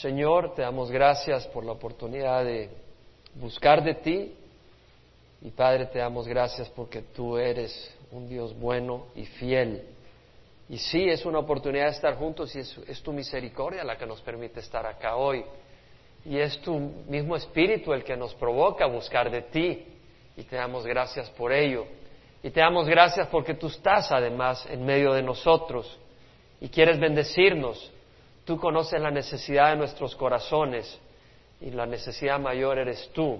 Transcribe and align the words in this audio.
Señor, 0.00 0.54
te 0.54 0.62
damos 0.62 0.90
gracias 0.90 1.46
por 1.48 1.62
la 1.62 1.72
oportunidad 1.72 2.42
de 2.42 2.70
buscar 3.34 3.84
de 3.84 3.94
ti 3.94 4.34
y 5.42 5.50
Padre, 5.50 5.86
te 5.86 5.98
damos 5.98 6.26
gracias 6.26 6.70
porque 6.70 7.02
tú 7.02 7.36
eres 7.36 7.94
un 8.10 8.26
Dios 8.26 8.58
bueno 8.58 9.08
y 9.14 9.26
fiel. 9.26 9.84
Y 10.70 10.78
sí, 10.78 11.06
es 11.08 11.26
una 11.26 11.40
oportunidad 11.40 11.84
de 11.84 11.90
estar 11.90 12.14
juntos 12.16 12.54
y 12.56 12.60
es, 12.60 13.02
tu 13.02 13.12
misericordia 13.12 13.84
la 13.84 13.98
que 13.98 14.06
nos 14.06 14.22
permite 14.22 14.60
estar 14.60 14.86
acá 14.86 15.16
hoy. 15.16 15.44
Y 16.24 16.38
es 16.38 16.58
tu 16.62 16.78
mismo 17.06 17.36
espíritu 17.36 17.92
el 17.92 18.02
que 18.02 18.16
nos 18.16 18.34
provoca 18.34 18.84
a 18.84 18.88
buscar 18.88 19.30
de 19.30 19.42
ti. 19.42 19.84
Y 20.34 20.44
te 20.44 20.56
damos 20.56 20.86
gracias 20.86 21.28
por 21.30 21.52
ello. 21.52 21.84
Y 22.42 22.48
te 22.48 22.60
damos 22.60 22.88
gracias 22.88 23.28
porque 23.28 23.52
tú 23.52 23.66
estás 23.66 24.10
además 24.12 24.66
en 24.70 24.82
medio 24.82 25.12
de 25.12 25.22
nosotros 25.22 25.98
y 26.58 26.70
quieres 26.70 26.98
bendecirnos. 26.98 27.92
Tú 28.50 28.58
conoces 28.58 29.00
la 29.00 29.12
necesidad 29.12 29.70
de 29.70 29.76
nuestros 29.76 30.16
corazones 30.16 30.98
y 31.60 31.70
la 31.70 31.86
necesidad 31.86 32.40
mayor 32.40 32.78
eres 32.78 33.08
tú. 33.12 33.38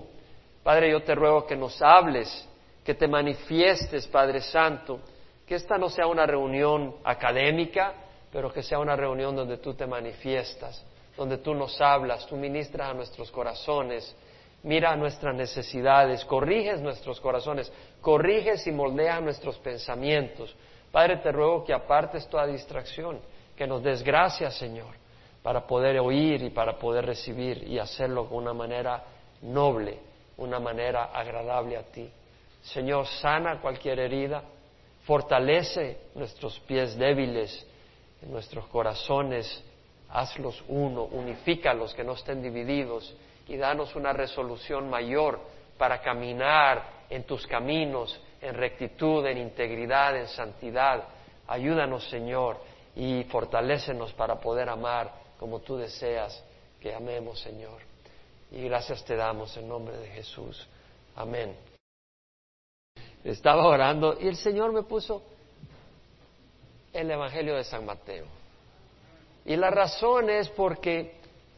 Padre, 0.62 0.88
yo 0.88 1.02
te 1.02 1.16
ruego 1.16 1.48
que 1.48 1.56
nos 1.56 1.82
hables, 1.82 2.48
que 2.84 2.94
te 2.94 3.08
manifiestes, 3.08 4.06
Padre 4.06 4.40
Santo, 4.40 5.00
que 5.44 5.56
esta 5.56 5.76
no 5.78 5.88
sea 5.88 6.06
una 6.06 6.26
reunión 6.26 6.94
académica, 7.02 7.92
pero 8.30 8.52
que 8.52 8.62
sea 8.62 8.78
una 8.78 8.94
reunión 8.94 9.34
donde 9.34 9.56
tú 9.56 9.74
te 9.74 9.84
manifiestas, 9.84 10.80
donde 11.16 11.38
tú 11.38 11.54
nos 11.54 11.80
hablas, 11.80 12.24
tú 12.28 12.36
ministras 12.36 12.92
a 12.92 12.94
nuestros 12.94 13.32
corazones, 13.32 14.14
mira 14.62 14.94
nuestras 14.94 15.34
necesidades, 15.34 16.24
corriges 16.24 16.80
nuestros 16.80 17.20
corazones, 17.20 17.72
corriges 18.00 18.64
y 18.68 18.70
moldeas 18.70 19.20
nuestros 19.20 19.58
pensamientos. 19.58 20.54
Padre, 20.92 21.16
te 21.16 21.32
ruego 21.32 21.64
que 21.64 21.72
apartes 21.72 22.28
toda 22.28 22.46
distracción, 22.46 23.18
que 23.56 23.66
nos 23.66 23.82
desgracia, 23.82 24.52
Señor, 24.52 24.99
para 25.42 25.66
poder 25.66 25.98
oír 25.98 26.42
y 26.42 26.50
para 26.50 26.78
poder 26.78 27.06
recibir 27.06 27.64
y 27.66 27.78
hacerlo 27.78 28.24
de 28.24 28.34
una 28.34 28.52
manera 28.52 29.04
noble, 29.42 29.98
una 30.36 30.60
manera 30.60 31.04
agradable 31.14 31.76
a 31.76 31.82
ti. 31.82 32.10
Señor, 32.62 33.06
sana 33.06 33.60
cualquier 33.60 34.00
herida, 34.00 34.42
fortalece 35.04 36.08
nuestros 36.14 36.58
pies 36.60 36.96
débiles, 36.98 37.66
nuestros 38.22 38.66
corazones, 38.66 39.64
hazlos 40.10 40.62
uno, 40.68 41.04
unifícalos, 41.04 41.94
que 41.94 42.04
no 42.04 42.12
estén 42.12 42.42
divididos 42.42 43.14
y 43.48 43.56
danos 43.56 43.96
una 43.96 44.12
resolución 44.12 44.90
mayor 44.90 45.40
para 45.78 46.00
caminar 46.00 47.00
en 47.08 47.24
tus 47.24 47.46
caminos, 47.46 48.20
en 48.42 48.54
rectitud, 48.54 49.24
en 49.26 49.38
integridad, 49.38 50.16
en 50.16 50.28
santidad. 50.28 51.04
Ayúdanos, 51.48 52.08
Señor, 52.10 52.58
y 52.94 53.24
fortalécenos 53.24 54.12
para 54.12 54.38
poder 54.38 54.68
amar 54.68 55.10
como 55.40 55.58
tú 55.58 55.76
deseas 55.76 56.44
que 56.78 56.94
amemos, 56.94 57.40
Señor. 57.40 57.80
Y 58.52 58.62
gracias 58.62 59.04
te 59.04 59.16
damos 59.16 59.56
en 59.56 59.66
nombre 59.66 59.96
de 59.96 60.06
Jesús. 60.10 60.68
Amén 61.16 61.56
estaba 63.24 63.66
orando 63.66 64.16
y 64.20 64.28
el 64.28 64.36
Señor 64.36 64.72
me 64.72 64.82
puso 64.82 65.22
el 66.92 67.10
Evangelio 67.10 67.56
de 67.56 67.64
San 67.64 67.84
Mateo. 67.84 68.26
Y 69.44 69.56
la 69.56 69.70
razón 69.70 70.30
es 70.30 70.48
porque 70.48 71.14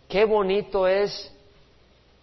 qué 0.09 0.25
bonito 0.25 0.87
es 0.87 1.33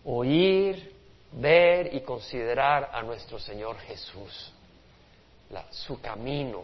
oír, 0.06 0.94
ver 1.34 1.94
y 1.94 2.02
considerar 2.02 2.90
a 2.94 3.02
nuestro 3.04 3.40
Señor 3.40 3.78
Jesús, 3.80 4.52
su 5.72 6.00
camino, 6.02 6.64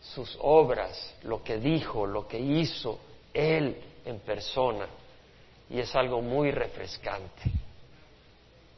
sus 0.00 0.36
obras, 0.40 1.14
lo 1.22 1.42
que 1.42 1.58
dijo, 1.58 2.06
lo 2.06 2.26
que 2.26 2.38
hizo 2.38 2.98
Él 3.32 3.76
en 4.10 4.20
persona. 4.20 4.86
Y 5.70 5.80
es 5.80 5.94
algo 5.94 6.20
muy 6.20 6.50
refrescante. 6.50 7.50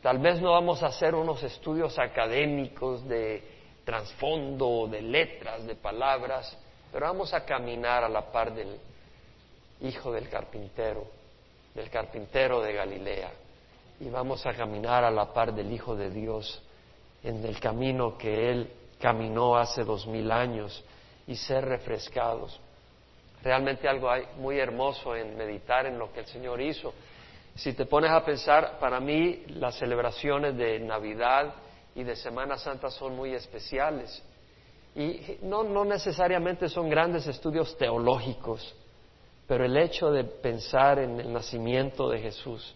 Tal 0.02 0.18
vez 0.18 0.40
no 0.40 0.52
vamos 0.52 0.82
a 0.82 0.86
hacer 0.86 1.14
unos 1.14 1.42
estudios 1.42 1.98
académicos 1.98 3.06
de 3.06 3.42
trasfondo, 3.84 4.88
de 4.90 5.02
letras, 5.02 5.66
de 5.66 5.74
palabras, 5.74 6.56
pero 6.92 7.06
vamos 7.06 7.32
a 7.34 7.44
caminar 7.44 8.04
a 8.04 8.08
la 8.08 8.32
par 8.32 8.54
del 8.54 8.78
hijo 9.80 10.12
del 10.12 10.28
carpintero, 10.28 11.06
del 11.74 11.90
carpintero 11.90 12.60
de 12.60 12.72
Galilea, 12.72 13.30
y 14.00 14.08
vamos 14.08 14.44
a 14.46 14.54
caminar 14.54 15.04
a 15.04 15.10
la 15.10 15.32
par 15.32 15.54
del 15.54 15.70
Hijo 15.72 15.94
de 15.94 16.10
Dios 16.10 16.62
en 17.22 17.44
el 17.44 17.60
camino 17.60 18.16
que 18.16 18.50
Él 18.50 18.72
caminó 18.98 19.56
hace 19.56 19.84
dos 19.84 20.06
mil 20.06 20.30
años 20.32 20.82
y 21.26 21.36
ser 21.36 21.66
refrescados. 21.66 22.58
Realmente 23.42 23.88
algo 23.88 24.10
hay 24.10 24.24
muy 24.36 24.58
hermoso 24.58 25.16
en 25.16 25.36
meditar 25.36 25.86
en 25.86 25.98
lo 25.98 26.12
que 26.12 26.20
el 26.20 26.26
Señor 26.26 26.60
hizo. 26.60 26.92
Si 27.54 27.72
te 27.72 27.86
pones 27.86 28.10
a 28.10 28.24
pensar, 28.24 28.78
para 28.78 29.00
mí 29.00 29.44
las 29.48 29.76
celebraciones 29.76 30.56
de 30.56 30.78
Navidad 30.80 31.54
y 31.94 32.04
de 32.04 32.16
Semana 32.16 32.56
Santa 32.58 32.90
son 32.90 33.16
muy 33.16 33.34
especiales. 33.34 34.22
Y 34.94 35.38
no, 35.42 35.62
no 35.62 35.84
necesariamente 35.84 36.68
son 36.68 36.88
grandes 36.88 37.26
estudios 37.26 37.76
teológicos, 37.78 38.74
pero 39.46 39.64
el 39.64 39.76
hecho 39.76 40.10
de 40.10 40.24
pensar 40.24 40.98
en 40.98 41.20
el 41.20 41.32
nacimiento 41.32 42.08
de 42.08 42.18
Jesús 42.20 42.74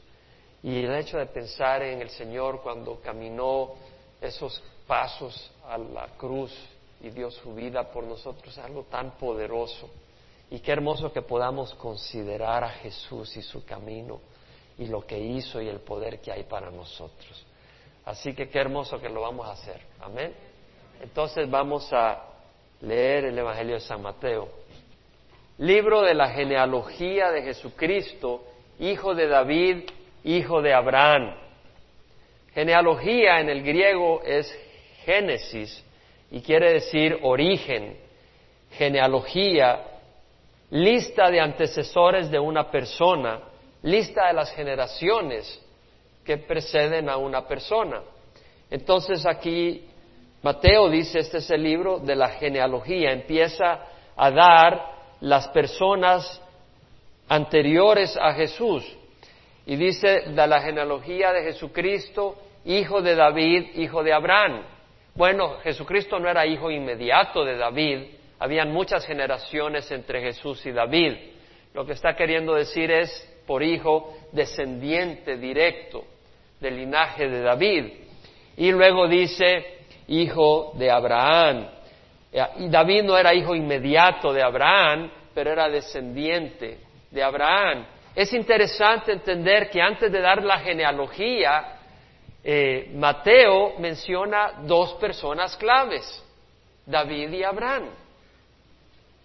y 0.62 0.84
el 0.84 0.94
hecho 0.94 1.18
de 1.18 1.26
pensar 1.26 1.82
en 1.82 2.00
el 2.00 2.10
Señor 2.10 2.62
cuando 2.62 3.00
caminó 3.00 3.72
esos 4.20 4.62
pasos 4.86 5.50
a 5.66 5.76
la 5.76 6.08
cruz 6.16 6.52
y 7.02 7.10
dio 7.10 7.30
su 7.30 7.54
vida 7.54 7.90
por 7.90 8.04
nosotros 8.04 8.56
es 8.56 8.64
algo 8.64 8.84
tan 8.84 9.12
poderoso. 9.18 9.90
Y 10.54 10.60
qué 10.60 10.70
hermoso 10.70 11.12
que 11.12 11.20
podamos 11.20 11.74
considerar 11.74 12.62
a 12.62 12.68
Jesús 12.68 13.36
y 13.36 13.42
su 13.42 13.64
camino 13.64 14.20
y 14.78 14.86
lo 14.86 15.04
que 15.04 15.18
hizo 15.18 15.60
y 15.60 15.66
el 15.66 15.80
poder 15.80 16.20
que 16.20 16.30
hay 16.30 16.44
para 16.44 16.70
nosotros. 16.70 17.44
Así 18.04 18.34
que 18.34 18.48
qué 18.48 18.60
hermoso 18.60 19.00
que 19.00 19.08
lo 19.08 19.22
vamos 19.22 19.48
a 19.48 19.50
hacer. 19.50 19.80
Amén. 20.00 20.32
Entonces 21.02 21.50
vamos 21.50 21.92
a 21.92 22.22
leer 22.82 23.24
el 23.24 23.36
Evangelio 23.36 23.74
de 23.74 23.80
San 23.80 24.00
Mateo. 24.00 24.48
Libro 25.58 26.02
de 26.02 26.14
la 26.14 26.28
genealogía 26.28 27.32
de 27.32 27.42
Jesucristo, 27.42 28.44
hijo 28.78 29.12
de 29.12 29.26
David, 29.26 29.90
hijo 30.22 30.62
de 30.62 30.72
Abraham. 30.72 31.34
Genealogía 32.52 33.40
en 33.40 33.48
el 33.48 33.64
griego 33.64 34.22
es 34.22 34.56
Génesis 35.04 35.84
y 36.30 36.42
quiere 36.42 36.74
decir 36.74 37.18
origen. 37.22 37.96
Genealogía, 38.70 39.93
lista 40.74 41.30
de 41.30 41.40
antecesores 41.40 42.28
de 42.32 42.38
una 42.38 42.68
persona 42.68 43.40
lista 43.82 44.26
de 44.26 44.32
las 44.32 44.50
generaciones 44.52 45.62
que 46.24 46.38
preceden 46.38 47.08
a 47.08 47.16
una 47.16 47.46
persona. 47.46 48.02
Entonces 48.70 49.24
aquí 49.24 49.84
Mateo 50.42 50.88
dice, 50.88 51.20
este 51.20 51.38
es 51.38 51.50
el 51.50 51.62
libro 51.62 52.00
de 52.00 52.16
la 52.16 52.28
genealogía, 52.30 53.12
empieza 53.12 53.86
a 54.16 54.30
dar 54.32 54.94
las 55.20 55.46
personas 55.48 56.42
anteriores 57.28 58.16
a 58.16 58.32
Jesús. 58.32 58.84
Y 59.66 59.76
dice 59.76 60.22
de 60.26 60.46
la 60.46 60.60
genealogía 60.60 61.32
de 61.32 61.44
Jesucristo, 61.44 62.36
hijo 62.64 63.00
de 63.00 63.14
David, 63.14 63.76
hijo 63.76 64.02
de 64.02 64.12
Abraham. 64.12 64.62
Bueno, 65.14 65.58
Jesucristo 65.62 66.18
no 66.18 66.28
era 66.28 66.44
hijo 66.46 66.68
inmediato 66.68 67.44
de 67.44 67.56
David, 67.56 68.06
habían 68.38 68.72
muchas 68.72 69.06
generaciones 69.06 69.90
entre 69.90 70.20
Jesús 70.20 70.64
y 70.66 70.72
David. 70.72 71.14
Lo 71.72 71.84
que 71.84 71.92
está 71.92 72.14
queriendo 72.14 72.54
decir 72.54 72.90
es 72.90 73.10
por 73.46 73.62
hijo 73.62 74.16
descendiente 74.32 75.36
directo 75.36 76.04
del 76.60 76.76
linaje 76.76 77.28
de 77.28 77.40
David. 77.40 77.92
Y 78.56 78.70
luego 78.72 79.08
dice 79.08 79.78
hijo 80.08 80.72
de 80.76 80.90
Abraham. 80.90 81.68
Y 82.58 82.68
David 82.68 83.04
no 83.04 83.16
era 83.16 83.34
hijo 83.34 83.54
inmediato 83.54 84.32
de 84.32 84.42
Abraham, 84.42 85.10
pero 85.34 85.52
era 85.52 85.68
descendiente 85.68 86.78
de 87.10 87.22
Abraham. 87.22 87.86
Es 88.14 88.32
interesante 88.32 89.12
entender 89.12 89.70
que 89.70 89.80
antes 89.80 90.10
de 90.10 90.20
dar 90.20 90.42
la 90.42 90.58
genealogía, 90.60 91.78
eh, 92.42 92.90
Mateo 92.94 93.78
menciona 93.78 94.60
dos 94.62 94.94
personas 94.94 95.56
claves, 95.56 96.22
David 96.86 97.30
y 97.30 97.42
Abraham. 97.42 97.88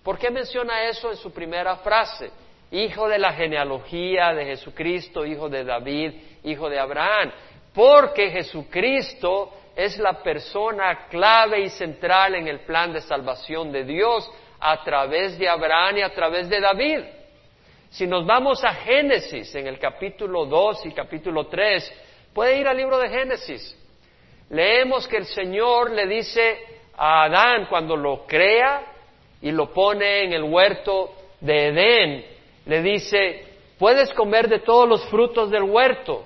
¿Por 0.09 0.17
qué 0.17 0.31
menciona 0.31 0.85
eso 0.85 1.11
en 1.11 1.17
su 1.17 1.31
primera 1.31 1.75
frase? 1.75 2.31
hijo 2.71 3.07
de 3.07 3.19
la 3.19 3.31
genealogía 3.33 4.33
de 4.33 4.43
Jesucristo, 4.43 5.23
hijo 5.23 5.49
de 5.49 5.63
David, 5.63 6.13
hijo 6.45 6.67
de 6.67 6.79
Abraham, 6.79 7.31
porque 7.75 8.31
Jesucristo 8.31 9.53
es 9.75 9.99
la 9.99 10.23
persona 10.23 11.05
clave 11.09 11.59
y 11.61 11.69
central 11.69 12.33
en 12.33 12.47
el 12.47 12.61
plan 12.61 12.91
de 12.91 13.01
salvación 13.01 13.71
de 13.71 13.83
Dios 13.83 14.27
a 14.59 14.83
través 14.83 15.37
de 15.37 15.47
Abraham 15.47 15.97
y 15.97 16.01
a 16.01 16.11
través 16.11 16.49
de 16.49 16.59
David. 16.59 17.01
Si 17.91 18.07
nos 18.07 18.25
vamos 18.25 18.63
a 18.63 18.73
Génesis 18.73 19.53
en 19.53 19.67
el 19.67 19.77
capítulo 19.77 20.47
2 20.47 20.87
y 20.87 20.91
capítulo 20.91 21.45
3, 21.45 22.31
puede 22.33 22.57
ir 22.57 22.67
al 22.67 22.77
libro 22.77 22.97
de 22.97 23.09
Génesis. 23.09 23.77
Leemos 24.49 25.07
que 25.07 25.17
el 25.17 25.25
Señor 25.25 25.91
le 25.91 26.07
dice 26.07 26.57
a 26.97 27.25
Adán 27.25 27.67
cuando 27.69 27.95
lo 27.95 28.25
crea 28.25 28.88
y 29.41 29.51
lo 29.51 29.71
pone 29.73 30.23
en 30.23 30.33
el 30.33 30.43
huerto 30.43 31.11
de 31.39 31.67
Edén, 31.67 32.25
le 32.65 32.81
dice, 32.81 33.45
puedes 33.77 34.13
comer 34.13 34.49
de 34.49 34.59
todos 34.59 34.87
los 34.87 35.05
frutos 35.05 35.49
del 35.49 35.63
huerto, 35.63 36.25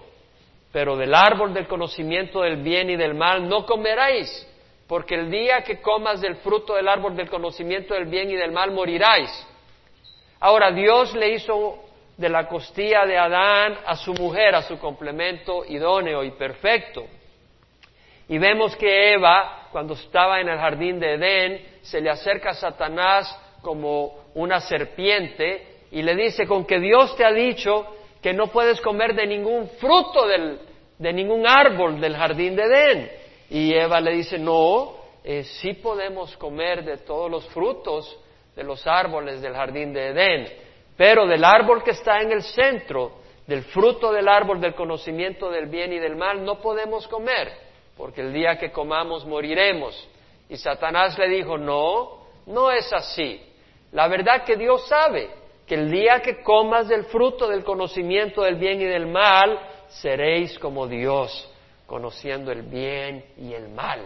pero 0.71 0.98
del 0.98 1.13
árbol 1.13 1.54
del 1.54 1.68
conocimiento 1.68 2.42
del 2.42 2.57
bien 2.57 2.89
y 2.89 2.95
del 2.95 3.13
mal 3.13 3.48
no 3.48 3.65
comeráis, 3.65 4.48
porque 4.88 5.15
el 5.15 5.30
día 5.30 5.63
que 5.63 5.80
comas 5.80 6.19
del 6.21 6.36
fruto 6.38 6.74
del 6.75 6.88
árbol 6.88 7.15
del 7.15 7.30
conocimiento 7.30 7.94
del 7.94 8.06
bien 8.06 8.31
y 8.31 8.36
del 8.36 8.51
mal 8.51 8.71
moriráis. 8.71 9.30
Ahora 10.39 10.71
Dios 10.71 11.13
le 11.13 11.36
hizo 11.36 11.80
de 12.18 12.30
la 12.30 12.48
costilla 12.48 13.06
de 13.06 13.18
Adán 13.18 13.77
a 13.86 13.95
su 13.95 14.13
mujer, 14.13 14.56
a 14.56 14.63
su 14.63 14.77
complemento 14.80 15.63
idóneo 15.66 16.24
y 16.24 16.31
perfecto. 16.31 17.06
Y 18.27 18.38
vemos 18.38 18.75
que 18.75 19.13
Eva, 19.13 19.62
cuando 19.73 19.95
estaba 19.95 20.39
en 20.39 20.47
el 20.47 20.57
jardín 20.59 20.99
de 20.99 21.15
Edén, 21.15 21.65
se 21.81 21.99
le 21.99 22.11
acerca 22.11 22.51
a 22.51 22.53
Satanás 22.53 23.35
como 23.63 24.27
una 24.35 24.59
serpiente 24.59 25.67
y 25.91 26.03
le 26.03 26.15
dice, 26.15 26.45
con 26.45 26.63
que 26.65 26.79
Dios 26.79 27.15
te 27.17 27.25
ha 27.25 27.31
dicho 27.31 27.87
que 28.21 28.33
no 28.33 28.47
puedes 28.47 28.79
comer 28.79 29.15
de 29.15 29.25
ningún 29.25 29.67
fruto 29.79 30.27
de 30.27 31.13
ningún 31.13 31.47
árbol 31.47 31.99
del 31.99 32.15
jardín 32.15 32.55
de 32.55 32.63
Edén. 32.63 33.11
Y 33.49 33.73
Eva 33.73 33.99
le 33.99 34.11
dice, 34.11 34.37
no, 34.37 34.93
eh, 35.23 35.43
sí 35.43 35.73
podemos 35.73 36.37
comer 36.37 36.83
de 36.83 36.97
todos 36.97 37.29
los 37.29 37.45
frutos 37.47 38.19
de 38.55 38.63
los 38.63 38.85
árboles 38.85 39.41
del 39.41 39.53
jardín 39.53 39.91
de 39.91 40.09
Edén, 40.09 40.47
pero 40.95 41.25
del 41.25 41.43
árbol 41.43 41.83
que 41.83 41.91
está 41.91 42.21
en 42.21 42.31
el 42.31 42.43
centro, 42.43 43.13
del 43.47 43.63
fruto 43.63 44.13
del 44.13 44.27
árbol 44.27 44.61
del 44.61 44.75
conocimiento 44.75 45.49
del 45.49 45.65
bien 45.65 45.91
y 45.91 45.99
del 45.99 46.15
mal, 46.15 46.45
no 46.45 46.61
podemos 46.61 47.07
comer, 47.07 47.51
porque 47.98 48.22
el 48.22 48.34
día 48.34 48.57
que 48.57 48.72
comamos 48.72 49.25
moriremos. 49.25 50.07
Y 50.50 50.57
Satanás 50.57 51.18
le 51.18 51.30
dijo, 51.30 51.57
no, 51.57 52.19
no 52.45 52.72
es 52.72 52.92
así. 52.92 53.42
La 53.92 54.07
verdad 54.07 54.44
que 54.44 54.56
Dios 54.56 54.88
sabe 54.88 55.30
que 55.66 55.75
el 55.75 55.92
día 55.92 56.22
que 56.22 56.42
comas 56.42 56.88
del 56.88 57.06
fruto 57.06 57.48
del 57.48 57.63
conocimiento 57.63 58.42
del 58.42 58.56
bien 58.56 58.81
y 58.81 58.86
del 58.86 59.07
mal, 59.07 59.60
seréis 59.88 60.57
como 60.60 60.88
Dios, 60.88 61.50
conociendo 61.86 62.51
el 62.51 62.63
bien 62.63 63.24
y 63.38 63.54
el 63.54 63.69
mal. 63.69 64.01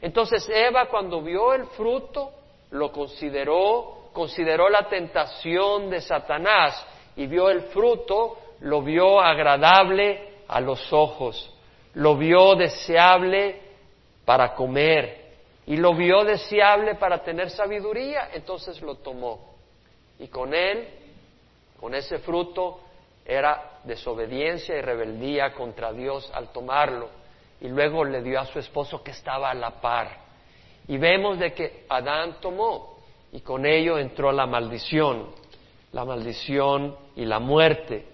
Entonces 0.00 0.48
Eva 0.48 0.86
cuando 0.86 1.22
vio 1.22 1.54
el 1.54 1.66
fruto, 1.68 2.32
lo 2.70 2.90
consideró, 2.92 4.10
consideró 4.12 4.68
la 4.68 4.88
tentación 4.88 5.90
de 5.90 6.00
Satanás 6.00 6.86
y 7.16 7.26
vio 7.26 7.50
el 7.50 7.62
fruto, 7.62 8.38
lo 8.60 8.82
vio 8.82 9.20
agradable 9.20 10.38
a 10.48 10.60
los 10.60 10.92
ojos, 10.92 11.52
lo 11.98 12.16
vio 12.16 12.54
deseable 12.54 13.60
para 14.24 14.54
comer 14.54 15.30
y 15.66 15.76
lo 15.76 15.94
vio 15.94 16.22
deseable 16.24 16.94
para 16.94 17.24
tener 17.24 17.50
sabiduría, 17.50 18.30
entonces 18.32 18.80
lo 18.82 18.96
tomó. 18.96 19.56
Y 20.20 20.28
con 20.28 20.54
él, 20.54 20.86
con 21.80 21.96
ese 21.96 22.18
fruto, 22.18 22.80
era 23.26 23.80
desobediencia 23.82 24.76
y 24.76 24.80
rebeldía 24.80 25.52
contra 25.52 25.92
Dios 25.92 26.30
al 26.32 26.52
tomarlo. 26.52 27.08
Y 27.60 27.66
luego 27.66 28.04
le 28.04 28.22
dio 28.22 28.38
a 28.38 28.46
su 28.46 28.60
esposo 28.60 29.02
que 29.02 29.10
estaba 29.10 29.50
a 29.50 29.54
la 29.54 29.80
par. 29.80 30.18
Y 30.86 30.98
vemos 30.98 31.36
de 31.40 31.52
que 31.52 31.84
Adán 31.88 32.36
tomó 32.40 32.96
y 33.32 33.40
con 33.40 33.66
ello 33.66 33.98
entró 33.98 34.30
la 34.30 34.46
maldición, 34.46 35.30
la 35.90 36.04
maldición 36.04 36.96
y 37.16 37.24
la 37.24 37.40
muerte, 37.40 38.06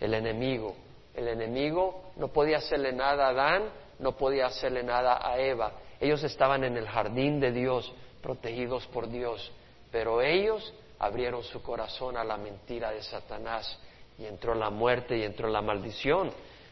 el 0.00 0.14
enemigo. 0.14 0.85
El 1.16 1.28
enemigo 1.28 2.12
no 2.16 2.28
podía 2.28 2.58
hacerle 2.58 2.92
nada 2.92 3.26
a 3.26 3.30
Adán, 3.30 3.70
no 3.98 4.12
podía 4.12 4.46
hacerle 4.46 4.82
nada 4.82 5.18
a 5.26 5.38
Eva. 5.38 5.72
Ellos 5.98 6.22
estaban 6.22 6.62
en 6.62 6.76
el 6.76 6.86
jardín 6.86 7.40
de 7.40 7.52
Dios, 7.52 7.90
protegidos 8.22 8.86
por 8.88 9.08
Dios, 9.08 9.50
pero 9.90 10.20
ellos 10.20 10.74
abrieron 10.98 11.42
su 11.42 11.62
corazón 11.62 12.18
a 12.18 12.24
la 12.24 12.36
mentira 12.36 12.90
de 12.90 13.02
Satanás 13.02 13.78
y 14.18 14.26
entró 14.26 14.54
la 14.54 14.68
muerte 14.68 15.16
y 15.16 15.22
entró 15.22 15.48
la 15.48 15.62
maldición. 15.62 16.30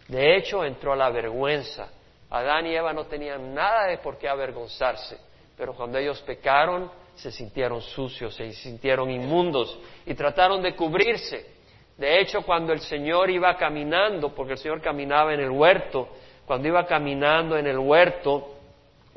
De 0.08 0.36
hecho, 0.36 0.62
entró 0.62 0.94
la 0.94 1.08
vergüenza. 1.08 1.88
Adán 2.28 2.66
y 2.66 2.74
Eva 2.74 2.92
no 2.92 3.06
tenían 3.06 3.54
nada 3.54 3.86
de 3.86 3.98
por 3.98 4.18
qué 4.18 4.28
avergonzarse, 4.28 5.16
pero 5.56 5.74
cuando 5.74 5.96
ellos 5.96 6.20
pecaron, 6.22 6.90
se 7.14 7.30
sintieron 7.30 7.80
sucios, 7.80 8.34
se 8.34 8.52
sintieron 8.52 9.10
inmundos 9.10 9.78
y 10.04 10.14
trataron 10.14 10.60
de 10.60 10.74
cubrirse. 10.74 11.53
De 11.96 12.20
hecho, 12.20 12.42
cuando 12.42 12.72
el 12.72 12.80
Señor 12.80 13.30
iba 13.30 13.56
caminando, 13.56 14.34
porque 14.34 14.52
el 14.52 14.58
Señor 14.58 14.80
caminaba 14.80 15.32
en 15.32 15.40
el 15.40 15.50
huerto, 15.50 16.08
cuando 16.46 16.68
iba 16.68 16.84
caminando 16.86 17.56
en 17.56 17.66
el 17.66 17.78
huerto, 17.78 18.56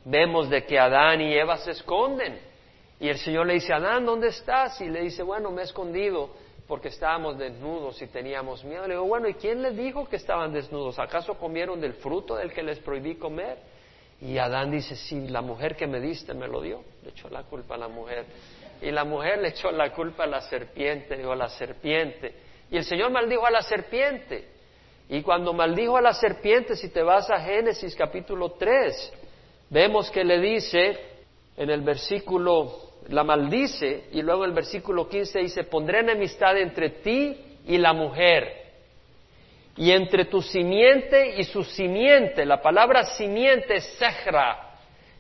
vemos 0.06 0.50
de 0.50 0.64
que 0.64 0.80
Adán 0.80 1.22
y 1.22 1.34
Eva 1.34 1.58
se 1.58 1.72
esconden. 1.72 2.40
Y 3.00 3.10
el 3.10 3.18
Señor 3.18 3.48
le 3.48 3.56
dice, 3.56 3.74
Adán, 3.74 4.06
¿dónde 4.06 4.28
estás? 4.28 4.80
Y 4.82 4.90
le 4.90 5.02
dice, 5.02 5.24
bueno, 5.24 5.52
me 5.52 5.62
he 5.62 5.66
escondido 5.66 6.30
porque 6.68 6.90
estábamos 6.90 7.38
desnudos 7.38 8.02
y 8.02 8.08
teníamos 8.08 8.64
miedo. 8.64 8.88
Le 8.88 8.96
digo, 8.96 9.06
bueno, 9.06 9.28
¿y 9.28 9.36
quién 9.36 9.62
les 9.62 9.76
dijo 9.76 10.08
que 10.08 10.18
estaban 10.18 10.52
desnudos? 10.52 11.00
¿Acaso 11.00 11.36
comieron 11.36 11.80
del 11.80 11.94
fruto 11.94 12.36
del 12.36 12.52
que 12.52 12.62
les 12.62 12.80
prohibí 12.80 13.16
comer? 13.16 13.58
Y 14.20 14.38
Adán 14.38 14.72
dice, 14.72 14.96
sí, 14.96 15.28
la 15.28 15.42
mujer 15.42 15.76
que 15.76 15.88
me 15.88 16.00
diste 16.00 16.34
me 16.34 16.48
lo 16.48 16.62
dio. 16.62 16.84
Le 17.04 17.12
echó 17.12 17.30
la 17.30 17.44
culpa 17.44 17.76
a 17.76 17.78
la 17.78 17.88
mujer. 17.88 18.26
Y 18.82 18.92
la 18.92 19.04
mujer 19.04 19.40
le 19.40 19.50
echó 19.50 19.72
la 19.72 19.94
culpa 19.94 20.24
a 20.24 20.28
la 20.28 20.42
serpiente, 20.42 21.16
dijo, 21.16 21.32
a 21.32 21.36
la 21.36 21.50
serpiente. 21.50 22.47
Y 22.70 22.78
el 22.78 22.84
Señor 22.84 23.12
maldijo 23.12 23.46
a 23.46 23.52
la 23.52 23.62
serpiente. 23.62 24.48
Y 25.10 25.22
cuando 25.22 25.54
maldijo 25.54 25.98
a 25.98 26.02
la 26.02 26.14
serpiente, 26.14 26.76
si 26.76 26.90
te 26.90 27.02
vas 27.02 27.30
a 27.30 27.40
Génesis 27.40 27.96
capítulo 27.96 28.52
3, 28.52 29.14
vemos 29.70 30.12
que 30.12 30.24
le 30.24 30.40
dice 30.40 31.00
en 31.56 31.70
el 31.70 31.82
versículo, 31.82 32.88
la 33.10 33.24
maldice, 33.24 34.06
y 34.12 34.22
luego 34.22 34.44
en 34.44 34.50
el 34.50 34.56
versículo 34.56 35.08
15 35.08 35.40
dice, 35.40 35.64
pondré 35.64 36.00
enemistad 36.00 36.58
entre 36.58 36.90
ti 36.90 37.38
y 37.66 37.78
la 37.78 37.94
mujer, 37.94 38.66
y 39.78 39.92
entre 39.92 40.26
tu 40.26 40.42
simiente 40.42 41.36
y 41.38 41.46
su 41.46 41.64
simiente. 41.64 42.46
La 42.46 42.62
palabra 42.62 43.06
simiente 43.06 43.76
es 43.76 43.86
sejra, 43.98 44.76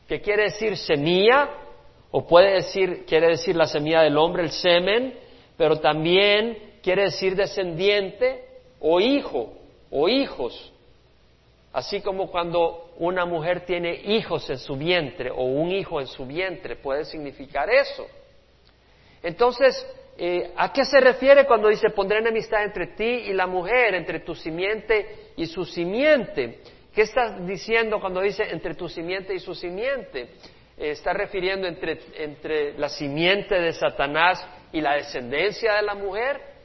que 0.05 0.19
quiere 0.19 0.43
decir 0.43 0.75
semilla, 0.75 1.49
o 2.11 2.27
puede 2.27 2.55
decir, 2.55 3.05
quiere 3.05 3.29
decir 3.29 3.55
la 3.55 3.67
semilla 3.67 4.01
del 4.01 4.17
hombre, 4.17 4.43
el 4.43 4.51
semen, 4.51 5.13
pero 5.57 5.79
también 5.79 6.66
quiere 6.81 7.03
decir 7.03 7.35
descendiente 7.35 8.43
o 8.79 8.99
hijo 8.99 9.53
o 9.89 10.09
hijos. 10.09 10.73
Así 11.73 12.01
como 12.01 12.31
cuando 12.31 12.91
una 12.97 13.25
mujer 13.25 13.65
tiene 13.65 13.93
hijos 13.93 14.49
en 14.49 14.57
su 14.57 14.75
vientre 14.75 15.29
o 15.29 15.43
un 15.43 15.71
hijo 15.71 15.99
en 15.99 16.07
su 16.07 16.25
vientre, 16.25 16.75
puede 16.75 17.05
significar 17.05 17.69
eso. 17.69 18.07
Entonces, 19.21 19.85
eh, 20.17 20.51
¿a 20.55 20.73
qué 20.73 20.85
se 20.85 20.99
refiere 20.99 21.45
cuando 21.45 21.67
dice 21.67 21.89
pondré 21.91 22.19
enemistad 22.19 22.63
entre 22.63 22.87
ti 22.87 23.03
y 23.03 23.33
la 23.33 23.45
mujer, 23.45 23.93
entre 23.93 24.21
tu 24.21 24.33
simiente 24.33 25.31
y 25.35 25.45
su 25.45 25.65
simiente? 25.65 26.59
¿Qué 26.93 27.03
está 27.03 27.37
diciendo 27.41 27.99
cuando 27.99 28.21
dice 28.21 28.43
entre 28.49 28.73
tu 28.73 28.89
simiente 28.89 29.35
y 29.35 29.39
su 29.39 29.53
simiente? 29.53 30.29
Eh, 30.77 30.91
está 30.91 31.13
refiriendo 31.13 31.67
entre, 31.67 31.99
entre 32.17 32.77
la 32.77 32.89
simiente 32.89 33.53
de 33.53 33.73
Satanás 33.73 34.43
y 34.71 34.81
la 34.81 34.95
descendencia 34.95 35.75
de 35.75 35.81
la 35.83 35.93
mujer. 35.93 36.56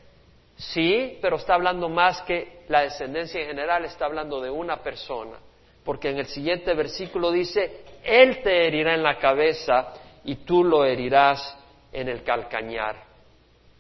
Sí, 0.56 1.18
pero 1.20 1.36
está 1.36 1.54
hablando 1.54 1.88
más 1.88 2.22
que 2.22 2.64
la 2.68 2.82
descendencia 2.82 3.40
en 3.40 3.48
general, 3.48 3.84
está 3.84 4.06
hablando 4.06 4.40
de 4.40 4.50
una 4.50 4.82
persona, 4.82 5.38
porque 5.84 6.10
en 6.10 6.18
el 6.18 6.26
siguiente 6.26 6.74
versículo 6.74 7.30
dice, 7.30 7.84
Él 8.04 8.42
te 8.42 8.66
herirá 8.66 8.94
en 8.94 9.02
la 9.02 9.18
cabeza 9.18 9.94
y 10.24 10.36
tú 10.36 10.62
lo 10.64 10.84
herirás 10.84 11.58
en 11.92 12.08
el 12.08 12.22
calcañar. 12.22 12.96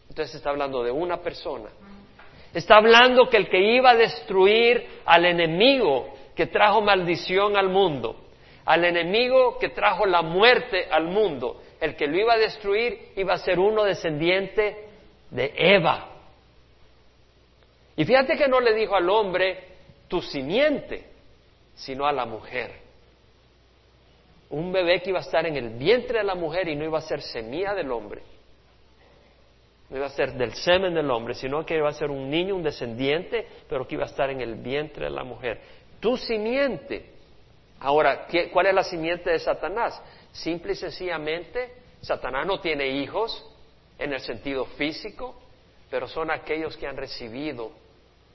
Entonces 0.08 0.34
está 0.34 0.50
hablando 0.50 0.82
de 0.82 0.90
una 0.90 1.18
persona. 1.18 1.70
Está 2.52 2.76
hablando 2.76 3.30
que 3.30 3.38
el 3.38 3.48
que 3.48 3.60
iba 3.60 3.90
a 3.90 3.96
destruir 3.96 5.00
al 5.06 5.24
enemigo 5.24 6.12
que 6.34 6.46
trajo 6.46 6.82
maldición 6.82 7.56
al 7.56 7.68
mundo, 7.68 8.16
al 8.64 8.84
enemigo 8.84 9.58
que 9.58 9.70
trajo 9.70 10.04
la 10.04 10.22
muerte 10.22 10.86
al 10.90 11.04
mundo, 11.04 11.62
el 11.80 11.96
que 11.96 12.06
lo 12.06 12.18
iba 12.18 12.34
a 12.34 12.38
destruir 12.38 13.12
iba 13.16 13.34
a 13.34 13.38
ser 13.38 13.58
uno 13.58 13.84
descendiente 13.84 14.88
de 15.30 15.52
Eva. 15.56 16.11
Y 17.96 18.04
fíjate 18.04 18.36
que 18.36 18.48
no 18.48 18.60
le 18.60 18.74
dijo 18.74 18.94
al 18.94 19.08
hombre 19.10 19.58
tu 20.08 20.20
simiente, 20.22 21.04
sino 21.74 22.06
a 22.06 22.12
la 22.12 22.24
mujer. 22.26 22.70
Un 24.50 24.72
bebé 24.72 25.00
que 25.00 25.10
iba 25.10 25.18
a 25.18 25.22
estar 25.22 25.46
en 25.46 25.56
el 25.56 25.70
vientre 25.70 26.18
de 26.18 26.24
la 26.24 26.34
mujer 26.34 26.68
y 26.68 26.76
no 26.76 26.84
iba 26.84 26.98
a 26.98 27.02
ser 27.02 27.22
semilla 27.22 27.74
del 27.74 27.90
hombre. 27.90 28.22
No 29.88 29.98
iba 29.98 30.06
a 30.06 30.10
ser 30.10 30.32
del 30.34 30.54
semen 30.54 30.94
del 30.94 31.10
hombre, 31.10 31.34
sino 31.34 31.64
que 31.66 31.76
iba 31.76 31.88
a 31.88 31.92
ser 31.92 32.10
un 32.10 32.30
niño, 32.30 32.56
un 32.56 32.62
descendiente, 32.62 33.46
pero 33.68 33.86
que 33.86 33.94
iba 33.94 34.04
a 34.04 34.08
estar 34.08 34.30
en 34.30 34.40
el 34.40 34.54
vientre 34.54 35.04
de 35.04 35.10
la 35.10 35.24
mujer. 35.24 35.60
Tu 36.00 36.16
simiente. 36.16 37.10
Ahora, 37.80 38.26
¿cuál 38.52 38.66
es 38.66 38.74
la 38.74 38.84
simiente 38.84 39.30
de 39.30 39.38
Satanás? 39.38 40.00
Simple 40.32 40.72
y 40.72 40.76
sencillamente, 40.76 41.74
Satanás 42.00 42.46
no 42.46 42.60
tiene 42.60 42.88
hijos 42.88 43.44
en 43.98 44.12
el 44.12 44.20
sentido 44.20 44.64
físico, 44.64 45.34
pero 45.90 46.08
son 46.08 46.30
aquellos 46.30 46.76
que 46.76 46.86
han 46.86 46.96
recibido 46.96 47.81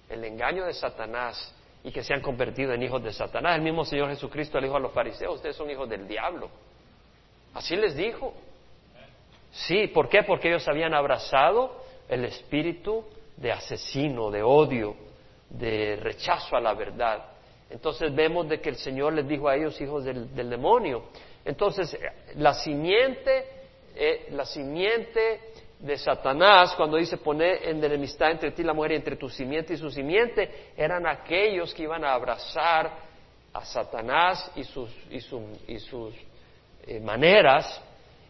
el 0.09 0.23
engaño 0.23 0.65
de 0.65 0.73
Satanás 0.73 1.53
y 1.83 1.91
que 1.91 2.03
se 2.03 2.13
han 2.13 2.21
convertido 2.21 2.73
en 2.73 2.83
hijos 2.83 3.03
de 3.03 3.13
Satanás. 3.13 3.55
El 3.55 3.63
mismo 3.63 3.85
Señor 3.85 4.09
Jesucristo 4.09 4.59
le 4.59 4.67
dijo 4.67 4.77
a 4.77 4.79
los 4.79 4.91
fariseos, 4.91 5.35
ustedes 5.35 5.55
son 5.55 5.69
hijos 5.69 5.89
del 5.89 6.07
diablo. 6.07 6.49
Así 7.53 7.75
les 7.75 7.95
dijo. 7.95 8.33
Sí, 9.51 9.87
¿por 9.87 10.09
qué? 10.09 10.23
Porque 10.23 10.49
ellos 10.49 10.67
habían 10.67 10.93
abrazado 10.93 11.81
el 12.09 12.25
espíritu 12.25 13.03
de 13.37 13.51
asesino, 13.51 14.29
de 14.29 14.43
odio, 14.43 14.95
de 15.49 15.95
rechazo 15.95 16.55
a 16.55 16.61
la 16.61 16.73
verdad. 16.73 17.25
Entonces 17.69 18.13
vemos 18.13 18.47
de 18.47 18.61
que 18.61 18.69
el 18.69 18.75
Señor 18.75 19.13
les 19.13 19.27
dijo 19.27 19.47
a 19.47 19.55
ellos 19.55 19.79
hijos 19.81 20.03
del, 20.03 20.49
demonio. 20.49 21.03
Entonces 21.43 21.93
eh, 21.93 21.99
la 22.35 22.53
simiente, 22.53 23.45
eh, 23.95 24.27
la 24.31 24.45
simiente 24.45 25.41
de 25.79 25.97
Satanás, 25.97 26.73
cuando 26.75 26.97
dice 26.97 27.17
poner 27.17 27.67
en 27.67 27.83
enemistad 27.83 28.31
entre 28.31 28.51
ti 28.51 28.63
la 28.63 28.73
mujer 28.73 28.93
y 28.93 28.95
entre 28.95 29.15
tu 29.15 29.29
simiente 29.29 29.73
y 29.73 29.77
su 29.77 29.91
simiente, 29.91 30.71
eran 30.75 31.05
aquellos 31.05 31.73
que 31.73 31.83
iban 31.83 32.03
a 32.03 32.13
abrazar 32.13 32.91
a 33.53 33.63
Satanás 33.63 34.51
y 34.55 34.63
sus, 34.63 34.89
y, 35.09 35.79
sus 35.79 36.15
eh, 36.85 36.99
maneras 36.99 37.81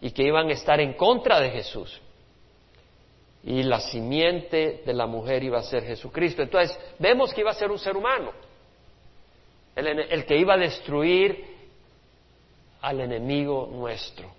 y 0.01 0.12
que 0.12 0.24
iban 0.24 0.50
a 0.50 0.54
estar 0.54 0.80
en 0.80 0.94
contra 0.94 1.39
de 1.39 1.50
Jesús. 1.51 2.01
Y 3.44 3.63
la 3.63 3.80
simiente 3.80 4.84
de 4.86 4.94
la 4.94 5.06
mujer 5.06 5.44
iba 5.44 5.60
a 5.60 5.63
ser 5.63 5.84
Jesucristo. 5.84 6.42
Entonces, 6.42 6.77
vemos 7.00 7.34
que 7.34 7.42
iba 7.42 7.51
a 7.51 7.54
ser 7.54 7.72
un 7.72 7.80
ser 7.80 7.96
humano, 7.96 8.32
el 9.75 10.25
que 10.25 10.38
iba 10.38 10.56
a 10.56 10.58
destruir 10.58 11.46
al 12.82 13.00
enemigo 13.00 13.70
nuestro, 13.72 14.32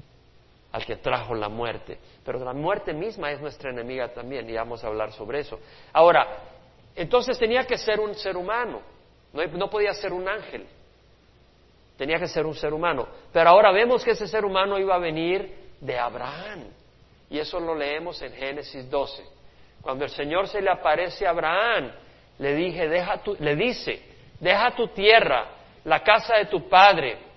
al 0.78 0.86
que 0.86 0.96
trajo 0.96 1.34
la 1.34 1.48
muerte. 1.48 1.98
Pero 2.24 2.38
la 2.38 2.52
muerte 2.52 2.92
misma 2.92 3.32
es 3.32 3.40
nuestra 3.40 3.70
enemiga 3.70 4.12
también, 4.12 4.48
y 4.48 4.54
vamos 4.54 4.84
a 4.84 4.86
hablar 4.86 5.12
sobre 5.12 5.40
eso. 5.40 5.58
Ahora, 5.92 6.26
entonces 6.94 7.36
tenía 7.36 7.64
que 7.64 7.76
ser 7.76 7.98
un 7.98 8.14
ser 8.14 8.36
humano, 8.36 8.80
no, 9.32 9.68
podía 9.68 9.92
ser 9.92 10.12
un 10.12 10.28
ángel, 10.28 10.66
tenía 11.96 12.18
que 12.18 12.28
ser 12.28 12.46
un 12.46 12.54
ser 12.54 12.72
humano. 12.72 13.08
Pero 13.32 13.50
ahora 13.50 13.72
vemos 13.72 14.04
que 14.04 14.12
ese 14.12 14.28
ser 14.28 14.44
humano 14.44 14.78
iba 14.78 14.94
a 14.94 14.98
venir 14.98 15.52
de 15.80 15.98
Abraham, 15.98 16.66
y 17.28 17.40
eso 17.40 17.58
lo 17.58 17.74
leemos 17.74 18.22
en 18.22 18.32
Génesis 18.32 18.88
12. 18.88 19.24
Cuando 19.82 20.04
el 20.04 20.10
Señor 20.10 20.46
se 20.46 20.62
le 20.62 20.70
aparece 20.70 21.26
a 21.26 21.30
Abraham, 21.30 21.90
le, 22.38 22.54
dije, 22.54 22.88
le 23.40 23.56
dice, 23.56 24.00
deja 24.38 24.70
tu 24.76 24.88
tierra, 24.88 25.48
la 25.84 26.04
casa 26.04 26.36
de 26.36 26.46
tu 26.46 26.68
padre, 26.68 27.27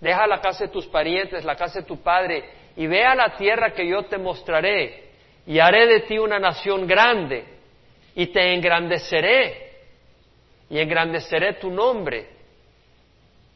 deja 0.00 0.26
la 0.26 0.40
casa 0.40 0.64
de 0.64 0.70
tus 0.70 0.86
parientes, 0.86 1.44
la 1.44 1.56
casa 1.56 1.80
de 1.80 1.86
tu 1.86 1.98
padre, 2.02 2.44
y 2.76 2.86
ve 2.86 3.04
a 3.04 3.14
la 3.14 3.36
tierra 3.36 3.72
que 3.72 3.86
yo 3.86 4.04
te 4.04 4.18
mostraré, 4.18 5.04
y 5.46 5.58
haré 5.58 5.86
de 5.86 6.00
ti 6.00 6.18
una 6.18 6.38
nación 6.38 6.86
grande, 6.86 7.44
y 8.14 8.26
te 8.26 8.54
engrandeceré, 8.54 9.70
y 10.68 10.78
engrandeceré 10.78 11.54
tu 11.54 11.70
nombre, 11.70 12.26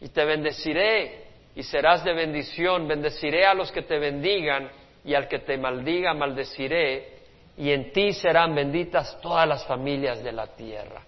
y 0.01 0.09
te 0.09 0.25
bendeciré, 0.25 1.25
y 1.55 1.63
serás 1.63 2.05
de 2.05 2.13
bendición, 2.13 2.87
bendeciré 2.87 3.45
a 3.45 3.55
los 3.55 3.71
que 3.73 3.83
te 3.83 3.99
bendigan, 3.99 4.71
y 5.05 5.15
al 5.15 5.29
que 5.29 5.41
te 5.41 5.57
maldiga, 5.57 6.15
maldeciré, 6.15 7.21
y 7.57 7.73
en 7.73 7.93
ti 7.93 8.13
serán 8.13 8.55
benditas 8.55 9.21
todas 9.21 9.47
las 9.47 9.67
familias 9.67 10.23
de 10.23 10.33
la 10.33 10.47
tierra. 10.47 11.03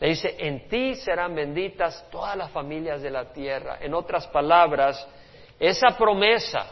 Le 0.00 0.08
dice, 0.08 0.34
en 0.38 0.66
ti 0.66 0.94
serán 0.94 1.34
benditas 1.34 2.08
todas 2.10 2.34
las 2.34 2.50
familias 2.50 3.02
de 3.02 3.10
la 3.10 3.32
tierra. 3.32 3.78
En 3.80 3.92
otras 3.92 4.26
palabras, 4.28 5.06
esa 5.58 5.96
promesa 5.98 6.66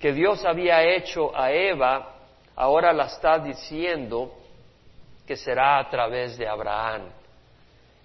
que 0.00 0.12
Dios 0.12 0.42
había 0.44 0.82
hecho 0.82 1.36
a 1.36 1.52
Eva, 1.52 2.14
ahora 2.56 2.94
la 2.94 3.06
está 3.06 3.38
diciendo 3.38 4.34
que 5.26 5.36
será 5.36 5.78
a 5.78 5.90
través 5.90 6.38
de 6.38 6.48
Abraham. 6.48 7.10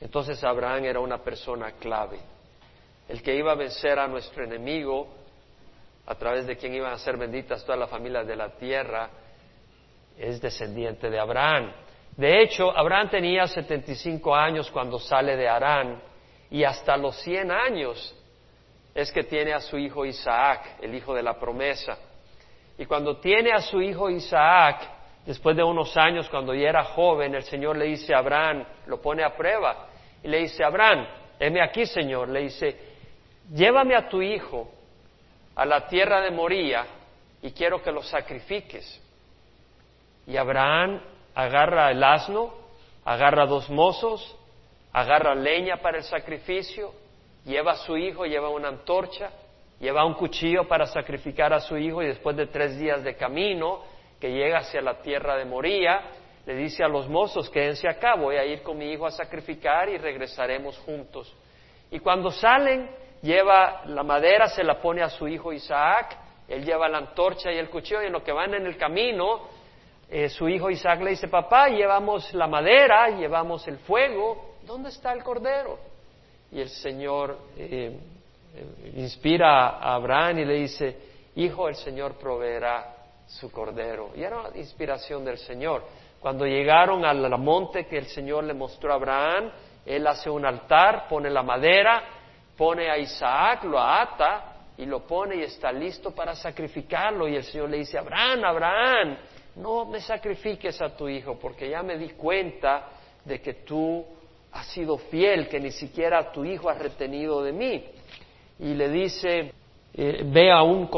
Entonces 0.01 0.43
Abraham 0.43 0.83
era 0.83 0.99
una 0.99 1.19
persona 1.19 1.73
clave, 1.73 2.19
el 3.07 3.21
que 3.21 3.35
iba 3.35 3.51
a 3.51 3.55
vencer 3.55 3.99
a 3.99 4.07
nuestro 4.07 4.43
enemigo, 4.43 5.07
a 6.07 6.15
través 6.15 6.47
de 6.47 6.57
quien 6.57 6.73
iban 6.73 6.91
a 6.91 6.97
ser 6.97 7.15
benditas 7.15 7.63
todas 7.63 7.79
las 7.79 7.89
familias 7.89 8.25
de 8.27 8.35
la 8.35 8.49
tierra, 8.49 9.09
es 10.17 10.41
descendiente 10.41 11.09
de 11.09 11.19
Abraham. 11.19 11.71
De 12.17 12.41
hecho, 12.41 12.75
Abraham 12.77 13.09
tenía 13.09 13.47
75 13.47 14.35
años 14.35 14.69
cuando 14.71 14.99
sale 14.99 15.35
de 15.35 15.47
Arán 15.47 16.01
y 16.49 16.63
hasta 16.63 16.97
los 16.97 17.15
100 17.21 17.51
años 17.51 18.15
es 18.93 19.11
que 19.11 19.23
tiene 19.23 19.53
a 19.53 19.61
su 19.61 19.77
hijo 19.77 20.05
Isaac, 20.05 20.77
el 20.81 20.93
hijo 20.93 21.15
de 21.15 21.23
la 21.23 21.39
promesa. 21.39 21.97
Y 22.77 22.85
cuando 22.85 23.17
tiene 23.17 23.51
a 23.51 23.59
su 23.59 23.81
hijo 23.81 24.09
Isaac, 24.09 24.81
después 25.25 25.55
de 25.55 25.63
unos 25.63 25.95
años, 25.95 26.29
cuando 26.29 26.53
ya 26.53 26.69
era 26.69 26.83
joven, 26.83 27.35
el 27.35 27.43
Señor 27.43 27.77
le 27.77 27.85
dice 27.85 28.13
a 28.13 28.19
Abraham, 28.19 28.65
lo 28.87 29.01
pone 29.01 29.23
a 29.23 29.35
prueba, 29.35 29.87
y 30.23 30.27
le 30.27 30.39
dice, 30.39 30.63
Abraham, 30.63 31.07
heme 31.39 31.61
aquí, 31.61 31.85
Señor, 31.85 32.29
le 32.29 32.41
dice, 32.41 32.75
llévame 33.53 33.95
a 33.95 34.09
tu 34.09 34.21
hijo 34.21 34.71
a 35.55 35.65
la 35.65 35.87
tierra 35.87 36.21
de 36.21 36.31
Moría 36.31 36.85
y 37.41 37.51
quiero 37.51 37.81
que 37.81 37.91
lo 37.91 38.03
sacrifiques. 38.03 39.01
Y 40.27 40.37
Abraham 40.37 41.01
agarra 41.35 41.91
el 41.91 42.03
asno, 42.03 42.53
agarra 43.05 43.45
dos 43.45 43.69
mozos, 43.69 44.37
agarra 44.93 45.35
leña 45.35 45.77
para 45.77 45.97
el 45.97 46.03
sacrificio, 46.03 46.91
lleva 47.45 47.73
a 47.73 47.77
su 47.77 47.97
hijo, 47.97 48.25
lleva 48.25 48.49
una 48.49 48.67
antorcha, 48.67 49.31
lleva 49.79 50.05
un 50.05 50.13
cuchillo 50.13 50.67
para 50.67 50.85
sacrificar 50.85 51.53
a 51.53 51.59
su 51.59 51.77
hijo 51.77 52.03
y 52.03 52.07
después 52.07 52.35
de 52.35 52.47
tres 52.47 52.77
días 52.77 53.03
de 53.03 53.15
camino, 53.15 53.81
que 54.19 54.29
llega 54.29 54.59
hacia 54.59 54.81
la 54.81 55.01
tierra 55.01 55.35
de 55.35 55.45
Moría, 55.45 56.01
le 56.45 56.55
dice 56.55 56.83
a 56.83 56.87
los 56.87 57.07
mozos, 57.07 57.49
quédense 57.49 57.87
acá, 57.87 58.15
voy 58.15 58.35
a 58.35 58.45
ir 58.45 58.61
con 58.61 58.77
mi 58.77 58.91
hijo 58.91 59.05
a 59.05 59.11
sacrificar 59.11 59.89
y 59.89 59.97
regresaremos 59.97 60.77
juntos. 60.79 61.35
Y 61.89 61.99
cuando 61.99 62.31
salen, 62.31 62.89
lleva 63.21 63.81
la 63.85 64.03
madera, 64.03 64.47
se 64.47 64.63
la 64.63 64.79
pone 64.79 65.01
a 65.01 65.09
su 65.09 65.27
hijo 65.27 65.53
Isaac, 65.53 66.17
él 66.47 66.65
lleva 66.65 66.89
la 66.89 66.99
antorcha 66.99 67.51
y 67.51 67.57
el 67.57 67.69
cuchillo 67.69 68.01
y 68.03 68.07
en 68.07 68.13
lo 68.13 68.23
que 68.23 68.31
van 68.31 68.53
en 68.53 68.65
el 68.65 68.77
camino, 68.77 69.41
eh, 70.11 70.29
su 70.29 70.47
hijo 70.47 70.69
Isaac 70.69 71.01
le 71.01 71.11
dice, 71.11 71.27
papá, 71.27 71.69
llevamos 71.69 72.33
la 72.33 72.47
madera, 72.47 73.09
llevamos 73.09 73.67
el 73.67 73.77
fuego, 73.79 74.57
¿dónde 74.65 74.89
está 74.89 75.13
el 75.13 75.23
cordero? 75.23 75.91
y 76.51 76.59
el 76.59 76.69
Señor 76.69 77.37
eh, 77.57 77.97
eh, 78.55 78.91
inspira 78.95 79.69
a 79.69 79.95
Abraham 79.95 80.39
y 80.39 80.45
le 80.45 80.53
dice, 80.55 80.97
hijo, 81.35 81.69
el 81.69 81.75
Señor 81.75 82.15
proveerá 82.15 82.93
su 83.25 83.49
cordero. 83.51 84.11
Y 84.15 84.23
era 84.23 84.41
una 84.41 84.57
inspiración 84.57 85.23
del 85.23 85.37
Señor. 85.37 85.85
Cuando 86.19 86.45
llegaron 86.45 87.05
al 87.05 87.29
monte 87.39 87.85
que 87.85 87.97
el 87.97 88.07
Señor 88.07 88.43
le 88.43 88.53
mostró 88.53 88.91
a 88.91 88.95
Abraham, 88.95 89.51
él 89.85 90.05
hace 90.05 90.29
un 90.29 90.45
altar, 90.45 91.07
pone 91.07 91.29
la 91.29 91.41
madera, 91.41 92.03
pone 92.57 92.89
a 92.89 92.97
Isaac, 92.97 93.63
lo 93.63 93.79
ata 93.79 94.55
y 94.77 94.85
lo 94.85 95.07
pone 95.07 95.37
y 95.37 95.43
está 95.43 95.71
listo 95.71 96.11
para 96.11 96.35
sacrificarlo. 96.35 97.29
Y 97.29 97.37
el 97.37 97.43
Señor 97.43 97.69
le 97.69 97.77
dice, 97.77 97.97
Abraham, 97.97 98.43
Abraham, 98.43 99.17
no 99.55 99.85
me 99.85 99.99
sacrifiques 99.99 100.81
a 100.81 100.95
tu 100.95 101.07
hijo 101.09 101.37
porque 101.39 101.69
ya 101.69 101.83
me 101.83 101.97
di 101.97 102.09
cuenta 102.09 102.89
de 103.25 103.41
que 103.41 103.53
tú 103.53 104.05
has 104.51 104.67
sido 104.67 104.97
fiel, 104.97 105.47
que 105.47 105.59
ni 105.59 105.71
siquiera 105.71 106.31
tu 106.31 106.43
hijo 106.43 106.69
has 106.69 106.79
retenido 106.79 107.43
de 107.43 107.51
mí. 107.51 107.83
Y 108.59 108.73
le 108.73 108.89
dice, 108.89 109.53
eh, 109.93 110.23
ve 110.25 110.51
a 110.51 110.61
un 110.63 110.89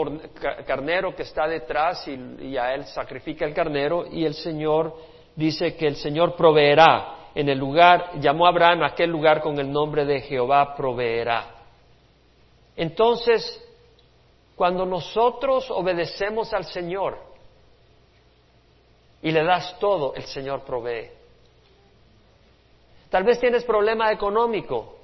carnero 0.65 1.15
que 1.15 1.23
está 1.23 1.47
detrás 1.47 2.07
y, 2.07 2.57
a 2.57 2.73
él 2.73 2.85
sacrifica 2.85 3.45
el 3.45 3.53
carnero 3.53 4.05
y 4.11 4.25
el 4.25 4.33
Señor 4.33 4.95
dice 5.35 5.75
que 5.75 5.87
el 5.87 5.95
Señor 5.95 6.35
proveerá 6.35 7.29
en 7.35 7.49
el 7.49 7.57
lugar, 7.57 8.11
llamó 8.19 8.45
a 8.45 8.49
Abraham 8.49 8.83
a 8.83 8.87
aquel 8.87 9.09
lugar 9.09 9.41
con 9.41 9.57
el 9.57 9.71
nombre 9.71 10.05
de 10.05 10.21
Jehová 10.21 10.75
proveerá. 10.75 11.55
Entonces, 12.75 13.59
cuando 14.55 14.85
nosotros 14.85 15.69
obedecemos 15.71 16.53
al 16.53 16.65
Señor 16.65 17.32
y 19.23 19.31
le 19.31 19.43
das 19.43 19.79
todo, 19.79 20.13
el 20.15 20.25
Señor 20.25 20.63
provee. 20.63 21.09
Tal 23.09 23.23
vez 23.23 23.39
tienes 23.39 23.63
problema 23.63 24.11
económico. 24.11 24.97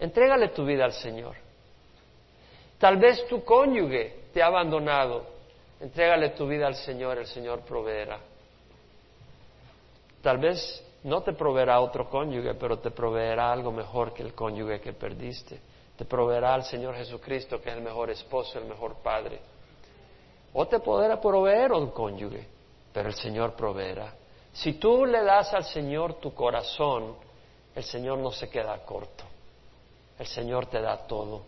Entrégale 0.00 0.48
tu 0.48 0.64
vida 0.64 0.86
al 0.86 0.92
Señor. 0.92 1.36
Tal 2.78 2.96
vez 2.96 3.26
tu 3.28 3.44
cónyuge 3.44 4.28
te 4.32 4.42
ha 4.42 4.46
abandonado. 4.46 5.26
Entrégale 5.78 6.30
tu 6.30 6.46
vida 6.46 6.66
al 6.66 6.74
Señor, 6.74 7.18
el 7.18 7.26
Señor 7.26 7.60
proveerá. 7.60 8.18
Tal 10.22 10.38
vez 10.38 10.82
no 11.04 11.22
te 11.22 11.34
proveerá 11.34 11.80
otro 11.80 12.08
cónyuge, 12.08 12.54
pero 12.54 12.78
te 12.78 12.90
proveerá 12.90 13.52
algo 13.52 13.70
mejor 13.72 14.14
que 14.14 14.22
el 14.22 14.32
cónyuge 14.32 14.80
que 14.80 14.94
perdiste. 14.94 15.60
Te 15.98 16.06
proveerá 16.06 16.54
al 16.54 16.64
Señor 16.64 16.94
Jesucristo, 16.94 17.60
que 17.60 17.68
es 17.68 17.76
el 17.76 17.82
mejor 17.82 18.08
esposo, 18.08 18.58
el 18.58 18.64
mejor 18.64 18.96
padre. 19.02 19.38
O 20.54 20.66
te 20.66 20.80
podrá 20.80 21.20
proveer 21.20 21.72
un 21.72 21.90
cónyuge, 21.90 22.55
pero 22.96 23.10
el 23.10 23.14
Señor 23.14 23.54
proveerá. 23.54 24.14
Si 24.54 24.72
tú 24.78 25.04
le 25.04 25.22
das 25.22 25.52
al 25.52 25.64
Señor 25.64 26.14
tu 26.14 26.32
corazón, 26.32 27.14
el 27.74 27.84
Señor 27.84 28.16
no 28.16 28.30
se 28.30 28.48
queda 28.48 28.74
corto. 28.86 29.22
El 30.18 30.26
Señor 30.26 30.64
te 30.64 30.80
da 30.80 31.06
todo. 31.06 31.42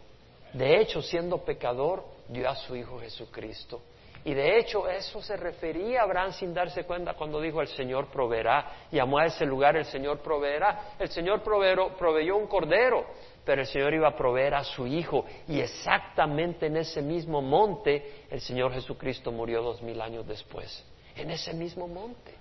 De 0.52 0.78
hecho, 0.78 1.00
siendo 1.00 1.38
pecador, 1.38 2.04
dio 2.28 2.46
a 2.50 2.54
su 2.54 2.76
Hijo 2.76 3.00
Jesucristo. 3.00 3.80
Y 4.26 4.34
de 4.34 4.58
hecho, 4.58 4.90
eso 4.90 5.22
se 5.22 5.38
refería 5.38 6.00
a 6.00 6.02
Abraham 6.02 6.32
sin 6.32 6.52
darse 6.52 6.84
cuenta 6.84 7.14
cuando 7.14 7.40
dijo 7.40 7.62
el 7.62 7.68
Señor 7.68 8.08
proveerá. 8.08 8.70
Llamó 8.92 9.16
a 9.16 9.24
ese 9.24 9.46
lugar 9.46 9.74
el 9.74 9.86
Señor 9.86 10.18
proveerá. 10.18 10.96
El 10.98 11.08
Señor 11.08 11.42
proveyó 11.42 12.36
un 12.36 12.46
cordero, 12.46 13.06
pero 13.42 13.62
el 13.62 13.66
Señor 13.66 13.94
iba 13.94 14.08
a 14.08 14.14
proveer 14.14 14.54
a 14.54 14.64
su 14.64 14.86
Hijo. 14.86 15.24
Y 15.48 15.60
exactamente 15.60 16.66
en 16.66 16.76
ese 16.76 17.00
mismo 17.00 17.40
monte, 17.40 18.26
el 18.28 18.42
Señor 18.42 18.74
Jesucristo 18.74 19.32
murió 19.32 19.62
dos 19.62 19.80
mil 19.80 19.98
años 20.02 20.26
después. 20.26 20.84
En 21.18 21.30
ese 21.30 21.52
mismo 21.52 21.86
monte. 21.88 22.34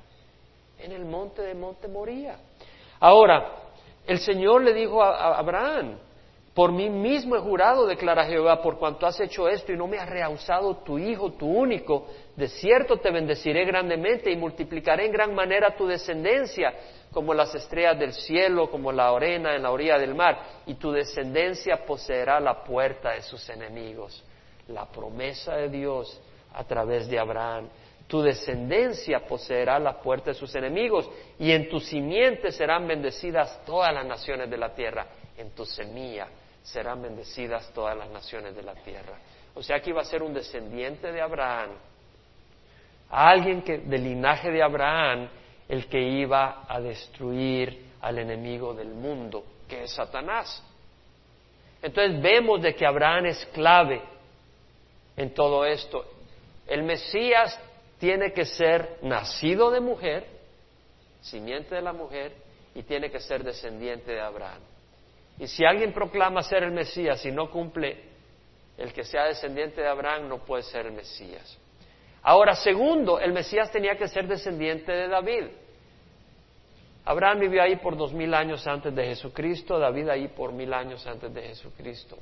en 0.79 0.91
el 0.91 1.05
monte 1.05 1.41
de 1.41 1.55
Monte 1.55 1.87
Moría. 1.87 2.37
Ahora, 2.99 3.51
el 4.05 4.19
Señor 4.19 4.61
le 4.61 4.73
dijo 4.73 5.01
a, 5.01 5.37
Abraham, 5.37 5.97
por 6.53 6.71
mí 6.71 6.89
mismo 6.89 7.35
he 7.35 7.39
jurado, 7.39 7.85
declara 7.85 8.25
Jehová, 8.25 8.61
por 8.61 8.77
cuanto 8.77 9.05
has 9.05 9.19
hecho 9.19 9.47
esto 9.47 9.71
y 9.71 9.77
no 9.77 9.87
me 9.87 9.97
has 9.97 10.09
rehusado 10.09 10.77
tu 10.77 10.97
hijo, 10.97 11.33
tu 11.33 11.47
único, 11.47 12.07
de 12.35 12.47
cierto 12.47 12.97
te 12.97 13.11
bendeciré 13.11 13.65
grandemente 13.65 14.31
y 14.31 14.35
multiplicaré 14.35 15.05
en 15.05 15.11
gran 15.11 15.35
manera 15.35 15.75
tu 15.75 15.85
descendencia, 15.87 16.73
como 17.11 17.33
las 17.33 17.53
estrellas 17.53 17.99
del 17.99 18.13
cielo, 18.13 18.69
como 18.69 18.91
la 18.91 19.09
arena 19.09 19.55
en 19.55 19.63
la 19.63 19.71
orilla 19.71 19.97
del 19.97 20.15
mar, 20.15 20.39
y 20.65 20.75
tu 20.75 20.91
descendencia 20.91 21.85
poseerá 21.85 22.39
la 22.39 22.63
puerta 22.63 23.11
de 23.11 23.21
sus 23.21 23.47
enemigos. 23.49 24.23
La 24.67 24.85
promesa 24.85 25.55
de 25.55 25.69
Dios 25.69 26.21
a 26.53 26.63
través 26.63 27.07
de 27.07 27.19
Abraham. 27.19 27.69
Tu 28.07 28.21
descendencia 28.21 29.19
poseerá 29.27 29.79
la 29.79 29.99
puerta 29.99 30.31
de 30.31 30.33
sus 30.33 30.55
enemigos, 30.55 31.09
y 31.37 31.51
en 31.51 31.69
tu 31.69 31.79
simiente 31.79 32.51
serán 32.51 32.87
bendecidas 32.87 33.63
todas 33.65 33.93
las 33.93 34.05
naciones 34.05 34.49
de 34.49 34.57
la 34.57 34.73
tierra. 34.73 35.07
En 35.37 35.51
tu 35.51 35.65
semilla 35.65 36.27
serán 36.63 37.01
bendecidas 37.01 37.71
todas 37.73 37.97
las 37.97 38.09
naciones 38.09 38.55
de 38.55 38.63
la 38.63 38.75
tierra. 38.75 39.17
O 39.55 39.63
sea 39.63 39.79
que 39.79 39.89
iba 39.89 40.01
a 40.01 40.05
ser 40.05 40.23
un 40.23 40.33
descendiente 40.33 41.11
de 41.11 41.21
Abraham, 41.21 41.71
alguien 43.09 43.61
que 43.61 43.79
del 43.79 44.03
linaje 44.03 44.51
de 44.51 44.61
Abraham, 44.61 45.29
el 45.67 45.87
que 45.87 45.99
iba 45.99 46.63
a 46.67 46.79
destruir 46.79 47.87
al 48.01 48.19
enemigo 48.19 48.73
del 48.73 48.89
mundo, 48.89 49.43
que 49.67 49.83
es 49.83 49.91
Satanás. 49.91 50.63
Entonces 51.81 52.21
vemos 52.21 52.61
de 52.61 52.73
que 52.75 52.85
Abraham 52.85 53.27
es 53.27 53.45
clave 53.47 54.01
en 55.15 55.33
todo 55.33 55.65
esto. 55.65 56.05
El 56.67 56.83
Mesías 56.83 57.59
tiene 57.99 58.31
que 58.31 58.45
ser 58.45 58.99
nacido 59.01 59.71
de 59.71 59.79
mujer, 59.79 60.25
simiente 61.21 61.75
de 61.75 61.81
la 61.81 61.93
mujer, 61.93 62.33
y 62.75 62.83
tiene 62.83 63.09
que 63.09 63.19
ser 63.19 63.43
descendiente 63.43 64.11
de 64.11 64.21
Abraham. 64.21 64.61
Y 65.39 65.47
si 65.47 65.65
alguien 65.65 65.93
proclama 65.93 66.43
ser 66.43 66.63
el 66.63 66.71
Mesías 66.71 67.25
y 67.25 67.31
no 67.31 67.49
cumple 67.49 67.97
el 68.77 68.93
que 68.93 69.03
sea 69.03 69.25
descendiente 69.25 69.81
de 69.81 69.87
Abraham, 69.87 70.27
no 70.27 70.39
puede 70.39 70.63
ser 70.63 70.85
el 70.85 70.91
Mesías. 70.93 71.57
Ahora, 72.21 72.55
segundo, 72.55 73.19
el 73.19 73.33
Mesías 73.33 73.71
tenía 73.71 73.95
que 73.95 74.07
ser 74.07 74.27
descendiente 74.27 74.91
de 74.91 75.07
David. 75.07 75.45
Abraham 77.05 77.39
vivió 77.39 77.63
ahí 77.63 77.77
por 77.77 77.95
dos 77.95 78.13
mil 78.13 78.33
años 78.33 78.67
antes 78.67 78.93
de 78.93 79.05
Jesucristo, 79.05 79.79
David 79.79 80.09
ahí 80.09 80.27
por 80.27 80.51
mil 80.51 80.73
años 80.73 81.07
antes 81.07 81.33
de 81.33 81.41
Jesucristo. 81.41 82.17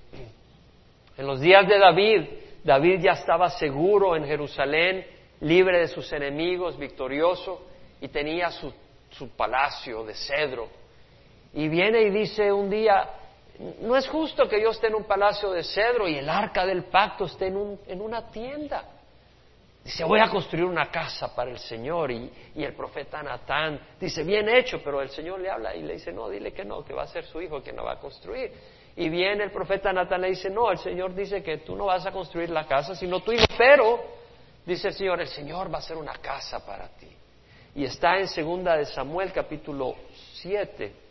En 1.18 1.26
los 1.26 1.40
días 1.40 1.68
de 1.68 1.80
David, 1.80 2.22
David 2.64 3.02
ya 3.02 3.14
estaba 3.14 3.50
seguro 3.50 4.16
en 4.16 4.26
Jerusalén, 4.26 5.06
libre 5.46 5.80
de 5.80 5.88
sus 5.88 6.12
enemigos, 6.12 6.78
victorioso, 6.78 7.62
y 8.02 8.08
tenía 8.08 8.50
su, 8.52 8.74
palacio 9.38 10.04
de 10.04 10.14
cedro 10.14 10.68
y 11.54 11.70
viene 11.70 12.02
y 12.02 12.10
dice 12.10 12.52
un 12.52 12.70
día, 12.70 13.10
no 13.80 13.96
es 13.96 14.08
justo 14.10 14.50
que 14.50 14.62
yo 14.62 14.72
esté 14.72 14.88
en 14.88 14.96
un 14.96 15.06
palacio 15.06 15.52
de 15.52 15.64
cedro 15.64 16.06
y 16.06 16.18
el 16.18 16.28
arca 16.28 16.66
del 16.66 16.84
pacto 16.86 17.26
esté 17.26 17.48
en, 17.48 17.56
un, 17.56 17.80
en 17.88 18.02
una 18.02 18.30
tienda. 18.30 18.84
Dice, 19.82 20.04
voy 20.04 20.20
a 20.20 20.30
construir 20.30 20.66
una 20.66 20.92
casa 20.92 21.34
para 21.34 21.52
el 21.52 21.60
Señor. 21.60 22.12
Y, 22.12 22.30
el 22.56 22.74
profeta 22.74 23.24
Natán 23.24 23.80
dice, 24.00 24.24
bien 24.24 24.50
hecho, 24.50 24.82
pero 24.84 25.02
el 25.02 25.10
Señor 25.10 25.40
le 25.40 25.50
habla 25.50 25.74
y 25.76 25.84
le 25.84 25.94
dice, 25.94 26.12
no, 26.12 26.28
dile 26.28 26.52
que 26.52 26.66
no, 26.66 26.84
que 26.84 26.94
va 26.94 27.04
a 27.04 27.08
ser 27.08 27.24
su 27.26 27.40
hijo 27.40 27.64
que 27.64 27.72
no 27.72 27.86
va 27.86 27.94
a 27.94 28.00
construir. 28.00 28.52
Y 28.98 29.08
viene 29.08 29.44
el 29.46 29.52
profeta 29.52 29.94
Natán 29.94 30.22
le 30.22 30.30
dice, 30.30 30.50
no, 30.50 30.72
el 30.72 30.80
Señor 30.80 31.14
dice 31.14 31.42
que 31.42 31.60
tú 31.60 31.76
no 31.76 31.86
vas 31.86 32.06
a 32.06 32.12
construir 32.12 32.50
la 32.50 32.66
casa, 32.66 32.96
sino 32.96 33.22
tu 33.22 33.32
hijo. 33.32 33.46
Pero, 33.58 34.25
dice 34.66 34.90
el 34.90 34.94
Señor, 34.94 35.22
el 35.22 35.28
Señor 35.28 35.72
va 35.72 35.76
a 35.76 35.80
hacer 35.80 35.98
una 35.98 36.14
casa 36.14 36.66
para 36.66 36.88
ti. 36.90 37.10
Y 37.76 37.86
está 37.86 38.18
en 38.18 38.28
segunda 38.28 38.78
de 38.78 38.86
Samuel 38.86 39.32
capítulo 39.32 39.96
7 40.36 41.06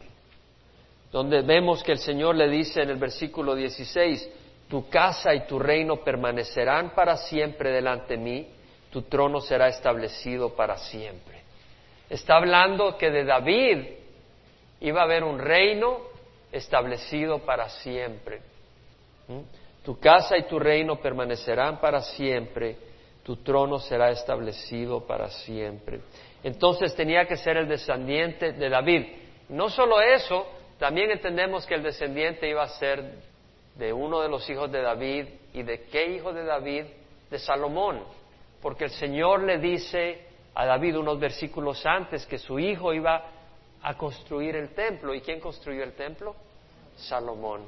donde 1.15 1.43
vemos 1.43 1.81
que 1.85 1.93
el 1.93 1.99
Señor 1.99 2.35
le 2.35 2.49
dice 2.49 2.83
en 2.83 2.91
el 2.91 2.97
versículo 2.97 3.55
16, 3.55 4.29
tu 4.69 4.89
casa 4.89 5.33
y 5.33 5.47
tu 5.47 5.61
reino 5.61 5.99
permanecerán 5.99 6.93
para 6.93 7.17
siempre 7.17 7.71
delante 7.71 8.17
de 8.17 8.21
mí, 8.21 8.49
tu 8.91 9.03
trono 9.03 9.41
será 9.41 9.69
establecido 9.69 10.57
para 10.57 10.77
siempre. 10.77 11.41
Está 12.11 12.35
hablando 12.35 12.99
que 12.99 13.13
de 13.13 13.25
David 13.25 13.79
iba 14.81 15.03
a 15.03 15.05
haber 15.05 15.23
un 15.23 15.39
reino 15.39 15.99
establecido 16.51 17.39
para 17.39 17.69
siempre. 17.69 18.41
¿Mm? 19.29 19.85
Tu 19.85 20.01
casa 20.01 20.37
y 20.37 20.49
tu 20.49 20.59
reino 20.59 20.97
permanecerán 20.97 21.79
para 21.79 22.01
siempre, 22.01 22.77
tu 23.25 23.37
trono 23.37 23.79
será 23.79 24.11
establecido 24.11 25.07
para 25.07 25.31
siempre. 25.31 26.01
Entonces 26.43 26.95
tenía 26.95 27.27
que 27.27 27.37
ser 27.37 27.57
el 27.57 27.67
descendiente 27.67 28.53
de 28.53 28.69
David. 28.69 29.07
No 29.49 29.71
solo 29.71 30.01
eso, 30.01 30.47
también 30.79 31.11
entendemos 31.11 31.67
que 31.67 31.75
el 31.75 31.83
descendiente 31.83 32.49
iba 32.49 32.63
a 32.63 32.69
ser 32.69 33.23
de 33.77 33.93
uno 33.93 34.21
de 34.21 34.29
los 34.29 34.49
hijos 34.51 34.71
de 34.71 34.83
David. 34.83 35.27
¿Y 35.55 35.63
de 35.63 35.85
qué 35.85 36.13
hijo 36.15 36.35
de 36.35 36.45
David? 36.45 36.85
De 37.31 37.39
Salomón. 37.39 38.05
Porque 38.61 38.85
el 38.85 38.91
Señor 38.91 39.43
le 39.43 39.59
dice 39.59 40.27
a 40.55 40.67
David 40.67 40.99
unos 40.99 41.19
versículos 41.19 41.85
antes 41.87 42.27
que 42.27 42.39
su 42.39 42.59
hijo 42.59 42.93
iba 42.93 43.25
a 43.83 43.95
construir 43.97 44.55
el 44.57 44.75
templo. 44.75 45.15
¿Y 45.15 45.23
quién 45.23 45.41
construyó 45.41 45.83
el 45.83 45.95
templo? 45.95 46.37
Salomón. 46.97 47.63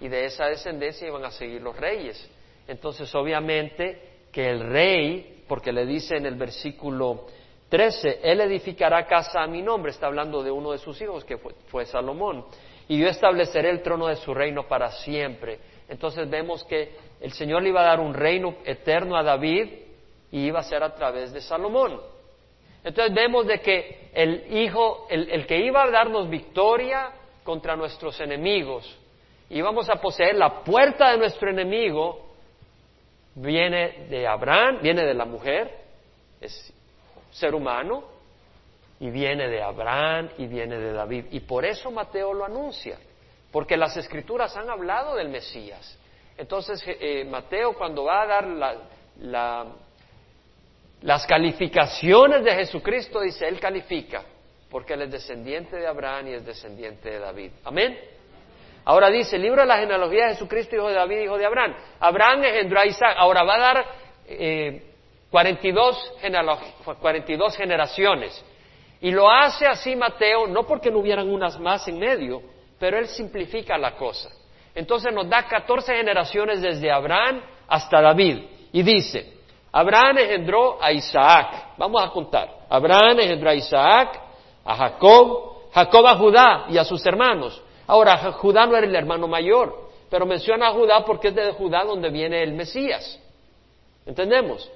Y 0.00 0.08
de 0.08 0.24
esa 0.24 0.46
descendencia 0.46 1.06
iban 1.06 1.26
a 1.26 1.30
seguir 1.30 1.60
los 1.60 1.76
reyes. 1.76 2.30
Entonces, 2.66 3.14
obviamente, 3.14 4.07
que 4.32 4.48
el 4.48 4.60
rey, 4.60 5.44
porque 5.48 5.72
le 5.72 5.86
dice 5.86 6.16
en 6.16 6.26
el 6.26 6.34
versículo 6.34 7.26
13, 7.68 8.20
Él 8.22 8.40
edificará 8.40 9.06
casa 9.06 9.42
a 9.42 9.46
mi 9.46 9.62
nombre, 9.62 9.90
está 9.90 10.06
hablando 10.06 10.42
de 10.42 10.50
uno 10.50 10.72
de 10.72 10.78
sus 10.78 11.00
hijos 11.00 11.24
que 11.24 11.36
fue, 11.36 11.84
Salomón, 11.86 12.44
y 12.88 12.98
yo 12.98 13.08
estableceré 13.08 13.70
el 13.70 13.82
trono 13.82 14.06
de 14.06 14.16
su 14.16 14.32
reino 14.32 14.66
para 14.66 14.90
siempre. 14.90 15.58
Entonces 15.88 16.28
vemos 16.28 16.64
que 16.64 16.92
el 17.20 17.32
Señor 17.32 17.62
le 17.62 17.70
iba 17.70 17.82
a 17.82 17.88
dar 17.88 18.00
un 18.00 18.14
reino 18.14 18.56
eterno 18.64 19.16
a 19.16 19.22
David 19.22 19.68
y 20.30 20.46
iba 20.46 20.60
a 20.60 20.62
ser 20.62 20.82
a 20.82 20.94
través 20.94 21.32
de 21.32 21.40
Salomón. 21.40 22.00
Entonces 22.84 23.14
vemos 23.14 23.46
de 23.46 23.60
que 23.60 24.10
el 24.14 24.56
hijo, 24.56 25.06
el, 25.10 25.30
el 25.30 25.46
que 25.46 25.58
iba 25.58 25.82
a 25.82 25.90
darnos 25.90 26.30
victoria 26.30 27.10
contra 27.44 27.76
nuestros 27.76 28.18
enemigos, 28.20 28.98
íbamos 29.50 29.90
a 29.90 29.96
poseer 29.96 30.36
la 30.36 30.62
puerta 30.62 31.10
de 31.10 31.18
nuestro 31.18 31.50
enemigo, 31.50 32.27
viene 33.40 34.06
de 34.08 34.26
Abraham, 34.26 34.78
viene 34.82 35.04
de 35.04 35.14
la 35.14 35.24
mujer, 35.24 35.70
es 36.40 36.72
ser 37.30 37.54
humano 37.54 38.04
y 39.00 39.10
viene 39.10 39.48
de 39.48 39.62
Abraham 39.62 40.30
y 40.38 40.46
viene 40.46 40.78
de 40.78 40.92
David. 40.92 41.26
Y 41.30 41.40
por 41.40 41.64
eso 41.64 41.90
Mateo 41.90 42.34
lo 42.34 42.44
anuncia, 42.44 42.98
porque 43.52 43.76
las 43.76 43.96
escrituras 43.96 44.56
han 44.56 44.68
hablado 44.70 45.14
del 45.14 45.28
Mesías. 45.28 45.96
Entonces 46.36 46.82
eh, 46.86 47.24
Mateo 47.24 47.74
cuando 47.74 48.04
va 48.04 48.22
a 48.22 48.26
dar 48.26 48.46
las 51.02 51.26
calificaciones 51.26 52.44
de 52.44 52.54
Jesucristo 52.54 53.20
dice, 53.20 53.46
Él 53.46 53.60
califica, 53.60 54.24
porque 54.70 54.94
Él 54.94 55.02
es 55.02 55.10
descendiente 55.12 55.76
de 55.76 55.86
Abraham 55.86 56.28
y 56.28 56.34
es 56.34 56.44
descendiente 56.44 57.10
de 57.10 57.18
David. 57.18 57.52
Amén. 57.64 58.17
Ahora 58.88 59.10
dice, 59.10 59.36
el 59.36 59.42
libro 59.42 59.60
de 59.60 59.68
la 59.68 59.76
genealogía 59.76 60.24
de 60.24 60.30
Jesucristo, 60.30 60.74
hijo 60.74 60.88
de 60.88 60.94
David, 60.94 61.18
hijo 61.18 61.36
de 61.36 61.44
Abraham. 61.44 61.74
Abraham 62.00 62.42
engendró 62.44 62.80
a 62.80 62.86
Isaac. 62.86 63.16
Ahora 63.18 63.44
va 63.44 63.54
a 63.56 63.58
dar 63.58 63.86
eh, 64.26 64.82
42, 65.30 66.14
42 66.98 67.54
generaciones. 67.54 68.42
Y 69.02 69.10
lo 69.10 69.30
hace 69.30 69.66
así 69.66 69.94
Mateo, 69.94 70.46
no 70.46 70.66
porque 70.66 70.90
no 70.90 71.00
hubieran 71.00 71.28
unas 71.28 71.60
más 71.60 71.86
en 71.86 71.98
medio, 71.98 72.40
pero 72.78 72.96
él 72.96 73.08
simplifica 73.08 73.76
la 73.76 73.94
cosa. 73.94 74.30
Entonces 74.74 75.12
nos 75.12 75.28
da 75.28 75.42
14 75.42 75.94
generaciones 75.94 76.62
desde 76.62 76.90
Abraham 76.90 77.42
hasta 77.68 78.00
David. 78.00 78.38
Y 78.72 78.82
dice, 78.82 79.34
Abraham 79.70 80.16
engendró 80.16 80.82
a 80.82 80.92
Isaac. 80.92 81.74
Vamos 81.76 82.02
a 82.02 82.08
contar. 82.08 82.48
Abraham 82.70 83.20
engendró 83.20 83.50
a 83.50 83.54
Isaac, 83.54 84.18
a 84.64 84.74
Jacob, 84.76 85.68
Jacob 85.74 86.06
a 86.06 86.16
Judá 86.16 86.64
y 86.70 86.78
a 86.78 86.84
sus 86.84 87.04
hermanos. 87.04 87.62
Ahora, 87.88 88.18
Judá 88.32 88.66
no 88.66 88.76
era 88.76 88.86
el 88.86 88.94
hermano 88.94 89.26
mayor, 89.26 89.88
pero 90.10 90.26
menciona 90.26 90.68
a 90.68 90.72
Judá 90.72 91.04
porque 91.04 91.28
es 91.28 91.34
de 91.34 91.52
Judá 91.52 91.84
donde 91.84 92.10
viene 92.10 92.42
el 92.42 92.52
Mesías. 92.52 93.18
¿Entendemos? 94.04 94.70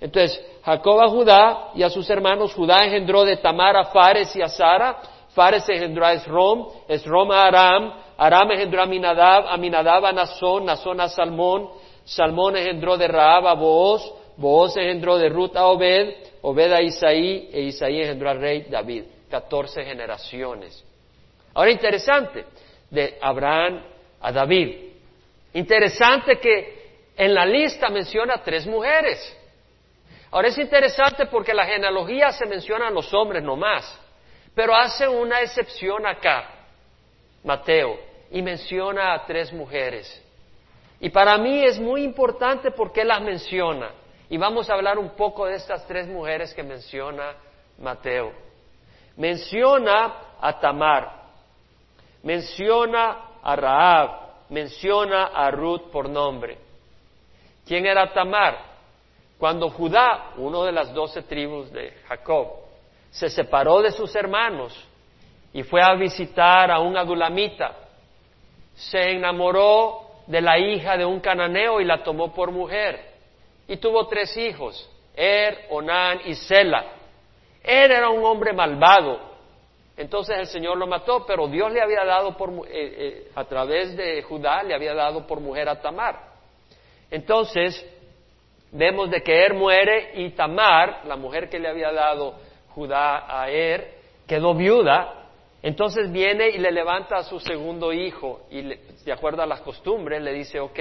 Entonces, 0.00 0.40
Jacob 0.62 1.00
a 1.00 1.08
Judá 1.08 1.70
y 1.74 1.82
a 1.82 1.88
sus 1.88 2.08
hermanos, 2.10 2.54
Judá 2.54 2.84
engendró 2.84 3.24
de 3.24 3.38
Tamar 3.38 3.74
a 3.76 3.86
Fares 3.86 4.36
y 4.36 4.42
a 4.42 4.48
Sara, 4.48 4.98
Fares 5.30 5.66
engendró 5.68 6.04
a 6.04 6.12
Esrom, 6.12 6.68
Esrom 6.86 7.30
a 7.32 7.46
Aram, 7.46 7.94
Aram 8.18 8.50
engendró 8.52 8.82
a 8.82 8.86
Minadab, 8.86 9.46
a 9.48 9.56
Minadab 9.56 10.04
a 10.04 10.12
Nazón, 10.12 10.66
Nazón 10.66 11.00
a 11.00 11.08
Salmón, 11.08 11.70
Salmón 12.04 12.56
engendró 12.56 12.98
de 12.98 13.08
Raab 13.08 13.46
a 13.46 13.54
Booz, 13.54 14.02
Booz 14.36 14.76
engendró 14.76 15.16
de 15.16 15.30
Ruth 15.30 15.56
a 15.56 15.66
Obed, 15.66 16.14
Obed 16.42 16.72
a 16.72 16.82
Isaí, 16.82 17.48
e 17.50 17.62
Isaí 17.62 18.00
engendró 18.00 18.28
al 18.28 18.40
rey 18.40 18.66
David. 18.68 19.04
Catorce 19.30 19.84
generaciones. 19.84 20.84
Ahora 21.54 21.70
interesante, 21.70 22.44
de 22.90 23.18
Abraham 23.20 23.82
a 24.20 24.32
David. 24.32 24.92
Interesante 25.54 26.38
que 26.38 26.78
en 27.16 27.34
la 27.34 27.44
lista 27.44 27.88
menciona 27.88 28.42
tres 28.42 28.66
mujeres. 28.66 29.36
Ahora 30.30 30.48
es 30.48 30.58
interesante 30.58 31.26
porque 31.26 31.54
la 31.54 31.64
genealogía 31.66 32.30
se 32.32 32.46
menciona 32.46 32.88
a 32.88 32.90
los 32.90 33.12
hombres 33.14 33.42
nomás, 33.42 33.98
pero 34.54 34.74
hace 34.74 35.08
una 35.08 35.40
excepción 35.40 36.06
acá, 36.06 36.50
Mateo, 37.42 37.98
y 38.30 38.42
menciona 38.42 39.14
a 39.14 39.24
tres 39.24 39.52
mujeres. 39.52 40.22
Y 41.00 41.10
para 41.10 41.38
mí 41.38 41.64
es 41.64 41.78
muy 41.78 42.02
importante 42.02 42.70
porque 42.72 43.04
las 43.04 43.22
menciona. 43.22 43.92
Y 44.28 44.36
vamos 44.36 44.68
a 44.68 44.74
hablar 44.74 44.98
un 44.98 45.10
poco 45.10 45.46
de 45.46 45.54
estas 45.54 45.86
tres 45.86 46.06
mujeres 46.06 46.52
que 46.52 46.62
menciona 46.62 47.34
Mateo. 47.78 48.32
Menciona 49.16 50.14
a 50.40 50.60
Tamar, 50.60 51.17
menciona 52.22 53.38
a 53.42 53.56
Raab, 53.56 54.10
menciona 54.50 55.26
a 55.26 55.50
Ruth 55.50 55.90
por 55.90 56.08
nombre. 56.08 56.58
¿Quién 57.66 57.86
era 57.86 58.12
Tamar? 58.12 58.58
Cuando 59.38 59.70
Judá, 59.70 60.32
uno 60.36 60.64
de 60.64 60.72
las 60.72 60.92
doce 60.92 61.22
tribus 61.22 61.70
de 61.70 61.92
Jacob, 62.08 62.48
se 63.10 63.28
separó 63.28 63.80
de 63.80 63.92
sus 63.92 64.14
hermanos 64.16 64.74
y 65.52 65.62
fue 65.62 65.80
a 65.82 65.94
visitar 65.94 66.70
a 66.70 66.80
un 66.80 66.96
adulamita, 66.96 67.74
se 68.74 69.12
enamoró 69.12 70.08
de 70.26 70.40
la 70.40 70.58
hija 70.58 70.96
de 70.96 71.04
un 71.04 71.20
cananeo 71.20 71.80
y 71.80 71.84
la 71.84 72.02
tomó 72.02 72.32
por 72.34 72.52
mujer. 72.52 73.12
Y 73.66 73.76
tuvo 73.76 74.06
tres 74.06 74.36
hijos, 74.36 74.88
Er, 75.14 75.66
Onán 75.70 76.20
y 76.26 76.34
Sela. 76.34 76.84
Er 77.62 77.90
era 77.90 78.08
un 78.08 78.24
hombre 78.24 78.52
malvado. 78.52 79.27
Entonces 79.98 80.38
el 80.38 80.46
Señor 80.46 80.78
lo 80.78 80.86
mató, 80.86 81.26
pero 81.26 81.48
Dios 81.48 81.72
le 81.72 81.82
había 81.82 82.04
dado 82.04 82.36
por, 82.36 82.50
eh, 82.50 82.68
eh, 82.70 83.28
a 83.34 83.44
través 83.44 83.96
de 83.96 84.22
Judá, 84.22 84.62
le 84.62 84.72
había 84.72 84.94
dado 84.94 85.26
por 85.26 85.40
mujer 85.40 85.68
a 85.68 85.80
Tamar. 85.80 86.20
Entonces, 87.10 87.84
vemos 88.70 89.10
de 89.10 89.22
que 89.22 89.44
Er 89.44 89.54
muere 89.54 90.12
y 90.14 90.30
Tamar, 90.30 91.00
la 91.04 91.16
mujer 91.16 91.48
que 91.50 91.58
le 91.58 91.68
había 91.68 91.90
dado 91.90 92.36
Judá 92.68 93.26
a 93.28 93.50
Er, 93.50 93.94
quedó 94.26 94.54
viuda. 94.54 95.14
Entonces 95.62 96.12
viene 96.12 96.50
y 96.50 96.58
le 96.58 96.70
levanta 96.70 97.16
a 97.16 97.24
su 97.24 97.40
segundo 97.40 97.92
hijo 97.92 98.42
y 98.50 98.62
de 98.62 99.12
acuerdo 99.12 99.42
a 99.42 99.46
las 99.46 99.60
costumbres 99.62 100.22
le 100.22 100.32
dice, 100.32 100.60
ok, 100.60 100.78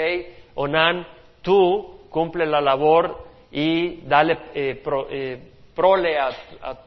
Onán, 0.53 1.07
tú 1.41 2.01
cumple 2.11 2.45
la 2.45 2.61
labor 2.61 3.25
y 3.51 4.01
dale 4.01 4.37
eh, 4.53 4.83
eh, 5.09 5.51
prole 5.73 6.19
a, 6.19 6.29
a, 6.61 6.86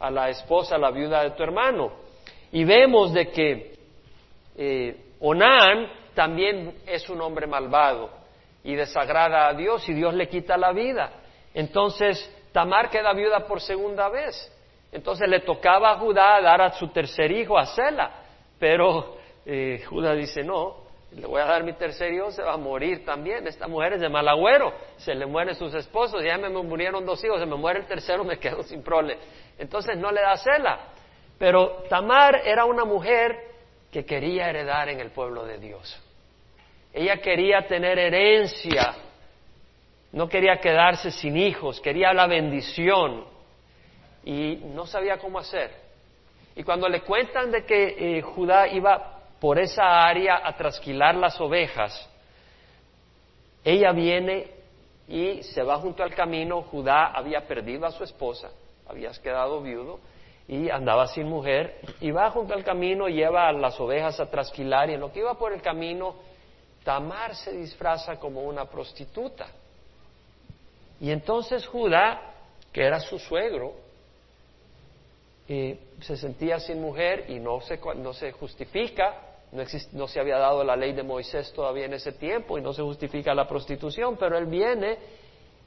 la 0.00 0.30
esposa, 0.30 0.78
la 0.78 0.90
viuda 0.90 1.22
de 1.24 1.30
tu 1.32 1.42
hermano. 1.42 1.92
Y 2.52 2.64
vemos 2.64 3.12
de 3.12 3.28
que 3.30 3.78
eh, 4.56 4.96
Onán 5.20 5.90
también 6.14 6.78
es 6.86 7.08
un 7.08 7.20
hombre 7.20 7.46
malvado 7.46 8.10
y 8.64 8.74
desagrada 8.74 9.48
a 9.48 9.54
Dios 9.54 9.88
y 9.88 9.94
Dios 9.94 10.14
le 10.14 10.28
quita 10.28 10.56
la 10.56 10.72
vida. 10.72 11.12
Entonces 11.54 12.34
Tamar 12.52 12.90
queda 12.90 13.12
viuda 13.12 13.46
por 13.46 13.60
segunda 13.60 14.08
vez. 14.08 14.34
Entonces 14.90 15.28
le 15.28 15.40
tocaba 15.40 15.92
a 15.92 15.98
Judá 15.98 16.40
dar 16.40 16.60
a 16.62 16.72
su 16.72 16.88
tercer 16.88 17.30
hijo, 17.30 17.58
a 17.58 17.66
Sela, 17.66 18.10
pero 18.58 19.16
eh, 19.44 19.84
Judá 19.88 20.14
dice, 20.14 20.42
no, 20.42 20.87
le 21.12 21.26
voy 21.26 21.40
a 21.40 21.46
dar 21.46 21.64
mi 21.64 21.72
tercer 21.72 22.12
hijo, 22.12 22.30
se 22.30 22.42
va 22.42 22.54
a 22.54 22.56
morir 22.58 23.04
también. 23.04 23.46
Esta 23.46 23.66
mujer 23.66 23.94
es 23.94 24.00
de 24.00 24.08
mal 24.08 24.28
agüero, 24.28 24.72
se 24.98 25.14
le 25.14 25.26
mueren 25.26 25.54
sus 25.54 25.74
esposos, 25.74 26.22
ya 26.22 26.36
me 26.36 26.50
murieron 26.50 27.04
dos 27.06 27.22
hijos, 27.24 27.40
se 27.40 27.46
me 27.46 27.56
muere 27.56 27.80
el 27.80 27.86
tercero, 27.86 28.24
me 28.24 28.38
quedo 28.38 28.62
sin 28.62 28.82
prole. 28.82 29.18
Entonces 29.58 29.96
no 29.96 30.12
le 30.12 30.20
da 30.20 30.36
Sela. 30.36 30.78
Pero 31.38 31.84
Tamar 31.88 32.42
era 32.44 32.64
una 32.64 32.84
mujer 32.84 33.36
que 33.90 34.04
quería 34.04 34.50
heredar 34.50 34.88
en 34.88 35.00
el 35.00 35.10
pueblo 35.10 35.44
de 35.44 35.58
Dios. 35.58 35.98
Ella 36.92 37.18
quería 37.18 37.66
tener 37.66 37.98
herencia, 37.98 38.94
no 40.12 40.28
quería 40.28 40.56
quedarse 40.56 41.10
sin 41.10 41.36
hijos, 41.36 41.80
quería 41.80 42.12
la 42.12 42.26
bendición 42.26 43.24
y 44.24 44.56
no 44.74 44.86
sabía 44.86 45.18
cómo 45.18 45.38
hacer. 45.38 45.70
Y 46.56 46.64
cuando 46.64 46.88
le 46.88 47.02
cuentan 47.02 47.50
de 47.50 47.64
que 47.64 48.18
eh, 48.18 48.20
Judá 48.20 48.66
iba 48.68 49.17
por 49.40 49.58
esa 49.58 50.06
área 50.06 50.40
a 50.44 50.56
trasquilar 50.56 51.14
las 51.14 51.40
ovejas, 51.40 52.08
ella 53.64 53.92
viene 53.92 54.50
y 55.06 55.42
se 55.42 55.62
va 55.62 55.78
junto 55.78 56.02
al 56.02 56.14
camino. 56.14 56.62
Judá 56.62 57.06
había 57.06 57.46
perdido 57.46 57.86
a 57.86 57.90
su 57.90 58.04
esposa, 58.04 58.50
había 58.88 59.10
quedado 59.22 59.60
viudo 59.62 60.00
y 60.46 60.70
andaba 60.70 61.06
sin 61.08 61.28
mujer. 61.28 61.80
Y 62.00 62.10
va 62.10 62.30
junto 62.30 62.54
al 62.54 62.64
camino, 62.64 63.08
lleva 63.08 63.48
a 63.48 63.52
las 63.52 63.78
ovejas 63.80 64.18
a 64.20 64.30
trasquilar 64.30 64.90
y 64.90 64.94
en 64.94 65.00
lo 65.00 65.12
que 65.12 65.20
iba 65.20 65.34
por 65.34 65.52
el 65.52 65.62
camino 65.62 66.14
Tamar 66.84 67.34
se 67.34 67.52
disfraza 67.52 68.18
como 68.18 68.40
una 68.42 68.64
prostituta. 68.64 69.48
Y 71.00 71.10
entonces 71.10 71.66
Judá, 71.66 72.32
que 72.72 72.82
era 72.82 72.98
su 72.98 73.18
suegro, 73.18 73.74
eh, 75.48 75.78
se 76.00 76.16
sentía 76.16 76.58
sin 76.60 76.80
mujer 76.80 77.26
y 77.28 77.40
no 77.40 77.60
se, 77.60 77.78
no 77.96 78.14
se 78.14 78.32
justifica, 78.32 79.14
no, 79.52 79.62
no 79.92 80.08
se 80.08 80.20
había 80.20 80.38
dado 80.38 80.62
la 80.64 80.76
ley 80.76 80.92
de 80.92 81.02
Moisés 81.02 81.52
todavía 81.52 81.86
en 81.86 81.94
ese 81.94 82.12
tiempo 82.12 82.58
y 82.58 82.62
no 82.62 82.72
se 82.72 82.82
justifica 82.82 83.34
la 83.34 83.48
prostitución, 83.48 84.16
pero 84.16 84.36
él 84.36 84.46
viene 84.46 84.98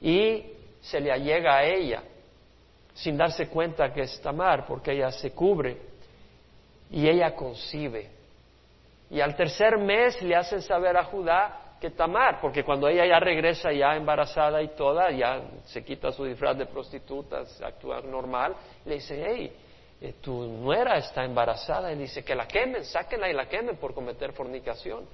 y 0.00 0.44
se 0.80 1.00
le 1.00 1.12
allega 1.12 1.58
a 1.58 1.64
ella 1.64 2.02
sin 2.94 3.16
darse 3.16 3.48
cuenta 3.48 3.92
que 3.92 4.02
es 4.02 4.20
Tamar, 4.20 4.66
porque 4.66 4.92
ella 4.92 5.10
se 5.10 5.32
cubre 5.32 5.78
y 6.90 7.08
ella 7.08 7.34
concibe. 7.34 8.10
Y 9.10 9.20
al 9.20 9.34
tercer 9.36 9.78
mes 9.78 10.20
le 10.22 10.36
hacen 10.36 10.62
saber 10.62 10.96
a 10.96 11.04
Judá 11.04 11.76
que 11.80 11.90
Tamar, 11.90 12.40
porque 12.40 12.64
cuando 12.64 12.88
ella 12.88 13.06
ya 13.06 13.18
regresa 13.18 13.72
ya 13.72 13.96
embarazada 13.96 14.62
y 14.62 14.68
toda, 14.68 15.10
ya 15.10 15.42
se 15.64 15.84
quita 15.84 16.12
su 16.12 16.24
disfraz 16.24 16.56
de 16.56 16.66
prostituta, 16.66 17.42
actúa 17.64 18.00
normal, 18.02 18.54
le 18.84 18.94
dice, 18.94 19.24
hey, 19.26 19.52
tu 20.20 20.44
nuera 20.46 20.96
está 20.98 21.24
embarazada, 21.24 21.92
y 21.92 21.96
dice 21.96 22.24
que 22.24 22.34
la 22.34 22.46
quemen, 22.46 22.84
sáquenla 22.84 23.30
y 23.30 23.32
la 23.32 23.48
quemen 23.48 23.76
por 23.76 23.94
cometer 23.94 24.32
fornicación. 24.32 25.04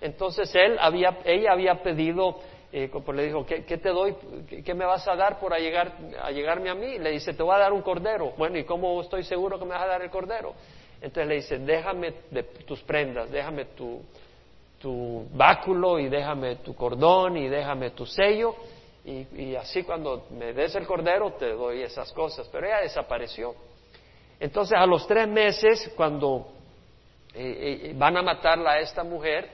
Entonces 0.00 0.54
él 0.54 0.76
había, 0.80 1.18
ella 1.24 1.52
había 1.52 1.82
pedido, 1.82 2.40
eh, 2.72 2.90
le 3.14 3.26
dijo, 3.26 3.46
¿qué, 3.46 3.62
te 3.62 3.88
doy? 3.88 4.14
¿Qué, 4.64 4.74
me 4.74 4.84
vas 4.84 5.06
a 5.08 5.16
dar 5.16 5.38
por 5.38 5.54
allegar, 5.54 5.92
allegarme 6.22 6.70
a 6.70 6.74
mí? 6.74 6.98
Le 6.98 7.10
dice, 7.10 7.32
te 7.32 7.42
voy 7.42 7.54
a 7.54 7.58
dar 7.58 7.72
un 7.72 7.82
cordero. 7.82 8.32
Bueno, 8.36 8.58
¿y 8.58 8.64
cómo 8.64 9.00
estoy 9.00 9.24
seguro 9.24 9.58
que 9.58 9.64
me 9.64 9.72
vas 9.72 9.82
a 9.82 9.86
dar 9.86 10.02
el 10.02 10.10
cordero? 10.10 10.54
Entonces 11.00 11.26
le 11.26 11.34
dice, 11.36 11.58
déjame 11.58 12.12
tus 12.66 12.82
prendas, 12.82 13.30
déjame 13.30 13.66
tu 13.76 14.02
báculo 15.32 15.98
y 15.98 16.08
déjame 16.08 16.56
tu 16.56 16.74
cordón 16.74 17.38
y 17.38 17.48
déjame 17.48 17.90
tu 17.90 18.04
sello 18.04 18.54
y, 19.04 19.54
así 19.56 19.82
cuando 19.82 20.26
me 20.30 20.54
des 20.54 20.74
el 20.76 20.86
cordero 20.86 21.34
te 21.34 21.50
doy 21.50 21.82
esas 21.82 22.10
cosas. 22.12 22.48
Pero 22.50 22.66
ella 22.66 22.80
desapareció. 22.80 23.54
Entonces 24.44 24.76
a 24.76 24.84
los 24.84 25.06
tres 25.06 25.26
meses, 25.26 25.90
cuando 25.96 26.52
eh, 27.32 27.80
eh, 27.82 27.92
van 27.96 28.14
a 28.18 28.22
matarla 28.22 28.72
a 28.72 28.80
esta 28.80 29.02
mujer, 29.02 29.50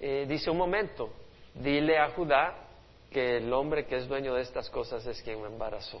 eh, 0.00 0.24
dice 0.26 0.48
un 0.48 0.56
momento, 0.56 1.10
dile 1.52 1.98
a 1.98 2.08
Judá 2.12 2.54
que 3.10 3.36
el 3.36 3.52
hombre 3.52 3.84
que 3.84 3.96
es 3.96 4.08
dueño 4.08 4.32
de 4.32 4.40
estas 4.40 4.70
cosas 4.70 5.06
es 5.06 5.20
quien 5.20 5.42
me 5.42 5.48
embarazó. 5.48 6.00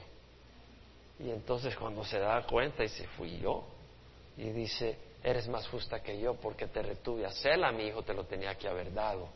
Y 1.18 1.28
entonces 1.28 1.76
cuando 1.76 2.02
se 2.02 2.18
da 2.18 2.42
cuenta 2.46 2.82
dice, 2.82 3.06
fui 3.08 3.40
yo 3.40 3.62
y 4.38 4.44
dice, 4.52 4.96
eres 5.22 5.46
más 5.46 5.68
justa 5.68 6.02
que 6.02 6.18
yo 6.18 6.32
porque 6.32 6.66
te 6.66 6.80
retuve 6.80 7.26
a 7.26 7.32
Cela, 7.32 7.70
mi 7.72 7.88
hijo 7.88 8.00
te 8.04 8.14
lo 8.14 8.24
tenía 8.24 8.54
que 8.54 8.68
haber 8.68 8.94
dado. 8.94 9.28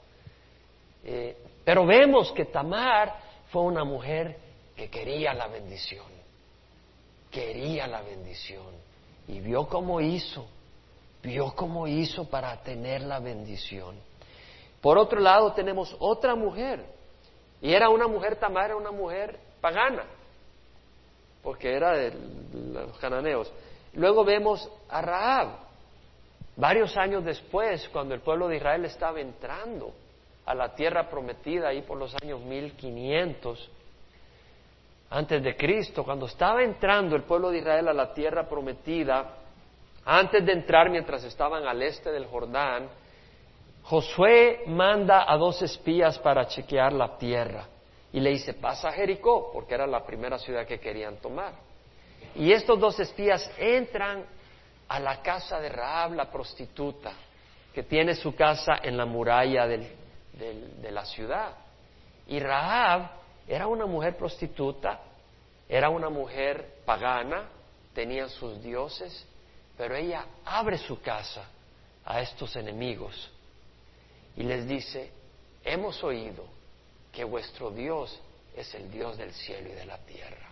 Pero 1.62 1.84
vemos 1.84 2.32
que 2.32 2.46
Tamar 2.46 3.18
fue 3.50 3.60
una 3.64 3.84
mujer 3.84 4.38
que 4.74 4.88
quería 4.88 5.34
la 5.34 5.48
bendición, 5.48 6.06
quería 7.30 7.86
la 7.86 8.00
bendición 8.00 8.83
y 9.28 9.40
vio 9.40 9.66
cómo 9.68 10.00
hizo, 10.00 10.46
vio 11.22 11.54
cómo 11.54 11.86
hizo 11.86 12.28
para 12.28 12.56
tener 12.62 13.02
la 13.02 13.20
bendición. 13.20 13.96
Por 14.80 14.98
otro 14.98 15.20
lado 15.20 15.52
tenemos 15.52 15.96
otra 15.98 16.34
mujer 16.34 16.84
y 17.60 17.72
era 17.72 17.88
una 17.88 18.06
mujer, 18.06 18.36
Tamar 18.36 18.74
una 18.74 18.90
mujer 18.90 19.38
pagana, 19.60 20.04
porque 21.42 21.72
era 21.72 21.92
de 21.92 22.12
los 22.72 22.98
cananeos. 22.98 23.50
Luego 23.94 24.24
vemos 24.24 24.68
a 24.88 25.00
Raab, 25.00 25.48
varios 26.56 26.96
años 26.96 27.24
después, 27.24 27.88
cuando 27.90 28.14
el 28.14 28.20
pueblo 28.20 28.48
de 28.48 28.56
Israel 28.56 28.84
estaba 28.84 29.20
entrando 29.20 29.92
a 30.44 30.54
la 30.54 30.74
tierra 30.74 31.08
prometida, 31.08 31.68
ahí 31.68 31.82
por 31.82 31.96
los 31.96 32.14
años 32.22 32.40
1500 32.40 33.70
antes 35.14 35.44
de 35.44 35.56
Cristo, 35.56 36.02
cuando 36.02 36.26
estaba 36.26 36.64
entrando 36.64 37.14
el 37.14 37.22
pueblo 37.22 37.50
de 37.50 37.58
Israel 37.58 37.86
a 37.86 37.92
la 37.92 38.12
tierra 38.12 38.48
prometida, 38.48 39.36
antes 40.04 40.44
de 40.44 40.52
entrar 40.52 40.90
mientras 40.90 41.22
estaban 41.22 41.64
al 41.68 41.80
este 41.82 42.10
del 42.10 42.26
Jordán, 42.26 42.88
Josué 43.84 44.64
manda 44.66 45.24
a 45.32 45.36
dos 45.36 45.62
espías 45.62 46.18
para 46.18 46.48
chequear 46.48 46.92
la 46.92 47.16
tierra 47.16 47.64
y 48.12 48.18
le 48.18 48.30
dice, 48.30 48.54
pasa 48.54 48.88
a 48.88 48.92
Jericó, 48.92 49.52
porque 49.52 49.74
era 49.74 49.86
la 49.86 50.04
primera 50.04 50.36
ciudad 50.36 50.66
que 50.66 50.80
querían 50.80 51.18
tomar. 51.18 51.52
Y 52.34 52.50
estos 52.50 52.80
dos 52.80 52.98
espías 52.98 53.48
entran 53.56 54.24
a 54.88 54.98
la 54.98 55.22
casa 55.22 55.60
de 55.60 55.68
Raab, 55.68 56.14
la 56.14 56.28
prostituta, 56.28 57.12
que 57.72 57.84
tiene 57.84 58.16
su 58.16 58.34
casa 58.34 58.80
en 58.82 58.96
la 58.96 59.06
muralla 59.06 59.68
de 59.68 60.90
la 60.90 61.04
ciudad. 61.04 61.52
Y 62.26 62.40
Raab 62.40 63.23
era 63.46 63.66
una 63.66 63.86
mujer 63.86 64.16
prostituta 64.16 65.00
Era 65.68 65.88
una 65.88 66.10
mujer 66.10 66.82
pagana, 66.84 67.48
tenía 67.94 68.28
sus 68.28 68.62
dioses, 68.62 69.26
pero 69.76 69.94
ella 69.94 70.26
abre 70.44 70.78
su 70.78 71.00
casa 71.00 71.48
a 72.04 72.20
estos 72.20 72.54
enemigos 72.56 73.30
y 74.36 74.42
les 74.42 74.66
dice, 74.66 75.10
hemos 75.64 76.02
oído 76.04 76.44
que 77.12 77.24
vuestro 77.24 77.70
Dios 77.70 78.20
es 78.56 78.74
el 78.74 78.90
Dios 78.90 79.16
del 79.16 79.32
cielo 79.32 79.70
y 79.70 79.72
de 79.72 79.86
la 79.86 79.98
tierra. 79.98 80.50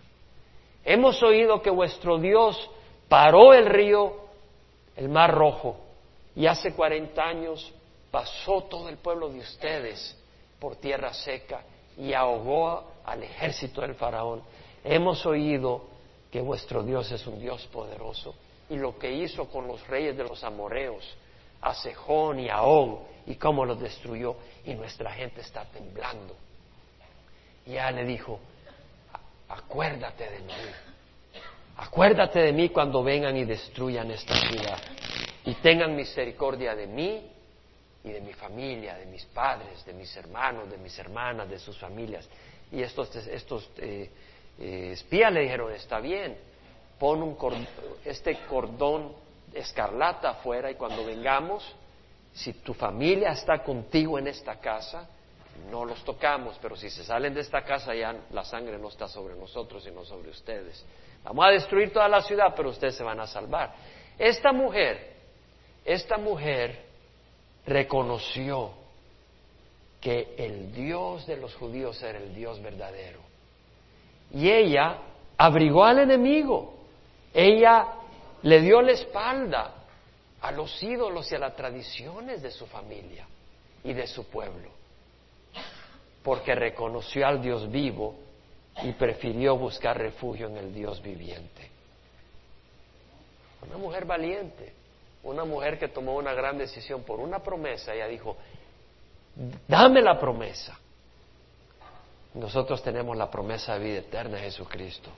Hemos 0.83 1.21
oído 1.21 1.61
que 1.61 1.69
vuestro 1.69 2.17
Dios 2.17 2.69
paró 3.07 3.53
el 3.53 3.65
río, 3.65 4.15
el 4.95 5.09
mar 5.09 5.33
rojo, 5.33 5.77
y 6.35 6.47
hace 6.47 6.73
cuarenta 6.73 7.23
años 7.23 7.71
pasó 8.09 8.63
todo 8.63 8.89
el 8.89 8.97
pueblo 8.97 9.29
de 9.29 9.39
ustedes 9.39 10.17
por 10.59 10.77
tierra 10.77 11.13
seca 11.13 11.63
y 11.97 12.13
ahogó 12.13 12.91
al 13.05 13.23
ejército 13.23 13.81
del 13.81 13.95
faraón. 13.95 14.41
Hemos 14.83 15.25
oído 15.25 15.85
que 16.31 16.41
vuestro 16.41 16.83
Dios 16.83 17.11
es 17.11 17.25
un 17.27 17.39
Dios 17.39 17.67
poderoso 17.71 18.35
y 18.69 18.75
lo 18.75 18.97
que 18.97 19.11
hizo 19.11 19.45
con 19.49 19.67
los 19.67 19.85
reyes 19.87 20.17
de 20.17 20.23
los 20.23 20.43
amoreos, 20.43 21.03
a 21.61 21.73
Sejón 21.73 22.39
y 22.39 22.49
a 22.49 22.61
y 23.25 23.35
cómo 23.35 23.65
los 23.65 23.79
destruyó 23.79 24.35
y 24.65 24.73
nuestra 24.73 25.11
gente 25.11 25.41
está 25.41 25.65
temblando. 25.65 26.35
Y 27.65 27.73
ya 27.73 27.91
le 27.91 28.03
dijo, 28.03 28.39
acuérdate 29.47 30.29
de 30.29 30.39
mí, 30.39 30.53
acuérdate 31.77 32.39
de 32.39 32.51
mí 32.51 32.69
cuando 32.69 33.03
vengan 33.03 33.37
y 33.37 33.45
destruyan 33.45 34.11
esta 34.11 34.35
ciudad 34.35 34.79
y 35.45 35.53
tengan 35.55 35.95
misericordia 35.95 36.75
de 36.75 36.87
mí 36.87 37.32
y 38.03 38.11
de 38.11 38.21
mi 38.21 38.33
familia, 38.33 38.95
de 38.95 39.05
mis 39.05 39.25
padres, 39.25 39.85
de 39.85 39.93
mis 39.93 40.15
hermanos, 40.17 40.69
de 40.69 40.77
mis 40.77 40.97
hermanas, 40.99 41.49
de 41.49 41.57
sus 41.57 41.77
familias. 41.77 42.27
Y 42.71 42.81
estos, 42.81 43.15
estos 43.15 43.69
eh, 43.77 44.09
eh, 44.59 44.89
espías 44.91 45.31
le 45.31 45.41
dijeron, 45.41 45.71
está 45.73 45.99
bien, 45.99 46.37
pon 46.99 47.23
un 47.23 47.37
este 48.03 48.37
cordón 48.49 49.13
escarlata 49.53 50.31
afuera 50.31 50.69
y 50.69 50.75
cuando 50.75 51.05
vengamos, 51.05 51.63
si 52.33 52.53
tu 52.53 52.73
familia 52.73 53.31
está 53.31 53.63
contigo 53.63 54.17
en 54.17 54.27
esta 54.27 54.59
casa, 54.59 55.07
no 55.69 55.85
los 55.85 56.03
tocamos, 56.03 56.57
pero 56.61 56.75
si 56.75 56.89
se 56.89 57.03
salen 57.03 57.33
de 57.33 57.41
esta 57.41 57.61
casa 57.61 57.93
ya 57.93 58.15
la 58.31 58.43
sangre 58.43 58.77
no 58.77 58.89
está 58.89 59.07
sobre 59.07 59.35
nosotros, 59.35 59.83
sino 59.83 60.03
sobre 60.03 60.29
ustedes. 60.29 60.83
Vamos 61.23 61.45
a 61.45 61.49
destruir 61.49 61.93
toda 61.93 62.09
la 62.09 62.21
ciudad, 62.21 62.53
pero 62.55 62.69
ustedes 62.69 62.95
se 62.95 63.03
van 63.03 63.19
a 63.19 63.27
salvar. 63.27 63.73
Esta 64.17 64.51
mujer, 64.51 65.13
esta 65.85 66.17
mujer 66.17 66.92
reconoció 67.65 68.71
que 70.01 70.35
el 70.37 70.73
Dios 70.73 71.25
de 71.25 71.37
los 71.37 71.55
judíos 71.55 72.01
era 72.03 72.19
el 72.19 72.35
Dios 72.35 72.61
verdadero. 72.61 73.19
Y 74.33 74.49
ella 74.49 74.97
abrigó 75.37 75.85
al 75.85 75.99
enemigo. 75.99 76.73
Ella 77.33 77.87
le 78.41 78.61
dio 78.61 78.81
la 78.81 78.91
espalda 78.91 79.73
a 80.41 80.51
los 80.51 80.83
ídolos 80.83 81.31
y 81.31 81.35
a 81.35 81.39
las 81.39 81.55
tradiciones 81.55 82.41
de 82.41 82.51
su 82.51 82.65
familia 82.67 83.25
y 83.83 83.93
de 83.93 84.07
su 84.07 84.25
pueblo, 84.25 84.69
porque 86.21 86.53
reconoció 86.53 87.25
al 87.25 87.41
Dios 87.41 87.71
vivo 87.71 88.15
y 88.83 88.91
prefirió 88.91 89.55
buscar 89.55 89.97
refugio 89.97 90.47
en 90.47 90.57
el 90.57 90.73
Dios 90.73 91.01
viviente. 91.01 91.69
Una 93.65 93.77
mujer 93.77 94.05
valiente, 94.05 94.73
una 95.23 95.45
mujer 95.45 95.79
que 95.79 95.87
tomó 95.87 96.15
una 96.15 96.33
gran 96.33 96.57
decisión 96.57 97.03
por 97.03 97.19
una 97.19 97.39
promesa, 97.39 97.93
ella 97.93 98.07
dijo, 98.07 98.37
dame 99.67 100.01
la 100.01 100.19
promesa. 100.19 100.77
Nosotros 102.33 102.81
tenemos 102.83 103.15
la 103.15 103.29
promesa 103.29 103.77
de 103.77 103.85
vida 103.85 103.99
eterna 103.99 104.37
de 104.37 104.43
Jesucristo. 104.43 105.09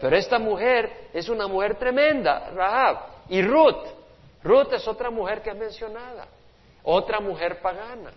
Pero 0.00 0.16
esta 0.16 0.38
mujer 0.38 1.08
es 1.12 1.28
una 1.28 1.46
mujer 1.46 1.76
tremenda, 1.76 2.50
Rahab. 2.50 2.98
Y 3.28 3.42
Ruth, 3.42 3.86
Ruth 4.42 4.72
es 4.72 4.88
otra 4.88 5.10
mujer 5.10 5.42
que 5.42 5.50
es 5.50 5.56
mencionada, 5.56 6.26
otra 6.82 7.20
mujer 7.20 7.60
pagana. 7.60 8.12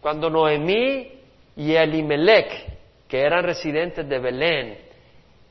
Cuando 0.00 0.28
Noemí 0.28 1.20
y 1.56 1.74
Elimelech, 1.74 2.74
que 3.06 3.20
eran 3.20 3.44
residentes 3.44 4.08
de 4.08 4.18
Belén, 4.18 4.78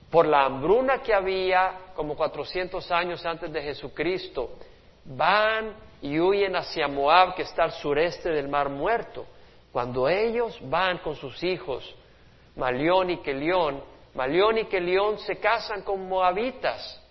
por 0.09 0.27
la 0.27 0.45
hambruna 0.45 1.01
que 1.01 1.13
había 1.13 1.91
como 1.95 2.15
400 2.15 2.91
años 2.91 3.25
antes 3.25 3.51
de 3.51 3.61
Jesucristo, 3.61 4.57
van 5.05 5.73
y 6.01 6.19
huyen 6.19 6.55
hacia 6.55 6.87
Moab, 6.87 7.35
que 7.35 7.43
está 7.43 7.63
al 7.63 7.71
sureste 7.71 8.29
del 8.29 8.47
Mar 8.47 8.69
Muerto. 8.69 9.25
Cuando 9.71 10.07
ellos 10.07 10.59
van 10.69 10.99
con 10.99 11.15
sus 11.15 11.43
hijos, 11.43 11.95
Malión 12.55 13.09
y 13.09 13.17
Kelión, 13.17 13.81
Malión 14.13 14.57
y 14.57 14.65
Kelión 14.65 15.17
se 15.19 15.37
casan 15.37 15.81
con 15.81 16.07
moabitas 16.07 17.01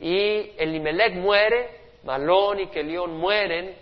y 0.00 0.50
Elimelech 0.58 1.14
muere, 1.14 1.82
Malón 2.02 2.58
y 2.58 2.66
Kelión 2.66 3.16
mueren 3.16 3.76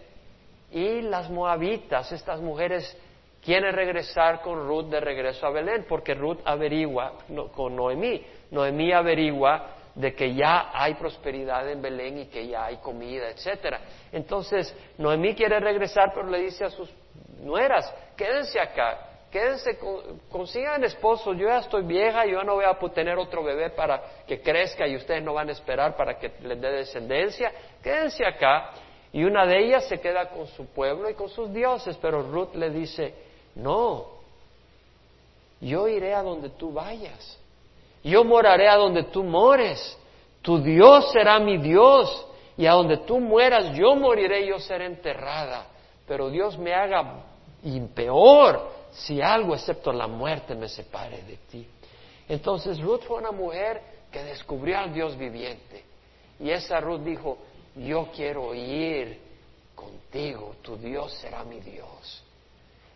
y 0.71 1.01
las 1.01 1.31
moabitas, 1.31 2.13
estas 2.13 2.41
mujeres 2.41 2.97
quieren 3.43 3.75
regresar 3.75 4.43
con 4.43 4.69
Ruth 4.69 4.91
de 4.91 5.01
regreso 5.01 5.47
a 5.47 5.51
Belén 5.51 5.87
porque 5.89 6.15
Ruth 6.15 6.41
averigua 6.45 7.15
con 7.55 7.75
Noemí, 7.75 8.23
Noemí 8.51 8.93
averigua 8.93 9.77
de 10.01 10.15
que 10.15 10.35
ya 10.35 10.71
hay 10.73 10.95
prosperidad 10.95 11.69
en 11.71 11.83
Belén 11.83 12.19
y 12.19 12.27
que 12.27 12.47
ya 12.47 12.67
hay 12.67 12.79
comida, 12.79 13.29
etcétera. 13.29 13.81
Entonces, 14.13 14.75
Noemí 14.99 15.35
quiere 15.35 15.61
regresar, 15.61 16.13
pero 16.15 16.29
le 16.29 16.41
dice 16.41 16.65
a 16.65 16.71
sus 16.71 16.91
nueras, 17.43 17.93
quédense 18.17 18.59
acá, 18.59 18.99
quédense, 19.31 19.79
consigan 20.31 20.83
esposo, 20.85 21.35
yo 21.35 21.49
ya 21.49 21.59
estoy 21.59 21.85
vieja, 21.85 22.25
yo 22.27 22.43
no 22.43 22.55
voy 22.55 22.65
a 22.65 22.79
tener 22.93 23.19
otro 23.19 23.43
bebé 23.43 23.71
para 23.71 24.03
que 24.27 24.41
crezca 24.41 24.87
y 24.87 24.97
ustedes 24.97 25.23
no 25.23 25.35
van 25.35 25.49
a 25.49 25.53
esperar 25.53 25.97
para 25.97 26.19
que 26.19 26.33
les 26.43 26.61
dé 26.61 26.71
descendencia, 26.73 27.53
quédense 27.83 28.25
acá. 28.27 28.71
Y 29.13 29.25
una 29.25 29.45
de 29.45 29.59
ellas 29.59 29.87
se 29.87 30.01
queda 30.01 30.29
con 30.29 30.47
su 30.47 30.67
pueblo 30.67 31.11
y 31.11 31.15
con 31.15 31.29
sus 31.29 31.53
dioses, 31.53 31.99
pero 32.01 32.23
Ruth 32.23 32.55
le 32.55 32.71
dice, 32.71 33.13
no, 33.57 34.07
yo 35.61 35.89
iré 35.89 36.15
a 36.15 36.23
donde 36.23 36.51
tú 36.51 36.73
vayas, 36.73 37.40
yo 38.03 38.25
moraré 38.25 38.69
a 38.69 38.77
donde 38.77 39.05
tú 39.05 39.23
mores, 39.23 39.99
tu 40.43 40.63
Dios 40.63 41.11
será 41.13 41.39
mi 41.39 41.59
Dios, 41.59 42.27
y 42.57 42.67
a 42.67 42.73
donde 42.73 42.99
tú 42.99 43.21
mueras 43.21 43.75
yo 43.75 43.97
moriré, 43.97 44.47
yo 44.47 44.59
seré 44.59 44.87
enterrada, 44.87 45.67
pero 46.07 46.29
Dios 46.29 46.59
me 46.59 46.75
haga 46.75 47.25
peor 47.95 48.71
si 48.91 49.21
algo 49.21 49.55
excepto 49.55 49.93
la 49.93 50.07
muerte 50.07 50.55
me 50.55 50.69
separe 50.69 51.23
de 51.23 51.37
ti. 51.51 51.67
Entonces 52.29 52.81
Ruth 52.81 53.03
fue 53.03 53.19
una 53.19 53.33
mujer 53.33 53.81
que 54.11 54.23
descubrió 54.25 54.79
al 54.79 54.93
Dios 54.93 55.17
viviente. 55.17 55.85
Y 56.39 56.51
esa 56.51 56.81
Ruth 56.81 57.01
dijo, 57.01 57.39
yo 57.77 58.09
quiero 58.15 58.55
ir 58.55 59.19
contigo, 59.75 60.57
tu 60.63 60.77
Dios 60.77 61.13
será 61.15 61.45
mi 61.45 61.61
Dios. 61.61 62.25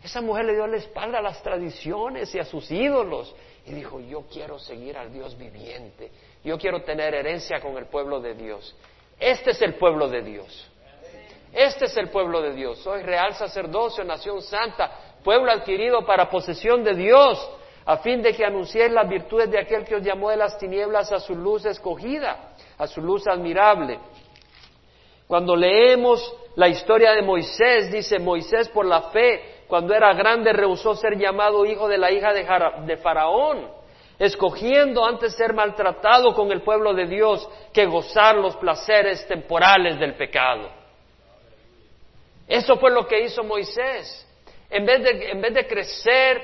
Esa 0.03 0.21
mujer 0.21 0.45
le 0.45 0.53
dio 0.53 0.67
la 0.67 0.77
espalda 0.77 1.19
a 1.19 1.21
las 1.21 1.41
tradiciones 1.41 2.33
y 2.35 2.39
a 2.39 2.45
sus 2.45 2.69
ídolos 2.69 3.33
y 3.65 3.71
dijo, 3.73 3.99
yo 3.99 4.23
quiero 4.31 4.59
seguir 4.59 4.97
al 4.97 5.11
Dios 5.11 5.37
viviente, 5.37 6.11
yo 6.43 6.57
quiero 6.57 6.83
tener 6.83 7.15
herencia 7.15 7.59
con 7.59 7.77
el 7.77 7.87
pueblo 7.87 8.19
de 8.19 8.35
Dios. 8.35 8.75
Este 9.19 9.51
es 9.51 9.61
el 9.61 9.75
pueblo 9.75 10.07
de 10.07 10.21
Dios. 10.21 10.71
Este 11.51 11.85
es 11.85 11.97
el 11.97 12.09
pueblo 12.09 12.41
de 12.41 12.53
Dios. 12.53 12.79
Soy 12.79 13.01
real 13.01 13.33
sacerdocio, 13.33 14.03
nación 14.03 14.41
santa, 14.41 15.15
pueblo 15.23 15.51
adquirido 15.51 16.05
para 16.05 16.29
posesión 16.29 16.83
de 16.83 16.93
Dios, 16.93 17.49
a 17.85 17.97
fin 17.97 18.21
de 18.21 18.33
que 18.33 18.45
anunciéis 18.45 18.91
las 18.91 19.07
virtudes 19.07 19.49
de 19.49 19.59
aquel 19.59 19.85
que 19.85 19.95
os 19.95 20.03
llamó 20.03 20.29
de 20.29 20.37
las 20.37 20.57
tinieblas 20.57 21.11
a 21.11 21.19
su 21.19 21.33
luz 21.33 21.65
escogida, 21.65 22.55
a 22.77 22.87
su 22.87 23.01
luz 23.01 23.25
admirable. 23.27 23.99
Cuando 25.27 25.55
leemos 25.55 26.35
la 26.55 26.67
historia 26.67 27.13
de 27.13 27.21
Moisés, 27.21 27.91
dice 27.91 28.19
Moisés 28.19 28.69
por 28.69 28.85
la 28.85 29.03
fe, 29.09 29.54
cuando 29.67 29.93
era 29.93 30.13
grande 30.13 30.53
rehusó 30.53 30.95
ser 30.95 31.17
llamado 31.17 31.65
hijo 31.65 31.87
de 31.87 31.97
la 31.97 32.11
hija 32.11 32.33
de 32.33 32.97
Faraón, 32.97 33.67
escogiendo 34.19 35.05
antes 35.05 35.35
ser 35.35 35.53
maltratado 35.53 36.33
con 36.33 36.51
el 36.51 36.61
pueblo 36.61 36.93
de 36.93 37.07
Dios 37.07 37.47
que 37.73 37.85
gozar 37.85 38.35
los 38.35 38.55
placeres 38.57 39.27
temporales 39.27 39.99
del 39.99 40.15
pecado. 40.15 40.69
Eso 42.47 42.77
fue 42.77 42.91
lo 42.91 43.07
que 43.07 43.23
hizo 43.23 43.43
Moisés. 43.43 44.21
En 44.69 44.85
vez 44.85 45.03
de, 45.03 45.31
en 45.31 45.41
vez 45.41 45.53
de 45.53 45.67
crecer, 45.67 46.41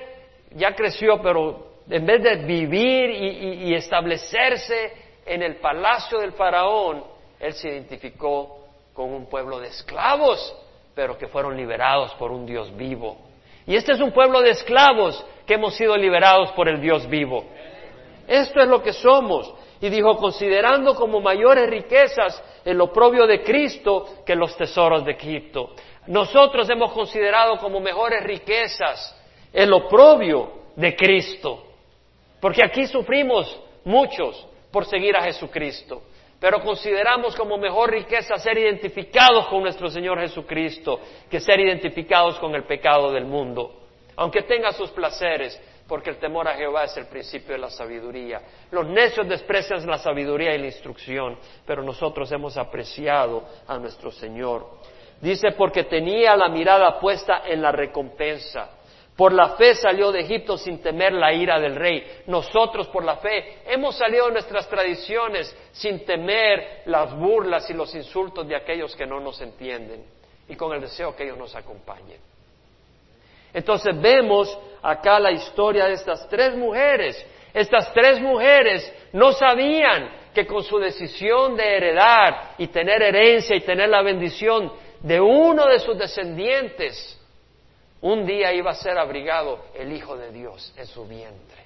ya 0.52 0.74
creció, 0.76 1.22
pero 1.22 1.72
en 1.90 2.06
vez 2.06 2.24
de 2.24 2.36
vivir 2.38 3.10
y, 3.10 3.74
establecerse 3.74 4.94
en 5.26 5.42
el 5.44 5.58
palacio 5.58 6.20
del 6.20 6.34
faraón, 6.34 7.04
él 7.40 7.54
se 7.54 7.70
identificó 7.70 8.66
con 8.94 9.14
un 9.14 9.28
pueblo 9.28 9.60
de 9.60 9.68
esclavos, 9.68 10.56
pero 11.02 11.18
que 11.18 11.26
fueron 11.26 11.58
liberados 11.58 12.14
por 12.14 12.32
un 12.32 12.46
Dios 12.46 12.78
vivo. 12.78 13.18
Y 13.66 13.76
este 13.76 13.94
es 13.94 14.00
un 14.00 14.12
pueblo 14.12 14.40
de 14.40 14.52
esclavos 14.52 15.26
que 15.48 15.56
hemos 15.56 15.74
sido 15.74 15.98
liberados 15.98 16.52
por 16.52 16.70
el 16.70 16.80
Dios 16.80 17.10
vivo. 17.10 17.44
Esto 18.28 18.62
es 18.62 18.68
lo 18.68 18.84
que 18.84 18.94
somos. 18.94 19.52
Y 19.82 19.90
dijo, 19.90 20.16
considerando 20.18 20.94
como 20.94 21.20
mayores 21.20 21.68
riquezas 21.68 22.44
el 22.64 22.80
oprobio 22.80 23.26
de 23.26 23.42
Cristo 23.42 24.18
que 24.24 24.36
los 24.36 24.56
tesoros 24.56 25.04
de 25.04 25.14
Egipto. 25.14 25.72
Nosotros 26.06 26.70
hemos 26.70 26.92
considerado 26.92 27.58
como 27.58 27.80
mejores 27.80 28.22
riquezas 28.24 29.20
el 29.52 29.74
oprobio 29.74 30.52
de 30.76 30.96
Cristo, 30.96 31.64
porque 32.40 32.64
aquí 32.64 32.86
sufrimos 32.86 33.60
muchos, 33.86 34.48
por 34.72 34.86
seguir 34.86 35.18
a 35.18 35.24
Jesucristo. 35.24 36.04
Pero 36.42 36.60
consideramos 36.60 37.36
como 37.36 37.56
mejor 37.60 37.92
riqueza 37.92 38.36
ser 38.38 38.58
identificados 38.58 39.46
con 39.48 39.62
nuestro 39.62 39.92
Señor 39.92 40.20
Jesucristo 40.20 41.00
que 41.30 41.40
ser 41.40 41.60
identificados 41.60 42.40
con 42.40 42.56
el 42.56 42.64
pecado 42.64 43.12
del 43.12 43.26
mundo. 43.26 43.82
Aunque 44.16 44.42
tenga 44.42 44.72
sus 44.72 44.90
placeres, 44.90 45.62
porque 45.88 46.10
el 46.10 46.18
temor 46.18 46.48
a 46.48 46.56
Jehová 46.56 46.86
es 46.86 46.98
el 46.98 47.06
principio 47.06 47.52
de 47.52 47.60
la 47.60 47.70
sabiduría. 47.70 48.42
Los 48.72 48.88
necios 48.88 49.30
desprecian 49.30 49.86
la 49.86 50.00
sabiduría 50.00 50.56
y 50.56 50.58
la 50.58 50.66
instrucción, 50.66 51.38
pero 51.64 51.84
nosotros 51.84 52.32
hemos 52.32 52.58
apreciado 52.58 53.44
a 53.68 53.78
nuestro 53.78 54.10
Señor. 54.10 54.66
Dice, 55.22 55.52
porque 55.52 55.84
tenía 55.84 56.36
la 56.36 56.50
mirada 56.50 57.00
puesta 57.00 57.44
en 57.46 57.62
la 57.62 57.72
recompensa. 57.72 58.81
Por 59.16 59.34
la 59.34 59.50
fe 59.50 59.76
salió 59.76 60.12
de 60.12 60.22
Egipto 60.22 60.58
sin 60.58 60.82
temer 60.82 61.14
la 61.14 61.34
ira 61.34 61.60
del 61.60 61.76
rey. 61.76 62.22
Nosotros 62.28 62.88
por 62.88 63.04
la 63.04 63.18
fe 63.18 63.60
hemos 63.66 63.96
salido 63.96 64.28
de 64.28 64.34
nuestras 64.34 64.68
tradiciones 64.68 65.56
sin 65.72 66.06
temer 66.06 66.84
las 66.86 67.14
burlas 67.16 67.70
y 67.70 67.74
los 67.74 67.94
insultos 67.94 68.48
de 68.48 68.56
aquellos 68.56 68.96
que 68.96 69.06
no 69.06 69.20
nos 69.20 69.40
entienden 69.42 70.06
y 70.48 70.56
con 70.56 70.74
el 70.74 70.82
deseo 70.82 71.16
que 71.16 71.24
ellos 71.24 71.38
nos 71.38 71.56
acompañen. 71.56 72.20
Entonces 73.54 74.00
vemos 74.00 74.58
acá 74.82 75.20
la 75.20 75.32
historia 75.32 75.86
de 75.86 75.94
estas 75.94 76.28
tres 76.30 76.56
mujeres. 76.56 77.24
Estas 77.54 77.94
tres 77.94 78.20
mujeres 78.20 78.92
no 79.12 79.34
sabían 79.34 80.10
que 80.34 80.48
con 80.48 80.64
su 80.64 80.80
decisión 80.80 81.58
de 81.58 81.76
heredar 81.76 82.56
y 82.58 82.68
tener 82.68 83.02
herencia 83.02 83.56
y 83.56 83.62
tener 83.62 83.90
la 83.90 84.02
bendición 84.02 84.72
de 85.02 85.20
uno 85.20 85.68
de 85.68 85.80
sus 85.80 85.98
descendientes, 85.98 87.20
un 88.02 88.26
día 88.26 88.54
iba 88.54 88.72
a 88.72 88.76
ser 88.76 88.98
abrigado 88.98 89.66
el 89.76 89.92
Hijo 89.94 90.18
de 90.18 90.32
Dios 90.32 90.74
en 90.78 90.86
su 90.86 91.06
vientre. 91.06 91.62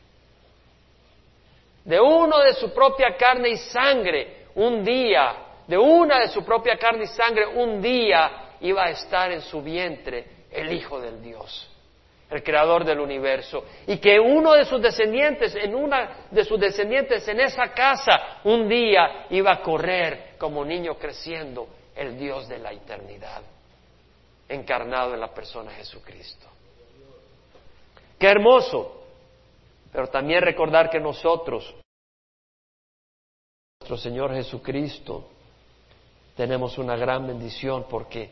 De 1.84 2.00
uno 2.00 2.39
de 2.39 2.54
su 2.54 2.74
propia 2.74 3.15
carne 3.15 3.50
y 3.50 3.58
sangre, 3.58 4.48
un 4.56 4.84
día, 4.84 5.36
de 5.67 5.78
una 5.78 6.19
de 6.19 6.28
su 6.30 6.43
propia 6.43 6.78
carne 6.78 7.04
y 7.04 7.08
sangre, 7.08 7.45
un 7.45 7.82
día 7.82 8.56
iba 8.62 8.86
a 8.86 8.89
estar 8.89 9.32
en 9.32 9.41
su 9.41 9.62
vientre 9.62 10.26
el 10.52 10.74
Hijo 10.74 11.00
del 11.00 11.21
Dios 11.21 11.69
el 12.30 12.43
creador 12.43 12.84
del 12.84 13.00
universo, 13.00 13.63
y 13.88 13.98
que 13.98 14.19
uno 14.19 14.54
de 14.54 14.65
sus 14.65 14.82
descendientes, 14.82 15.56
en 15.56 15.76
una 15.76 16.28
de 16.32 16.43
sus 16.43 16.60
descendientes 16.60 17.28
en 17.28 17.39
esa 17.39 17.67
casa, 17.67 18.39
un 18.43 18.67
día 18.67 19.28
iba 19.30 19.52
a 19.54 19.62
correr 19.62 20.32
como 20.38 20.65
niño 20.65 20.95
creciendo 20.95 21.67
el 21.95 22.17
Dios 22.17 22.48
de 22.48 22.58
la 22.58 22.71
eternidad, 22.71 23.41
encarnado 24.47 25.13
en 25.13 25.19
la 25.19 25.34
persona 25.34 25.71
de 25.71 25.77
Jesucristo. 25.77 26.47
Qué 28.19 28.27
hermoso, 28.27 29.03
pero 29.91 30.08
también 30.08 30.41
recordar 30.41 30.89
que 30.89 30.99
nosotros, 30.99 31.73
nuestro 33.79 33.97
Señor 33.97 34.34
Jesucristo, 34.34 35.29
tenemos 36.36 36.77
una 36.77 36.95
gran 36.95 37.25
bendición 37.27 37.86
porque 37.89 38.29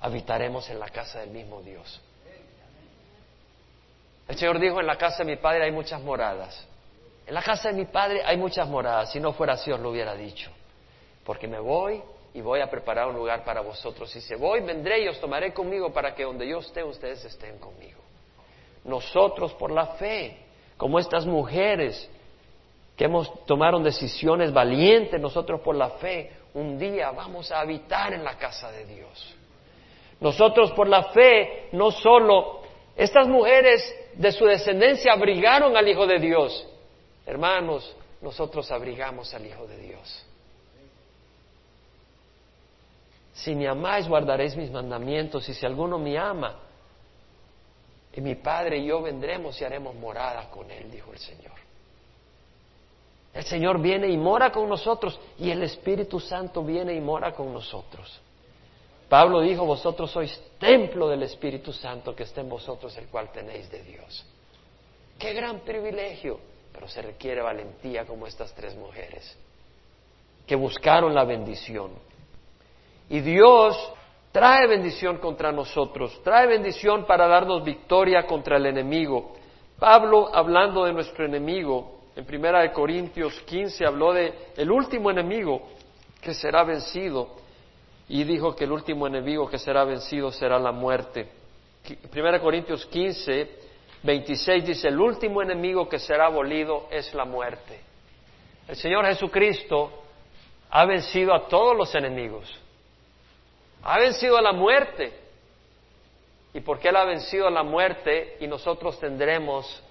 habitaremos 0.00 0.68
en 0.70 0.78
la 0.78 0.88
casa 0.88 1.20
del 1.20 1.30
mismo 1.30 1.60
Dios. 1.62 2.00
El 4.28 4.36
Señor 4.36 4.58
dijo, 4.58 4.80
en 4.80 4.86
la 4.86 4.96
casa 4.96 5.18
de 5.18 5.24
mi 5.24 5.36
Padre 5.36 5.64
hay 5.64 5.72
muchas 5.72 6.02
moradas. 6.02 6.66
En 7.26 7.34
la 7.34 7.42
casa 7.42 7.68
de 7.68 7.74
mi 7.74 7.86
Padre 7.86 8.22
hay 8.24 8.36
muchas 8.36 8.68
moradas. 8.68 9.10
Si 9.10 9.20
no 9.20 9.32
fuera 9.32 9.54
así 9.54 9.70
os 9.70 9.80
lo 9.80 9.90
hubiera 9.90 10.14
dicho. 10.14 10.50
Porque 11.24 11.48
me 11.48 11.58
voy 11.58 12.02
y 12.34 12.40
voy 12.40 12.60
a 12.60 12.70
preparar 12.70 13.08
un 13.08 13.16
lugar 13.16 13.44
para 13.44 13.60
vosotros. 13.60 14.14
Y 14.14 14.20
si 14.20 14.34
voy, 14.34 14.60
vendré 14.60 15.02
y 15.02 15.08
os 15.08 15.20
tomaré 15.20 15.52
conmigo 15.52 15.92
para 15.92 16.14
que 16.14 16.24
donde 16.24 16.48
yo 16.48 16.58
esté, 16.58 16.84
ustedes 16.84 17.24
estén 17.24 17.58
conmigo. 17.58 18.00
Nosotros 18.84 19.52
por 19.54 19.70
la 19.70 19.86
fe, 19.96 20.36
como 20.76 20.98
estas 20.98 21.26
mujeres 21.26 22.08
que 22.96 23.04
hemos 23.04 23.44
tomaron 23.44 23.82
decisiones 23.82 24.52
valientes, 24.52 25.20
nosotros 25.20 25.60
por 25.60 25.76
la 25.76 25.90
fe, 25.90 26.32
un 26.54 26.78
día 26.78 27.10
vamos 27.10 27.50
a 27.52 27.60
habitar 27.60 28.12
en 28.12 28.24
la 28.24 28.36
casa 28.36 28.70
de 28.72 28.84
Dios. 28.84 29.34
Nosotros 30.20 30.72
por 30.72 30.88
la 30.88 31.04
fe 31.12 31.68
no 31.72 31.90
solo 31.90 32.62
estas 32.96 33.28
mujeres 33.28 33.94
de 34.14 34.32
su 34.32 34.44
descendencia 34.44 35.12
abrigaron 35.12 35.76
al 35.76 35.86
Hijo 35.86 36.06
de 36.06 36.18
Dios. 36.18 36.66
Hermanos, 37.24 37.96
nosotros 38.20 38.70
abrigamos 38.72 39.32
al 39.34 39.46
Hijo 39.46 39.66
de 39.68 39.76
Dios. 39.78 40.27
Si 43.38 43.54
me 43.54 43.68
amáis, 43.68 44.08
guardaréis 44.08 44.56
mis 44.56 44.70
mandamientos, 44.70 45.48
y 45.48 45.54
si 45.54 45.64
alguno 45.64 45.96
me 45.96 46.18
ama, 46.18 46.56
y 48.12 48.20
mi 48.20 48.34
Padre 48.34 48.78
y 48.78 48.86
yo 48.86 49.00
vendremos 49.00 49.60
y 49.60 49.64
haremos 49.64 49.94
morada 49.94 50.50
con 50.50 50.68
él, 50.72 50.90
dijo 50.90 51.12
el 51.12 51.18
Señor. 51.18 51.52
El 53.32 53.44
Señor 53.44 53.80
viene 53.80 54.08
y 54.08 54.16
mora 54.16 54.50
con 54.50 54.68
nosotros, 54.68 55.20
y 55.38 55.50
el 55.50 55.62
Espíritu 55.62 56.18
Santo 56.18 56.64
viene 56.64 56.94
y 56.94 57.00
mora 57.00 57.32
con 57.32 57.52
nosotros. 57.52 58.20
Pablo 59.08 59.40
dijo, 59.40 59.64
vosotros 59.64 60.10
sois 60.10 60.42
templo 60.58 61.08
del 61.08 61.22
Espíritu 61.22 61.72
Santo 61.72 62.16
que 62.16 62.24
está 62.24 62.40
en 62.40 62.48
vosotros, 62.48 62.96
el 62.96 63.06
cual 63.06 63.30
tenéis 63.30 63.70
de 63.70 63.84
Dios. 63.84 64.26
Qué 65.16 65.32
gran 65.32 65.60
privilegio, 65.60 66.40
pero 66.72 66.88
se 66.88 67.02
requiere 67.02 67.40
valentía 67.40 68.04
como 68.04 68.26
estas 68.26 68.52
tres 68.52 68.74
mujeres, 68.74 69.38
que 70.44 70.56
buscaron 70.56 71.14
la 71.14 71.22
bendición. 71.22 72.07
Y 73.10 73.20
Dios 73.20 73.76
trae 74.32 74.66
bendición 74.66 75.18
contra 75.18 75.50
nosotros, 75.52 76.20
trae 76.22 76.46
bendición 76.46 77.06
para 77.06 77.26
darnos 77.26 77.64
victoria 77.64 78.26
contra 78.26 78.56
el 78.56 78.66
enemigo. 78.66 79.34
Pablo, 79.78 80.30
hablando 80.34 80.84
de 80.84 80.92
nuestro 80.92 81.24
enemigo, 81.24 82.00
en 82.16 82.24
Primera 82.24 82.60
de 82.60 82.72
Corintios 82.72 83.40
15 83.42 83.86
habló 83.86 84.12
de 84.12 84.34
el 84.56 84.70
último 84.70 85.10
enemigo 85.10 85.68
que 86.20 86.34
será 86.34 86.64
vencido 86.64 87.36
y 88.08 88.24
dijo 88.24 88.56
que 88.56 88.64
el 88.64 88.72
último 88.72 89.06
enemigo 89.06 89.48
que 89.48 89.58
será 89.58 89.84
vencido 89.84 90.32
será 90.32 90.58
la 90.58 90.72
muerte. 90.72 91.28
1 92.12 92.40
Corintios 92.40 92.84
15, 92.86 93.48
26 94.02 94.66
dice, 94.66 94.88
el 94.88 95.00
último 95.00 95.42
enemigo 95.42 95.88
que 95.88 95.98
será 95.98 96.26
abolido 96.26 96.88
es 96.90 97.14
la 97.14 97.24
muerte. 97.24 97.80
El 98.66 98.76
Señor 98.76 99.06
Jesucristo 99.06 99.90
ha 100.70 100.84
vencido 100.84 101.34
a 101.34 101.48
todos 101.48 101.76
los 101.76 101.94
enemigos. 101.94 102.52
Ha 103.88 103.98
vencido 103.98 104.36
a 104.36 104.42
la 104.42 104.52
muerte. 104.52 105.12
Y 106.54 106.60
porque 106.60 106.88
Él 106.88 106.96
ha 106.96 107.04
vencido 107.04 107.46
a 107.46 107.50
la 107.50 107.62
muerte 107.62 108.36
y 108.40 108.46
nosotros 108.46 108.98
tendremos 109.00 109.82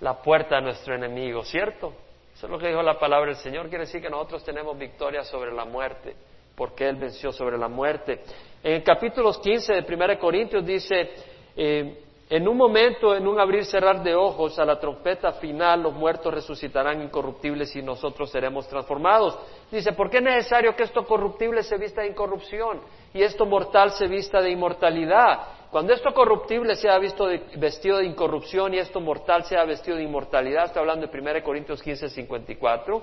la 0.00 0.20
puerta 0.20 0.58
a 0.58 0.60
nuestro 0.60 0.94
enemigo, 0.94 1.44
¿cierto? 1.44 1.92
Eso 2.34 2.46
es 2.46 2.50
lo 2.50 2.58
que 2.58 2.68
dijo 2.68 2.82
la 2.82 2.98
palabra 2.98 3.26
del 3.26 3.36
Señor. 3.36 3.68
Quiere 3.68 3.84
decir 3.84 4.00
que 4.00 4.10
nosotros 4.10 4.44
tenemos 4.44 4.76
victoria 4.76 5.22
sobre 5.22 5.52
la 5.52 5.64
muerte 5.64 6.16
porque 6.56 6.88
Él 6.88 6.96
venció 6.96 7.32
sobre 7.32 7.56
la 7.56 7.68
muerte. 7.68 8.20
En 8.62 8.74
el 8.74 8.82
capítulo 8.82 9.32
15 9.32 9.74
de 9.74 9.94
1 9.94 10.18
Corintios 10.18 10.64
dice, 10.64 11.10
eh, 11.56 12.01
en 12.32 12.48
un 12.48 12.56
momento, 12.56 13.14
en 13.14 13.28
un 13.28 13.38
abrir 13.38 13.66
cerrar 13.66 14.02
de 14.02 14.14
ojos, 14.14 14.58
a 14.58 14.64
la 14.64 14.80
trompeta 14.80 15.32
final, 15.32 15.82
los 15.82 15.92
muertos 15.92 16.32
resucitarán 16.32 17.02
incorruptibles 17.02 17.76
y 17.76 17.82
nosotros 17.82 18.30
seremos 18.30 18.66
transformados. 18.66 19.38
Dice, 19.70 19.92
¿por 19.92 20.08
qué 20.08 20.16
es 20.16 20.22
necesario 20.22 20.74
que 20.74 20.84
esto 20.84 21.04
corruptible 21.04 21.62
se 21.62 21.76
vista 21.76 22.00
de 22.00 22.06
incorrupción 22.08 22.80
y 23.12 23.20
esto 23.20 23.44
mortal 23.44 23.90
se 23.90 24.06
vista 24.06 24.40
de 24.40 24.48
inmortalidad? 24.48 25.40
Cuando 25.70 25.92
esto 25.92 26.14
corruptible 26.14 26.74
sea 26.74 26.98
visto 26.98 27.28
vestido 27.56 27.98
de 27.98 28.06
incorrupción 28.06 28.72
y 28.72 28.78
esto 28.78 28.98
mortal 28.98 29.44
sea 29.44 29.66
vestido 29.66 29.98
de 29.98 30.04
inmortalidad, 30.04 30.64
está 30.64 30.80
hablando 30.80 31.06
de 31.06 31.20
1 31.20 31.42
Corintios 31.44 31.82
15, 31.82 32.08
54, 32.08 33.02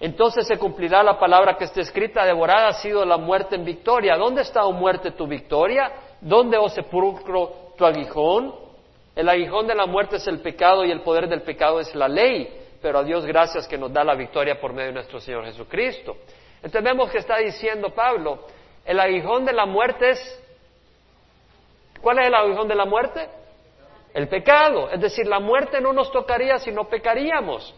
entonces 0.00 0.46
se 0.46 0.58
cumplirá 0.58 1.02
la 1.02 1.18
palabra 1.18 1.56
que 1.56 1.64
está 1.64 1.80
escrita, 1.80 2.26
devorada 2.26 2.68
ha 2.68 2.72
sido 2.74 3.06
la 3.06 3.16
muerte 3.16 3.56
en 3.56 3.64
victoria. 3.64 4.18
¿Dónde 4.18 4.42
está, 4.42 4.66
oh 4.66 4.72
muerte, 4.72 5.12
tu 5.12 5.26
victoria? 5.26 5.90
¿Dónde, 6.20 6.58
oh 6.58 6.68
sepulcro, 6.68 7.65
tu 7.76 7.84
aguijón? 7.84 8.54
El 9.14 9.28
aguijón 9.28 9.66
de 9.66 9.74
la 9.74 9.86
muerte 9.86 10.16
es 10.16 10.26
el 10.26 10.40
pecado 10.40 10.84
y 10.84 10.90
el 10.90 11.00
poder 11.00 11.28
del 11.28 11.42
pecado 11.42 11.80
es 11.80 11.94
la 11.94 12.08
ley, 12.08 12.48
pero 12.82 12.98
a 12.98 13.02
Dios 13.02 13.24
gracias 13.24 13.66
que 13.66 13.78
nos 13.78 13.92
da 13.92 14.04
la 14.04 14.14
victoria 14.14 14.60
por 14.60 14.72
medio 14.72 14.88
de 14.88 14.94
nuestro 14.94 15.20
Señor 15.20 15.44
Jesucristo. 15.44 16.16
Entonces 16.56 16.82
vemos 16.82 17.10
que 17.10 17.18
está 17.18 17.38
diciendo 17.38 17.90
Pablo, 17.90 18.40
el 18.84 19.00
aguijón 19.00 19.44
de 19.44 19.52
la 19.52 19.66
muerte 19.66 20.10
es... 20.10 20.42
¿Cuál 22.00 22.18
es 22.18 22.26
el 22.26 22.34
aguijón 22.34 22.68
de 22.68 22.74
la 22.74 22.84
muerte? 22.84 23.28
El 24.12 24.28
pecado. 24.28 24.90
Es 24.90 25.00
decir, 25.00 25.26
la 25.26 25.40
muerte 25.40 25.80
no 25.80 25.92
nos 25.92 26.12
tocaría 26.12 26.58
si 26.58 26.70
no 26.70 26.88
pecaríamos. 26.88 27.74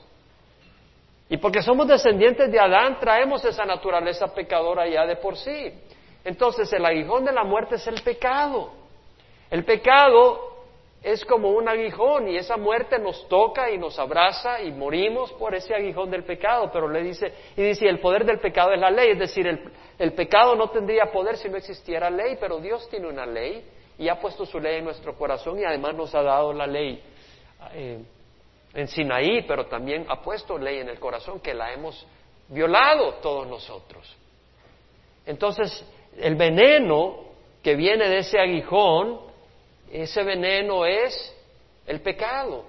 Y 1.31 1.37
porque 1.37 1.63
somos 1.63 1.87
descendientes 1.87 2.51
de 2.51 2.59
Adán, 2.59 2.99
traemos 2.99 3.45
esa 3.45 3.65
naturaleza 3.65 4.35
pecadora 4.35 4.89
ya 4.89 5.07
de 5.07 5.17
por 5.17 5.37
sí. 5.37 5.73
Entonces 6.25 6.73
el 6.73 6.85
aguijón 6.85 7.25
de 7.25 7.33
la 7.33 7.45
muerte 7.45 7.77
es 7.77 7.87
el 7.87 8.03
pecado. 8.03 8.73
El 9.51 9.65
pecado 9.65 10.49
es 11.03 11.25
como 11.25 11.51
un 11.51 11.69
aguijón 11.69 12.29
y 12.29 12.37
esa 12.37 12.57
muerte 12.57 12.99
nos 12.99 13.29
toca 13.29 13.71
y 13.71 13.79
nos 13.79 13.99
abraza 13.99 14.61
y 14.63 14.73
morimos 14.73 15.33
por 15.35 15.55
ese 15.55 15.75
aguijón 15.75 16.11
del 16.11 16.25
pecado. 16.25 16.71
Pero 16.73 16.89
le 16.89 17.03
dice, 17.03 17.33
y 17.57 17.63
dice, 17.63 17.89
el 17.89 18.01
poder 18.01 18.25
del 18.25 18.41
pecado 18.41 18.73
es 18.73 18.81
la 18.81 18.91
ley. 18.91 19.13
Es 19.13 19.19
decir, 19.19 19.47
el, 19.99 20.13
pecado 20.13 20.55
no 20.55 20.71
tendría 20.71 21.07
poder 21.13 21.37
si 21.37 21.49
no 21.49 21.57
existiera 21.57 22.11
ley, 22.11 22.37
pero 22.41 22.59
Dios 22.59 22.89
tiene 22.91 23.09
una 23.09 23.27
ley 23.27 23.65
y 23.99 24.09
ha 24.09 24.21
puesto 24.21 24.45
su 24.45 24.61
ley 24.61 24.79
en 24.79 24.85
nuestro 24.85 25.17
corazón 25.17 25.59
y 25.59 25.65
además 25.65 25.95
nos 25.95 26.15
ha 26.15 26.23
dado 26.23 26.53
la 26.53 26.67
ley. 26.67 27.03
Eh, 27.73 27.99
en 28.75 28.87
Sinaí, 28.89 29.43
pero 29.43 29.67
también 29.67 30.07
ha 30.09 30.21
puesto 30.21 30.59
ley 30.59 30.79
en 30.79 30.89
el 30.89 31.01
corazón 31.01 31.41
que 31.41 31.55
la 31.55 31.73
hemos 31.73 32.07
violado 32.49 33.15
todos 33.15 33.47
nosotros. 33.47 34.17
Entonces, 35.27 35.85
el 36.17 36.37
veneno 36.37 37.17
que 37.63 37.75
viene 37.75 38.09
de 38.09 38.19
ese 38.19 38.39
aguijón, 38.39 39.28
ese 39.93 40.23
veneno 40.23 40.85
es 40.85 41.35
el 41.87 42.01
pecado, 42.01 42.65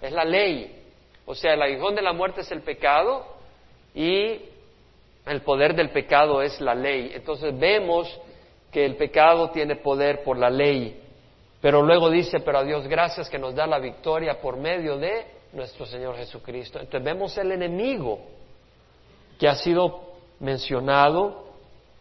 es 0.00 0.12
la 0.12 0.24
ley. 0.24 0.82
O 1.26 1.34
sea, 1.34 1.54
el 1.54 1.62
aguijón 1.62 1.94
de 1.94 2.02
la 2.02 2.12
muerte 2.12 2.40
es 2.40 2.50
el 2.50 2.62
pecado 2.62 3.26
y 3.94 4.40
el 5.26 5.42
poder 5.42 5.74
del 5.74 5.90
pecado 5.90 6.42
es 6.42 6.60
la 6.60 6.74
ley. 6.74 7.12
Entonces 7.14 7.56
vemos 7.58 8.20
que 8.70 8.84
el 8.84 8.96
pecado 8.96 9.50
tiene 9.50 9.76
poder 9.76 10.22
por 10.24 10.38
la 10.38 10.50
ley. 10.50 11.00
Pero 11.60 11.82
luego 11.82 12.10
dice, 12.10 12.40
pero 12.40 12.58
a 12.58 12.64
Dios 12.64 12.88
gracias 12.88 13.30
que 13.30 13.38
nos 13.38 13.54
da 13.54 13.66
la 13.66 13.78
victoria 13.78 14.40
por 14.40 14.56
medio 14.56 14.96
de 14.96 15.26
nuestro 15.52 15.86
Señor 15.86 16.16
Jesucristo. 16.16 16.80
Entonces 16.80 17.04
vemos 17.04 17.36
el 17.38 17.52
enemigo 17.52 18.18
que 19.38 19.46
ha 19.46 19.54
sido 19.54 20.12
mencionado 20.40 21.44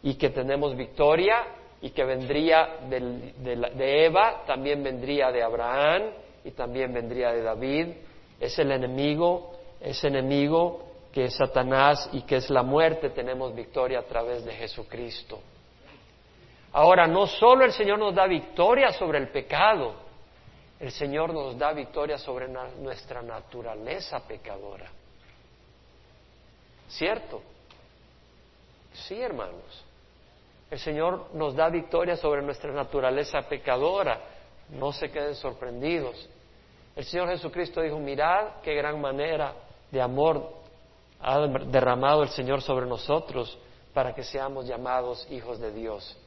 y 0.02 0.16
que 0.16 0.30
tenemos 0.30 0.76
victoria 0.76 1.46
y 1.82 1.90
que 1.90 2.04
vendría 2.04 2.78
de, 2.88 4.06
Eva, 4.06 4.44
también 4.46 4.84
vendría 4.84 5.32
de 5.32 5.42
Abraham 5.42 6.12
y 6.44 6.52
también 6.52 6.94
vendría 6.94 7.32
de 7.32 7.42
David. 7.42 7.88
Es 8.40 8.58
el 8.60 8.72
enemigo, 8.72 9.54
ese 9.80 10.08
enemigo 10.08 10.86
que 11.12 11.26
es 11.26 11.36
Satanás 11.36 12.10
y 12.14 12.22
que 12.22 12.38
es 12.38 12.50
la 12.50 12.64
muerte, 12.64 13.10
tenemos 13.10 13.54
victoria 13.56 14.00
a 14.00 14.04
través 14.04 14.46
de 14.46 14.54
Jesucristo. 14.54 15.40
Ahora, 16.74 17.08
no 17.08 17.28
solo 17.28 17.66
el 17.66 17.74
Señor 17.74 18.00
nos 18.00 18.16
da 18.16 18.28
victoria 18.28 18.92
sobre 18.94 19.18
el 19.18 19.30
pecado, 19.30 19.96
el 20.80 20.92
Señor 20.92 21.34
nos 21.34 21.58
da 21.58 21.74
victoria 21.74 22.18
sobre 22.18 22.48
nuestra 22.48 23.22
naturaleza 23.22 24.26
pecadora. 24.26 24.90
¿Cierto? 26.88 27.42
Sí, 28.94 29.20
hermanos. 29.20 29.86
El 30.72 30.80
Señor 30.80 31.28
nos 31.34 31.54
da 31.54 31.70
victoria 31.70 32.16
sobre 32.16 32.42
nuestra 32.42 32.72
naturaleza 32.72 33.42
pecadora. 33.42 34.22
No 34.70 34.94
se 34.94 35.12
queden 35.12 35.36
sorprendidos. 35.36 36.30
El 36.96 37.04
Señor 37.04 37.28
Jesucristo 37.28 37.82
dijo, 37.82 38.00
mirad 38.00 38.62
qué 38.64 38.74
gran 38.74 39.00
manera 39.02 39.54
de 39.92 40.02
amor 40.02 40.50
ha 41.20 41.40
derramado 41.46 42.24
el 42.24 42.30
Señor 42.30 42.62
sobre 42.62 42.86
nosotros 42.86 43.60
para 43.94 44.16
que 44.16 44.24
seamos 44.24 44.66
llamados 44.66 45.28
hijos 45.30 45.60
de 45.60 45.74
Dios. 45.74 46.18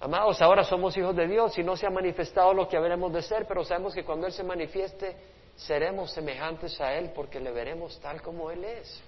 Amados, 0.00 0.40
ahora 0.40 0.62
somos 0.62 0.96
hijos 0.96 1.16
de 1.16 1.26
Dios 1.26 1.58
y 1.58 1.64
no 1.64 1.76
se 1.76 1.86
ha 1.86 1.90
manifestado 1.90 2.54
lo 2.54 2.68
que 2.68 2.76
habremos 2.76 3.12
de 3.12 3.22
ser, 3.22 3.46
pero 3.46 3.64
sabemos 3.64 3.94
que 3.94 4.04
cuando 4.04 4.28
Él 4.28 4.32
se 4.32 4.44
manifieste 4.44 5.16
seremos 5.56 6.12
semejantes 6.12 6.80
a 6.80 6.94
Él 6.94 7.10
porque 7.14 7.40
le 7.40 7.50
veremos 7.50 8.00
tal 8.00 8.22
como 8.22 8.50
Él 8.52 8.64
es. 8.64 9.02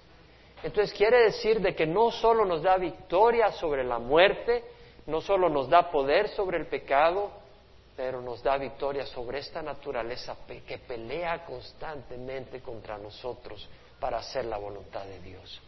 Entonces 0.65 0.97
quiere 0.97 1.25
decir 1.25 1.61
de 1.61 1.75
que 1.75 1.85
no 1.85 2.09
solo 2.09 2.43
nos 2.43 2.63
da 2.63 2.75
victoria 2.77 3.51
sobre 3.51 3.83
la 3.83 3.99
muerte, 3.99 4.63
no 5.05 5.21
solo 5.21 5.47
nos 5.47 5.69
da 5.69 5.91
poder 5.91 6.29
sobre 6.29 6.57
el 6.57 6.65
pecado, 6.65 7.29
pero 7.95 8.19
nos 8.19 8.41
da 8.41 8.57
victoria 8.57 9.05
sobre 9.05 9.37
esta 9.37 9.61
naturaleza 9.61 10.35
que 10.47 10.79
pelea 10.79 11.45
constantemente 11.45 12.61
contra 12.61 12.97
nosotros 12.97 13.69
para 13.99 14.17
hacer 14.17 14.45
la 14.45 14.57
voluntad 14.57 15.05
de 15.05 15.19
Dios. 15.19 15.61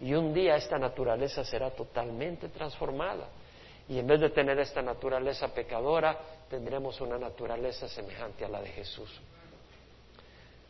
Y 0.00 0.14
un 0.14 0.32
día 0.32 0.56
esta 0.56 0.78
naturaleza 0.78 1.44
será 1.44 1.70
totalmente 1.72 2.48
transformada. 2.48 3.28
Y 3.86 3.98
en 3.98 4.06
vez 4.06 4.18
de 4.18 4.30
tener 4.30 4.58
esta 4.60 4.80
naturaleza 4.80 5.52
pecadora, 5.52 6.18
tendremos 6.48 6.98
una 7.02 7.18
naturaleza 7.18 7.86
semejante 7.86 8.46
a 8.46 8.48
la 8.48 8.62
de 8.62 8.68
Jesús. 8.70 9.20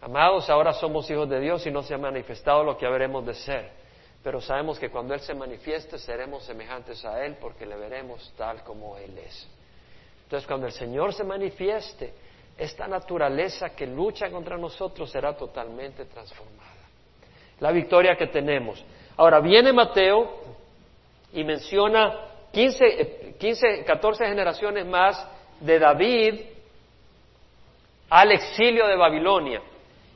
Amados, 0.01 0.49
ahora 0.49 0.73
somos 0.73 1.11
hijos 1.11 1.29
de 1.29 1.41
Dios 1.41 1.67
y 1.67 1.71
no 1.71 1.83
se 1.83 1.95
ha 1.95 1.99
manifestado 1.99 2.63
lo 2.63 2.77
que 2.77 2.87
habremos 2.87 3.27
de 3.27 3.35
ser. 3.35 3.71
Pero 4.23 4.41
sabemos 4.41 4.79
que 4.79 4.91
cuando 4.91 5.15
Él 5.15 5.21
se 5.21 5.35
manifieste 5.35 5.99
seremos 5.99 6.45
semejantes 6.45 7.05
a 7.05 7.25
Él 7.25 7.37
porque 7.41 7.67
le 7.67 7.77
veremos 7.77 8.33
tal 8.37 8.63
como 8.63 8.97
Él 8.97 9.19
es. 9.19 9.49
Entonces, 10.25 10.47
cuando 10.47 10.67
el 10.67 10.73
Señor 10.73 11.15
se 11.15 11.25
manifieste, 11.25 12.13
esta 12.57 12.87
naturaleza 12.87 13.71
que 13.71 13.87
lucha 13.87 14.31
contra 14.31 14.59
nosotros 14.59 15.11
será 15.11 15.37
totalmente 15.37 16.05
transformada. 16.05 16.69
La 17.61 17.73
victoria 17.73 18.17
que 18.17 18.27
tenemos. 18.27 18.85
Ahora, 19.17 19.41
viene 19.41 19.73
Mateo 19.73 20.29
y 21.33 21.45
menciona 21.45 22.27
15, 22.53 23.37
15 23.39 23.85
14 23.85 24.27
generaciones 24.27 24.87
más 24.87 25.27
de 25.61 25.79
David 25.79 26.41
al 28.11 28.33
exilio 28.33 28.87
de 28.87 28.97
Babilonia. 28.97 29.63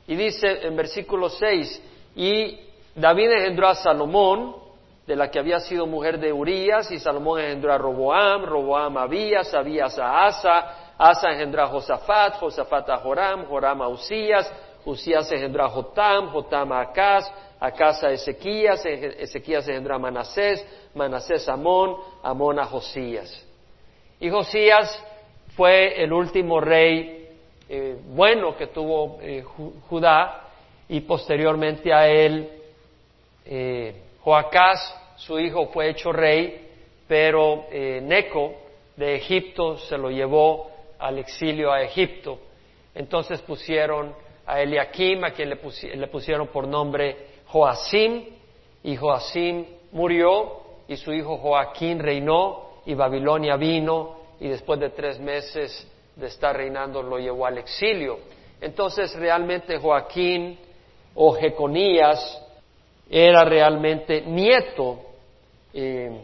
Y 0.07 0.15
dice 0.15 0.65
en 0.65 0.75
versículo 0.75 1.29
6, 1.29 1.81
y 2.15 2.59
David 2.95 3.31
engendró 3.31 3.67
a 3.67 3.75
Salomón, 3.75 4.55
de 5.07 5.15
la 5.15 5.29
que 5.29 5.39
había 5.39 5.59
sido 5.59 5.85
mujer 5.85 6.19
de 6.19 6.31
Urías, 6.31 6.89
y 6.91 6.99
Salomón 6.99 7.39
engendró 7.41 7.73
a 7.73 7.77
Roboam, 7.77 8.45
Roboam 8.45 8.97
a 8.97 9.03
Abías, 9.03 9.53
Abías 9.53 9.97
a 9.99 10.25
Asa, 10.25 10.93
Asa 10.97 11.31
engendró 11.31 11.63
a 11.63 11.67
Josafat, 11.67 12.35
Josafat 12.39 12.89
a 12.89 12.97
Joram, 12.97 13.45
Joram 13.45 13.81
a 13.81 13.87
Usías, 13.89 14.51
Usías 14.85 15.31
engendró 15.31 15.65
a 15.65 15.69
Jotam, 15.69 16.31
Jotam 16.31 16.71
a 16.71 16.81
Acaz, 16.81 17.29
Acaz 17.59 18.03
a 18.03 18.11
Ezequías, 18.11 18.85
Ezequías 18.85 19.67
engendró 19.67 19.95
a 19.95 19.99
Manasés, 19.99 20.65
Manasés 20.93 21.47
a 21.47 21.53
Amón, 21.53 21.95
Amón 22.21 22.59
a 22.59 22.65
Josías. 22.65 23.45
Y 24.19 24.29
Josías 24.29 25.03
fue 25.55 26.01
el 26.01 26.11
último 26.13 26.59
rey 26.59 27.22
eh, 27.75 27.97
bueno 28.09 28.55
que 28.55 28.67
tuvo 28.67 29.17
eh, 29.19 29.43
Judá, 29.89 30.43
y 30.87 31.01
posteriormente 31.01 31.91
a 31.91 32.07
él 32.07 32.47
eh, 33.45 33.95
Joacás, 34.21 34.95
su 35.15 35.39
hijo, 35.39 35.65
fue 35.69 35.89
hecho 35.89 36.11
rey, 36.11 36.69
pero 37.07 37.65
Neco 37.71 38.53
de 38.95 39.15
Egipto 39.15 39.79
se 39.79 39.97
lo 39.97 40.11
llevó 40.11 40.69
al 40.99 41.17
exilio 41.17 41.71
a 41.71 41.81
Egipto. 41.81 42.37
Entonces 42.93 43.41
pusieron 43.41 44.13
a 44.45 44.61
Eliakim, 44.61 45.23
a 45.23 45.31
quien 45.31 45.49
le, 45.49 46.07
pusieron 46.07 46.47
por 46.49 46.67
nombre 46.67 47.17
Joacim, 47.47 48.23
y 48.83 48.95
Joacim 48.95 49.65
murió, 49.91 50.61
y 50.87 50.95
su 50.95 51.11
hijo 51.11 51.37
Joaquín 51.37 51.97
reinó, 51.97 52.81
y 52.85 52.93
Babilonia 52.93 53.55
vino, 53.55 54.17
y 54.39 54.47
después 54.47 54.79
de 54.79 54.91
tres 54.91 55.19
meses 55.19 55.89
de 56.15 56.27
estar 56.27 56.55
reinando 56.55 57.01
lo 57.01 57.17
llevó 57.17 57.45
al 57.45 57.57
exilio. 57.57 58.19
Entonces 58.61 59.15
realmente 59.15 59.77
Joaquín 59.77 60.57
o 61.15 61.33
Jeconías 61.33 62.41
era 63.09 63.43
realmente 63.43 64.21
nieto, 64.21 65.01
eh, 65.73 66.21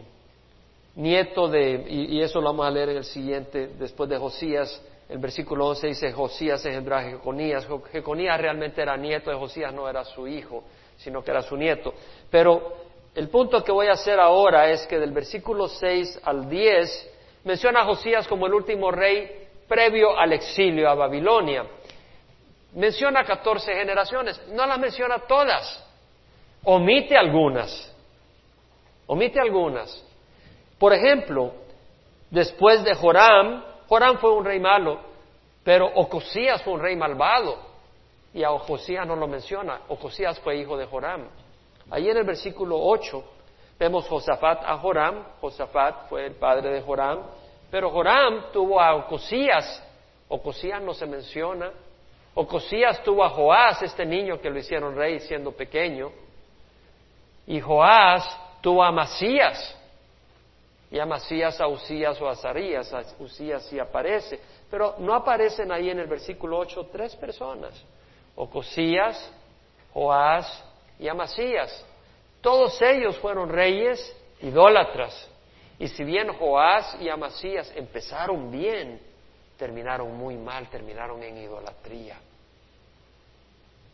nieto 0.96 1.48
de, 1.48 1.84
y, 1.88 2.20
eso 2.20 2.40
lo 2.40 2.46
vamos 2.46 2.66
a 2.66 2.70
leer 2.70 2.90
en 2.90 2.96
el 2.98 3.04
siguiente, 3.04 3.68
después 3.78 4.08
de 4.08 4.16
Josías, 4.16 4.82
el 5.08 5.18
versículo 5.18 5.66
11 5.68 5.86
dice, 5.88 6.12
Josías 6.12 6.64
engendró 6.64 6.96
a 6.96 7.02
Jeconías. 7.02 7.66
Jeconías 7.90 8.40
realmente 8.40 8.80
era 8.80 8.96
nieto 8.96 9.30
de 9.30 9.36
Josías, 9.36 9.74
no 9.74 9.88
era 9.88 10.04
su 10.04 10.28
hijo, 10.28 10.62
sino 10.98 11.22
que 11.24 11.32
era 11.32 11.42
su 11.42 11.56
nieto. 11.56 11.92
Pero 12.30 12.74
el 13.14 13.28
punto 13.28 13.64
que 13.64 13.72
voy 13.72 13.88
a 13.88 13.92
hacer 13.92 14.20
ahora 14.20 14.70
es 14.70 14.86
que 14.86 15.00
del 15.00 15.10
versículo 15.10 15.66
6 15.66 16.20
al 16.22 16.48
10 16.48 17.10
menciona 17.42 17.80
a 17.80 17.86
Josías 17.86 18.28
como 18.28 18.46
el 18.46 18.54
último 18.54 18.92
rey 18.92 19.39
previo 19.70 20.18
al 20.18 20.32
exilio 20.32 20.90
a 20.90 20.96
Babilonia. 20.96 21.64
Menciona 22.74 23.24
14 23.24 23.72
generaciones, 23.72 24.42
no 24.48 24.66
las 24.66 24.80
menciona 24.80 25.20
todas. 25.20 25.86
Omite 26.64 27.16
algunas, 27.16 27.70
omite 29.06 29.38
algunas. 29.38 30.04
Por 30.76 30.92
ejemplo, 30.92 31.52
después 32.30 32.82
de 32.82 32.94
Joram, 32.96 33.64
Joram 33.88 34.18
fue 34.18 34.32
un 34.32 34.44
rey 34.44 34.58
malo, 34.58 35.00
pero 35.62 35.86
Ocosías 35.86 36.62
fue 36.62 36.72
un 36.72 36.80
rey 36.80 36.96
malvado, 36.96 37.56
y 38.34 38.42
a 38.42 38.50
Ocosías 38.50 39.06
no 39.06 39.14
lo 39.14 39.28
menciona, 39.28 39.82
Ocosías 39.88 40.40
fue 40.40 40.56
hijo 40.56 40.76
de 40.76 40.86
Joram. 40.86 41.28
Ahí 41.90 42.10
en 42.10 42.16
el 42.16 42.24
versículo 42.24 42.76
8 42.76 43.24
vemos 43.78 44.08
Josafat 44.08 44.64
a 44.64 44.76
Joram, 44.78 45.24
Josafat 45.40 46.08
fue 46.08 46.26
el 46.26 46.34
padre 46.34 46.70
de 46.70 46.82
Joram, 46.82 47.20
pero 47.70 47.90
Joram 47.90 48.52
tuvo 48.52 48.80
a 48.80 48.94
Ocosías, 48.94 49.82
Ocosías 50.28 50.82
no 50.82 50.94
se 50.94 51.06
menciona, 51.06 51.70
Ocosías 52.34 53.02
tuvo 53.02 53.24
a 53.24 53.30
Joás, 53.30 53.82
este 53.82 54.04
niño 54.06 54.40
que 54.40 54.50
lo 54.50 54.58
hicieron 54.58 54.96
rey 54.96 55.20
siendo 55.20 55.52
pequeño, 55.52 56.10
y 57.46 57.60
Joás 57.60 58.38
tuvo 58.60 58.82
a 58.84 58.92
Masías. 58.92 59.76
Y 60.90 60.98
a 60.98 61.06
Masías, 61.06 61.60
a 61.60 61.68
Usías 61.68 62.20
o 62.20 62.28
a 62.28 62.34
Zarías. 62.34 62.92
A 62.92 63.02
Usías 63.18 63.64
sí 63.66 63.78
aparece. 63.78 64.40
Pero 64.70 64.96
no 64.98 65.14
aparecen 65.14 65.70
ahí 65.70 65.90
en 65.90 66.00
el 66.00 66.06
versículo 66.06 66.58
8 66.58 66.88
tres 66.92 67.14
personas. 67.16 67.74
Ocosías, 68.36 69.32
Joás 69.92 70.64
y 70.98 71.08
Amasías. 71.08 71.84
Todos 72.40 72.80
ellos 72.82 73.16
fueron 73.18 73.48
reyes 73.48 74.16
idólatras. 74.40 75.28
Y 75.80 75.88
si 75.88 76.04
bien 76.04 76.28
Joás 76.34 76.94
y 77.00 77.08
Amasías 77.08 77.72
empezaron 77.74 78.50
bien, 78.50 79.00
terminaron 79.56 80.14
muy 80.14 80.36
mal, 80.36 80.68
terminaron 80.68 81.22
en 81.22 81.38
idolatría. 81.38 82.20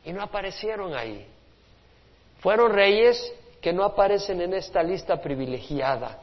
y 0.04 0.12
no 0.12 0.22
aparecieron 0.22 0.94
ahí. 0.94 1.26
Fueron 2.38 2.72
reyes 2.72 3.32
que 3.60 3.72
no 3.72 3.82
aparecen 3.82 4.40
en 4.40 4.54
esta 4.54 4.80
lista 4.80 5.20
privilegiada. 5.20 6.20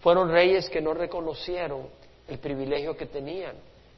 Fueron 0.00 0.30
reyes 0.30 0.70
que 0.70 0.80
no 0.80 0.94
reconocieron 0.94 1.86
el 2.26 2.38
privilegio 2.38 2.96
que 2.96 3.04
tenían, 3.04 3.54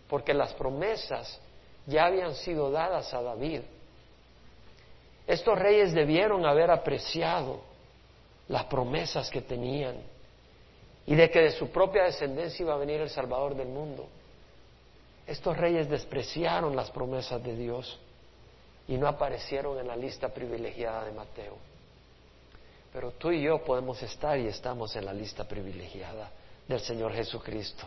porque 0.09 0.35
las 0.35 0.53
promesas 0.55 1.41
ya 1.87 2.07
habían 2.07 2.35
sido 2.35 2.73
dadas 2.73 3.15
a 3.15 3.23
David. 3.23 3.63
Estos 5.29 5.57
reyes 5.57 5.93
debieron 5.93 6.45
haber 6.45 6.73
apreciado 6.73 7.61
las 8.49 8.65
promesas 8.65 9.31
que 9.31 9.43
tenían 9.43 10.16
y 11.07 11.15
de 11.15 11.31
que 11.31 11.41
de 11.41 11.51
su 11.53 11.71
propia 11.71 12.05
descendencia 12.05 12.63
iba 12.63 12.75
a 12.75 12.79
venir 12.79 13.01
el 13.01 13.11
Salvador 13.11 13.55
del 13.55 13.69
mundo. 13.69 14.09
Estos 15.27 15.57
reyes 15.57 15.89
despreciaron 15.89 16.75
las 16.75 16.91
promesas 16.91 17.43
de 17.43 17.57
Dios 17.57 17.99
y 18.89 18.97
no 18.97 19.07
aparecieron 19.09 19.79
en 19.79 19.89
la 19.89 19.97
lista 19.97 20.29
privilegiada 20.29 21.05
de 21.05 21.13
Mateo. 21.13 21.57
Pero 22.93 23.13
tú 23.13 23.31
y 23.31 23.43
yo 23.43 23.59
podemos 23.65 24.03
estar 24.03 24.39
y 24.39 24.47
estamos 24.47 24.95
en 24.97 25.05
la 25.05 25.13
lista 25.13 25.45
privilegiada 25.45 26.31
del 26.67 26.81
Señor 26.81 27.13
Jesucristo. 27.13 27.87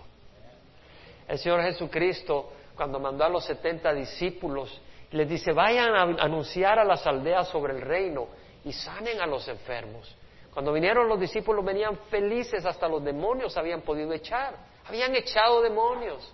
El 1.27 1.37
Señor 1.39 1.61
Jesucristo, 1.61 2.51
cuando 2.75 2.99
mandó 2.99 3.23
a 3.23 3.29
los 3.29 3.45
setenta 3.45 3.93
discípulos, 3.93 4.81
les 5.11 5.27
dice, 5.27 5.51
vayan 5.51 5.95
a 5.95 6.01
anunciar 6.23 6.79
a 6.79 6.83
las 6.83 7.05
aldeas 7.07 7.47
sobre 7.47 7.73
el 7.73 7.81
reino 7.81 8.27
y 8.63 8.71
sanen 8.71 9.21
a 9.21 9.25
los 9.25 9.47
enfermos. 9.47 10.13
Cuando 10.53 10.73
vinieron 10.73 11.07
los 11.07 11.19
discípulos 11.19 11.63
venían 11.63 11.97
felices, 12.09 12.65
hasta 12.65 12.87
los 12.87 13.03
demonios 13.03 13.55
habían 13.57 13.81
podido 13.81 14.11
echar, 14.13 14.55
habían 14.85 15.15
echado 15.15 15.61
demonios. 15.61 16.33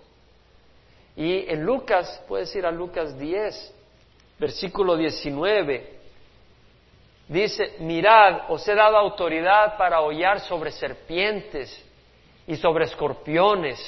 Y 1.16 1.50
en 1.50 1.64
Lucas, 1.64 2.22
puedes 2.28 2.54
ir 2.56 2.66
a 2.66 2.70
Lucas 2.70 3.18
10, 3.18 3.74
versículo 4.38 4.96
19, 4.96 5.96
dice, 7.28 7.76
mirad, 7.80 8.50
os 8.50 8.66
he 8.68 8.74
dado 8.74 8.96
autoridad 8.96 9.76
para 9.76 10.00
hollar 10.00 10.40
sobre 10.40 10.72
serpientes 10.72 11.84
y 12.46 12.56
sobre 12.56 12.84
escorpiones 12.84 13.78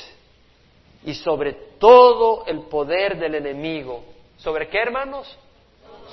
y 1.04 1.14
sobre 1.14 1.52
todo 1.78 2.44
el 2.46 2.62
poder 2.62 3.18
del 3.18 3.36
enemigo. 3.36 4.04
¿Sobre 4.38 4.68
qué, 4.68 4.78
hermanos? 4.78 5.36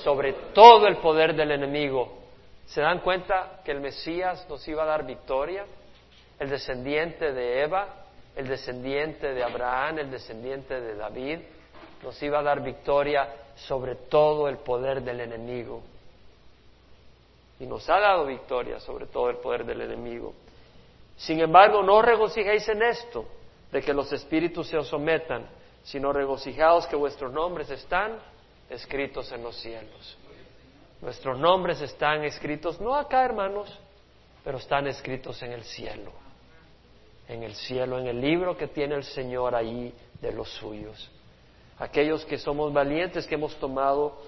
Sobre 0.04 0.32
todo 0.52 0.86
el 0.86 0.98
poder 0.98 1.34
del 1.34 1.52
enemigo. 1.52 2.25
¿Se 2.66 2.80
dan 2.80 3.00
cuenta 3.00 3.60
que 3.64 3.72
el 3.72 3.80
Mesías 3.80 4.46
nos 4.48 4.66
iba 4.66 4.82
a 4.82 4.86
dar 4.86 5.06
victoria? 5.06 5.64
El 6.38 6.50
descendiente 6.50 7.32
de 7.32 7.62
Eva, 7.62 7.88
el 8.34 8.48
descendiente 8.48 9.32
de 9.32 9.42
Abraham, 9.42 10.00
el 10.00 10.10
descendiente 10.10 10.80
de 10.80 10.94
David, 10.94 11.38
nos 12.02 12.22
iba 12.22 12.40
a 12.40 12.42
dar 12.42 12.62
victoria 12.62 13.28
sobre 13.54 13.94
todo 13.94 14.48
el 14.48 14.58
poder 14.58 15.02
del 15.02 15.20
enemigo. 15.20 15.82
Y 17.58 17.66
nos 17.66 17.88
ha 17.88 17.98
dado 17.98 18.26
victoria 18.26 18.78
sobre 18.80 19.06
todo 19.06 19.30
el 19.30 19.36
poder 19.36 19.64
del 19.64 19.80
enemigo. 19.80 20.34
Sin 21.16 21.40
embargo, 21.40 21.82
no 21.82 22.02
regocijéis 22.02 22.68
en 22.68 22.82
esto, 22.82 23.24
de 23.72 23.80
que 23.80 23.94
los 23.94 24.12
espíritus 24.12 24.68
se 24.68 24.76
os 24.76 24.88
sometan, 24.88 25.46
sino 25.82 26.12
regocijaos 26.12 26.86
que 26.86 26.96
vuestros 26.96 27.32
nombres 27.32 27.70
están 27.70 28.18
escritos 28.68 29.32
en 29.32 29.42
los 29.42 29.56
cielos. 29.56 30.18
Nuestros 31.00 31.38
nombres 31.38 31.80
están 31.80 32.24
escritos, 32.24 32.80
no 32.80 32.94
acá 32.94 33.24
hermanos, 33.24 33.78
pero 34.44 34.58
están 34.58 34.86
escritos 34.86 35.42
en 35.42 35.52
el 35.52 35.64
cielo. 35.64 36.12
En 37.28 37.42
el 37.42 37.54
cielo, 37.54 37.98
en 37.98 38.06
el 38.06 38.20
libro 38.20 38.56
que 38.56 38.68
tiene 38.68 38.94
el 38.94 39.04
Señor 39.04 39.54
ahí 39.54 39.92
de 40.20 40.32
los 40.32 40.48
suyos 40.50 41.10
aquellos 41.78 42.24
que 42.24 42.38
somos 42.38 42.72
valientes, 42.72 43.26
que 43.26 43.34
hemos 43.34 43.54
tomado 43.56 44.18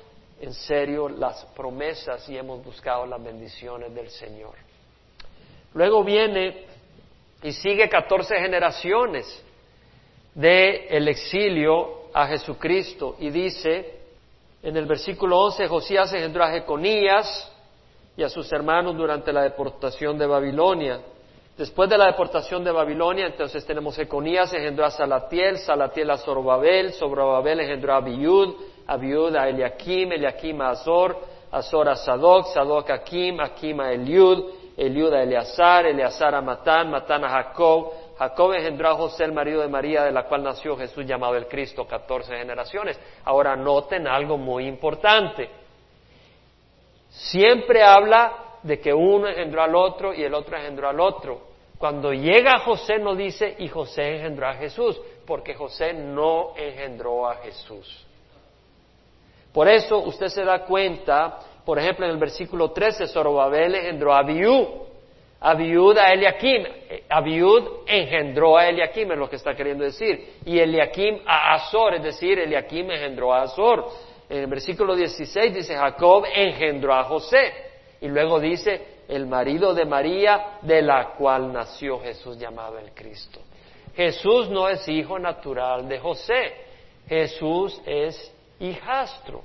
en 0.40 0.52
serio 0.52 1.08
las 1.08 1.44
promesas 1.56 2.28
y 2.28 2.36
hemos 2.36 2.64
buscado 2.64 3.06
las 3.06 3.22
bendiciones 3.22 3.94
del 3.94 4.10
Señor. 4.10 4.54
Luego 5.74 6.04
viene 6.04 6.64
y 7.42 7.52
sigue 7.52 7.88
catorce 7.88 8.36
generaciones 8.36 9.44
del 10.34 10.86
el 10.88 11.08
exilio 11.08 12.08
a 12.12 12.26
Jesucristo 12.26 13.16
y 13.18 13.30
dice 13.30 13.97
en 14.62 14.76
el 14.76 14.86
versículo 14.86 15.38
11, 15.40 15.68
Josías 15.68 16.12
engendró 16.12 16.44
a 16.44 16.50
Jeconías 16.50 17.52
y 18.16 18.22
a 18.22 18.28
sus 18.28 18.50
hermanos 18.52 18.96
durante 18.96 19.32
la 19.32 19.42
deportación 19.42 20.18
de 20.18 20.26
Babilonia. 20.26 21.00
Después 21.56 21.88
de 21.88 21.98
la 21.98 22.06
deportación 22.06 22.62
de 22.64 22.70
Babilonia, 22.70 23.26
entonces 23.26 23.64
tenemos 23.64 23.96
Jeconías 23.96 24.52
engendró 24.52 24.84
a 24.84 24.90
Salatiel, 24.90 25.58
Salatiel 25.58 26.10
a 26.10 26.18
Zorobabel, 26.18 26.92
Zorobabel 26.92 27.60
engendró 27.60 27.94
a 27.94 27.96
Abiud, 27.96 28.54
Abiud 28.86 29.34
a 29.36 29.48
Eliakim, 29.48 30.12
Eliakim 30.12 30.60
a 30.60 30.70
Azor, 30.70 31.18
Azor 31.50 31.88
a 31.88 31.96
Sadoc, 31.96 32.46
Sadoc 32.52 32.90
a 32.90 32.94
Akim, 32.94 33.40
Akim 33.40 33.80
a 33.80 33.92
Eliud, 33.92 34.44
Eliud 34.76 35.12
a 35.12 35.22
Eleazar, 35.22 35.86
Eleazar 35.86 36.34
a 36.34 36.40
Matán, 36.40 36.90
Matán 36.90 37.24
a 37.24 37.28
Jacob, 37.28 37.90
Jacob 38.18 38.52
engendró 38.52 38.88
a 38.88 38.94
José, 38.94 39.24
el 39.24 39.32
marido 39.32 39.60
de 39.60 39.68
María, 39.68 40.02
de 40.02 40.10
la 40.10 40.24
cual 40.24 40.42
nació 40.42 40.76
Jesús 40.76 41.06
llamado 41.06 41.36
el 41.36 41.46
Cristo, 41.46 41.86
catorce 41.86 42.36
generaciones. 42.36 42.98
Ahora 43.24 43.54
noten 43.54 44.08
algo 44.08 44.36
muy 44.36 44.66
importante. 44.66 45.48
Siempre 47.10 47.82
habla 47.82 48.56
de 48.62 48.80
que 48.80 48.92
uno 48.92 49.28
engendró 49.28 49.62
al 49.62 49.74
otro 49.76 50.12
y 50.12 50.24
el 50.24 50.34
otro 50.34 50.56
engendró 50.56 50.88
al 50.88 50.98
otro. 50.98 51.42
Cuando 51.78 52.12
llega 52.12 52.58
José 52.58 52.98
no 52.98 53.14
dice 53.14 53.54
y 53.60 53.68
José 53.68 54.16
engendró 54.16 54.48
a 54.48 54.54
Jesús, 54.54 55.00
porque 55.24 55.54
José 55.54 55.92
no 55.92 56.56
engendró 56.56 57.28
a 57.28 57.36
Jesús. 57.36 58.04
Por 59.52 59.68
eso 59.68 59.98
usted 59.98 60.26
se 60.26 60.44
da 60.44 60.64
cuenta, 60.64 61.38
por 61.64 61.78
ejemplo, 61.78 62.04
en 62.04 62.10
el 62.10 62.18
versículo 62.18 62.72
13, 62.72 63.06
Zorobabel 63.06 63.76
engendró 63.76 64.12
a 64.12 64.18
Abiú, 64.18 64.87
Abiud 65.40 65.96
a 65.96 66.12
Eliakim, 66.12 66.64
Abiud 67.08 67.84
engendró 67.86 68.56
a 68.56 68.68
Eliakim, 68.68 69.12
es 69.12 69.18
lo 69.18 69.30
que 69.30 69.36
está 69.36 69.54
queriendo 69.54 69.84
decir, 69.84 70.34
y 70.44 70.58
Eliakim 70.58 71.20
a 71.24 71.54
Azor, 71.54 71.94
es 71.94 72.02
decir, 72.02 72.38
Eliakim 72.38 72.90
engendró 72.90 73.32
a 73.32 73.42
Azor. 73.42 73.88
En 74.28 74.38
el 74.38 74.46
versículo 74.48 74.96
16 74.96 75.54
dice, 75.54 75.76
Jacob 75.76 76.24
engendró 76.34 76.92
a 76.94 77.04
José, 77.04 77.52
y 78.00 78.08
luego 78.08 78.40
dice, 78.40 78.98
el 79.08 79.26
marido 79.26 79.74
de 79.74 79.84
María, 79.84 80.58
de 80.62 80.82
la 80.82 81.14
cual 81.16 81.52
nació 81.52 82.00
Jesús 82.00 82.36
llamado 82.38 82.78
el 82.78 82.92
Cristo. 82.92 83.40
Jesús 83.96 84.50
no 84.50 84.68
es 84.68 84.86
hijo 84.88 85.18
natural 85.18 85.88
de 85.88 85.98
José, 85.98 86.52
Jesús 87.08 87.80
es 87.86 88.32
hijastro, 88.60 89.42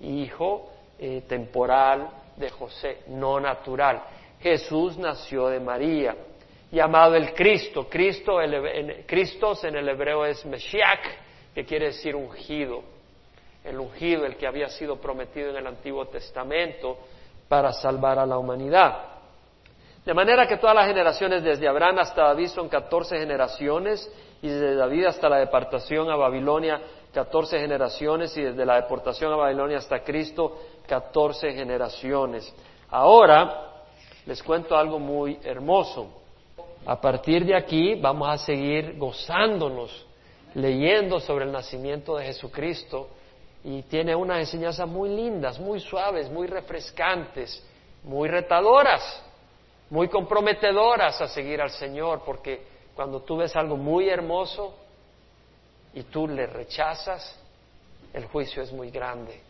hijo 0.00 0.70
eh, 0.98 1.22
temporal 1.26 2.08
de 2.36 2.48
José, 2.50 2.98
no 3.08 3.40
natural. 3.40 4.02
Jesús 4.42 4.98
nació 4.98 5.48
de 5.48 5.60
María, 5.60 6.16
llamado 6.70 7.14
el 7.14 7.32
Cristo. 7.32 7.86
Cristo, 7.88 8.40
en, 8.42 9.04
Cristos 9.06 9.62
en 9.64 9.76
el 9.76 9.88
hebreo 9.88 10.24
es 10.24 10.44
Meshiach, 10.44 11.06
que 11.54 11.64
quiere 11.64 11.86
decir 11.86 12.16
ungido. 12.16 12.82
El 13.64 13.78
ungido, 13.78 14.26
el 14.26 14.36
que 14.36 14.46
había 14.46 14.68
sido 14.68 14.96
prometido 14.96 15.50
en 15.50 15.56
el 15.56 15.66
Antiguo 15.66 16.06
Testamento, 16.06 16.98
para 17.48 17.72
salvar 17.72 18.18
a 18.18 18.26
la 18.26 18.38
humanidad. 18.38 19.12
De 20.04 20.14
manera 20.14 20.48
que 20.48 20.56
todas 20.56 20.74
las 20.74 20.88
generaciones 20.88 21.44
desde 21.44 21.68
Abraham 21.68 22.00
hasta 22.00 22.24
David 22.24 22.48
son 22.48 22.68
catorce 22.68 23.16
generaciones 23.18 24.10
y 24.42 24.48
desde 24.48 24.74
David 24.74 25.04
hasta 25.04 25.28
la 25.28 25.38
deportación 25.38 26.10
a 26.10 26.16
Babilonia 26.16 26.80
catorce 27.12 27.60
generaciones 27.60 28.36
y 28.36 28.42
desde 28.42 28.66
la 28.66 28.80
deportación 28.80 29.32
a 29.32 29.36
Babilonia 29.36 29.78
hasta 29.78 30.02
Cristo 30.02 30.58
catorce 30.86 31.52
generaciones. 31.52 32.52
Ahora 32.90 33.71
les 34.26 34.42
cuento 34.42 34.76
algo 34.76 34.98
muy 34.98 35.38
hermoso. 35.42 36.22
A 36.86 37.00
partir 37.00 37.44
de 37.44 37.56
aquí 37.56 37.94
vamos 37.94 38.28
a 38.28 38.38
seguir 38.38 38.98
gozándonos, 38.98 40.06
leyendo 40.54 41.20
sobre 41.20 41.44
el 41.44 41.52
nacimiento 41.52 42.16
de 42.16 42.26
Jesucristo 42.26 43.08
y 43.64 43.82
tiene 43.82 44.14
unas 44.14 44.40
enseñanzas 44.40 44.88
muy 44.88 45.08
lindas, 45.08 45.58
muy 45.58 45.80
suaves, 45.80 46.28
muy 46.28 46.46
refrescantes, 46.46 47.64
muy 48.02 48.28
retadoras, 48.28 49.22
muy 49.90 50.08
comprometedoras 50.08 51.20
a 51.20 51.28
seguir 51.28 51.60
al 51.60 51.70
Señor, 51.70 52.22
porque 52.24 52.62
cuando 52.94 53.20
tú 53.20 53.36
ves 53.36 53.54
algo 53.54 53.76
muy 53.76 54.08
hermoso 54.08 54.74
y 55.94 56.02
tú 56.04 56.26
le 56.26 56.46
rechazas, 56.46 57.38
el 58.12 58.26
juicio 58.26 58.62
es 58.62 58.72
muy 58.72 58.90
grande. 58.90 59.40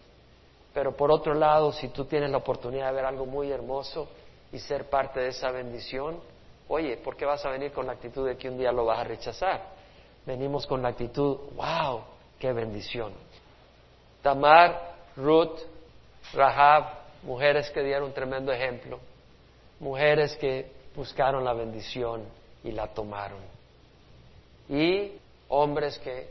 Pero 0.75 0.97
por 0.97 1.11
otro 1.11 1.35
lado, 1.35 1.73
si 1.73 1.89
tú 1.89 2.05
tienes 2.05 2.31
la 2.31 2.39
oportunidad 2.39 2.89
de 2.89 2.93
ver 2.93 3.05
algo 3.05 3.27
muy 3.27 3.51
hermoso 3.51 4.09
y 4.53 4.59
ser 4.59 4.89
parte 4.91 5.21
de 5.21 5.29
esa 5.29 5.51
bendición, 5.51 6.21
oye, 6.69 6.99
¿por 6.99 7.17
qué 7.17 7.25
vas 7.25 7.45
a 7.45 7.51
venir 7.51 7.73
con 7.73 7.87
la 7.87 7.93
actitud 7.93 8.27
de 8.27 8.37
que 8.37 8.49
un 8.49 8.59
día 8.59 8.71
lo 8.71 8.85
vas 8.85 8.99
a 8.99 9.05
rechazar? 9.05 9.63
Venimos 10.27 10.67
con 10.67 10.83
la 10.83 10.89
actitud, 10.89 11.39
wow, 11.57 12.03
qué 12.39 12.53
bendición. 12.53 13.13
Tamar, 14.23 14.95
Ruth, 15.17 15.59
Rahab, 16.35 16.85
mujeres 17.23 17.71
que 17.71 17.83
dieron 17.83 18.05
un 18.05 18.13
tremendo 18.13 18.53
ejemplo, 18.53 19.01
mujeres 19.81 20.37
que 20.37 20.71
buscaron 20.95 21.45
la 21.45 21.55
bendición 21.55 22.23
y 22.63 22.73
la 22.73 22.89
tomaron, 22.89 23.41
y 24.69 25.13
hombres 25.49 25.99
que 25.99 26.29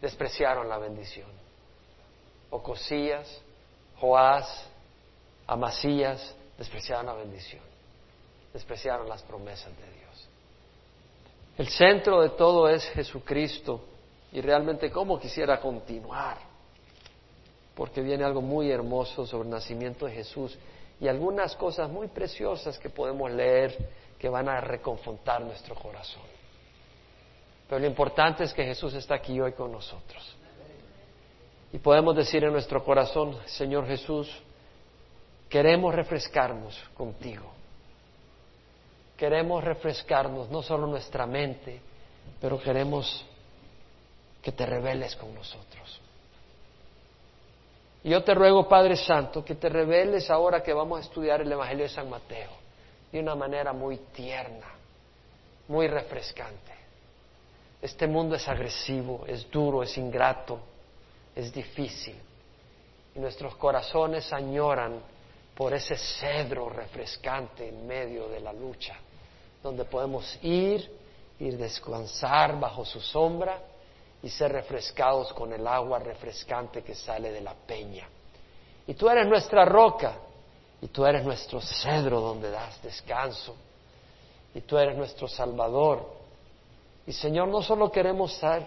despreciaron 0.00 0.68
la 0.68 0.78
bendición. 0.78 1.28
Ocosías, 2.50 3.40
Joás, 4.00 4.66
Amasías 5.46 6.36
despreciaron 6.60 7.06
la 7.06 7.14
bendición, 7.14 7.62
despreciaron 8.52 9.08
las 9.08 9.22
promesas 9.22 9.74
de 9.78 9.92
Dios. 9.98 10.28
El 11.56 11.68
centro 11.68 12.20
de 12.20 12.28
todo 12.28 12.68
es 12.68 12.84
Jesucristo 12.90 13.80
y 14.30 14.42
realmente 14.42 14.90
cómo 14.90 15.18
quisiera 15.18 15.58
continuar, 15.58 16.36
porque 17.74 18.02
viene 18.02 18.24
algo 18.24 18.42
muy 18.42 18.70
hermoso 18.70 19.24
sobre 19.24 19.44
el 19.48 19.54
nacimiento 19.54 20.04
de 20.04 20.12
Jesús 20.12 20.58
y 21.00 21.08
algunas 21.08 21.56
cosas 21.56 21.88
muy 21.88 22.08
preciosas 22.08 22.78
que 22.78 22.90
podemos 22.90 23.30
leer 23.30 23.78
que 24.18 24.28
van 24.28 24.50
a 24.50 24.60
reconfortar 24.60 25.40
nuestro 25.40 25.74
corazón. 25.74 26.24
Pero 27.70 27.80
lo 27.80 27.86
importante 27.86 28.44
es 28.44 28.52
que 28.52 28.64
Jesús 28.64 28.92
está 28.92 29.14
aquí 29.14 29.40
hoy 29.40 29.52
con 29.52 29.72
nosotros. 29.72 30.36
Y 31.72 31.78
podemos 31.78 32.14
decir 32.14 32.44
en 32.44 32.52
nuestro 32.52 32.84
corazón, 32.84 33.38
Señor 33.46 33.86
Jesús, 33.86 34.30
queremos 35.50 35.94
refrescarnos 35.94 36.80
contigo. 36.94 37.50
Queremos 39.16 39.62
refrescarnos, 39.62 40.48
no 40.48 40.62
solo 40.62 40.86
nuestra 40.86 41.26
mente, 41.26 41.80
pero 42.40 42.58
queremos 42.58 43.26
que 44.40 44.52
te 44.52 44.64
reveles 44.64 45.14
con 45.16 45.34
nosotros. 45.34 46.00
Y 48.02 48.10
yo 48.10 48.24
te 48.24 48.32
ruego, 48.32 48.66
Padre 48.66 48.96
Santo, 48.96 49.44
que 49.44 49.56
te 49.56 49.68
reveles 49.68 50.30
ahora 50.30 50.62
que 50.62 50.72
vamos 50.72 51.00
a 51.00 51.02
estudiar 51.02 51.42
el 51.42 51.52
Evangelio 51.52 51.84
de 51.84 51.90
San 51.90 52.08
Mateo 52.08 52.50
de 53.12 53.20
una 53.20 53.34
manera 53.34 53.72
muy 53.72 53.98
tierna, 54.14 54.68
muy 55.68 55.88
refrescante. 55.88 56.72
Este 57.82 58.06
mundo 58.06 58.36
es 58.36 58.48
agresivo, 58.48 59.24
es 59.26 59.50
duro, 59.50 59.82
es 59.82 59.98
ingrato, 59.98 60.60
es 61.34 61.52
difícil. 61.52 62.16
Y 63.14 63.18
nuestros 63.18 63.56
corazones 63.56 64.32
añoran 64.32 65.00
por 65.60 65.74
ese 65.74 65.94
cedro 65.94 66.70
refrescante 66.70 67.68
en 67.68 67.86
medio 67.86 68.30
de 68.30 68.40
la 68.40 68.50
lucha, 68.50 68.96
donde 69.62 69.84
podemos 69.84 70.38
ir, 70.40 70.90
ir 71.38 71.58
descansar 71.58 72.58
bajo 72.58 72.82
su 72.86 72.98
sombra 72.98 73.60
y 74.22 74.30
ser 74.30 74.52
refrescados 74.52 75.34
con 75.34 75.52
el 75.52 75.66
agua 75.66 75.98
refrescante 75.98 76.82
que 76.82 76.94
sale 76.94 77.30
de 77.30 77.42
la 77.42 77.52
peña. 77.52 78.08
Y 78.86 78.94
tú 78.94 79.06
eres 79.10 79.26
nuestra 79.26 79.66
roca, 79.66 80.14
y 80.80 80.86
tú 80.86 81.04
eres 81.04 81.26
nuestro 81.26 81.60
cedro 81.60 82.22
donde 82.22 82.50
das 82.50 82.82
descanso, 82.82 83.54
y 84.54 84.62
tú 84.62 84.78
eres 84.78 84.96
nuestro 84.96 85.28
Salvador. 85.28 86.10
Y 87.06 87.12
Señor, 87.12 87.48
no 87.48 87.60
solo 87.60 87.92
queremos 87.92 88.32
ser 88.32 88.66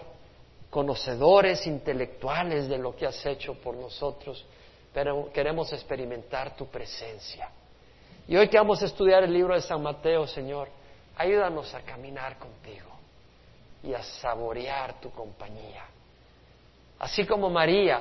conocedores 0.70 1.66
intelectuales 1.66 2.68
de 2.68 2.78
lo 2.78 2.94
que 2.94 3.06
has 3.06 3.26
hecho 3.26 3.54
por 3.54 3.74
nosotros, 3.74 4.46
pero 4.94 5.30
queremos 5.32 5.72
experimentar 5.72 6.56
tu 6.56 6.66
presencia. 6.68 7.50
Y 8.26 8.36
hoy 8.36 8.48
que 8.48 8.56
vamos 8.56 8.80
a 8.80 8.86
estudiar 8.86 9.24
el 9.24 9.32
libro 9.32 9.54
de 9.54 9.60
San 9.60 9.82
Mateo, 9.82 10.26
Señor, 10.26 10.68
ayúdanos 11.16 11.74
a 11.74 11.82
caminar 11.82 12.38
contigo 12.38 12.90
y 13.82 13.92
a 13.92 14.02
saborear 14.02 15.00
tu 15.00 15.10
compañía. 15.10 15.84
Así 16.98 17.26
como 17.26 17.50
María, 17.50 18.00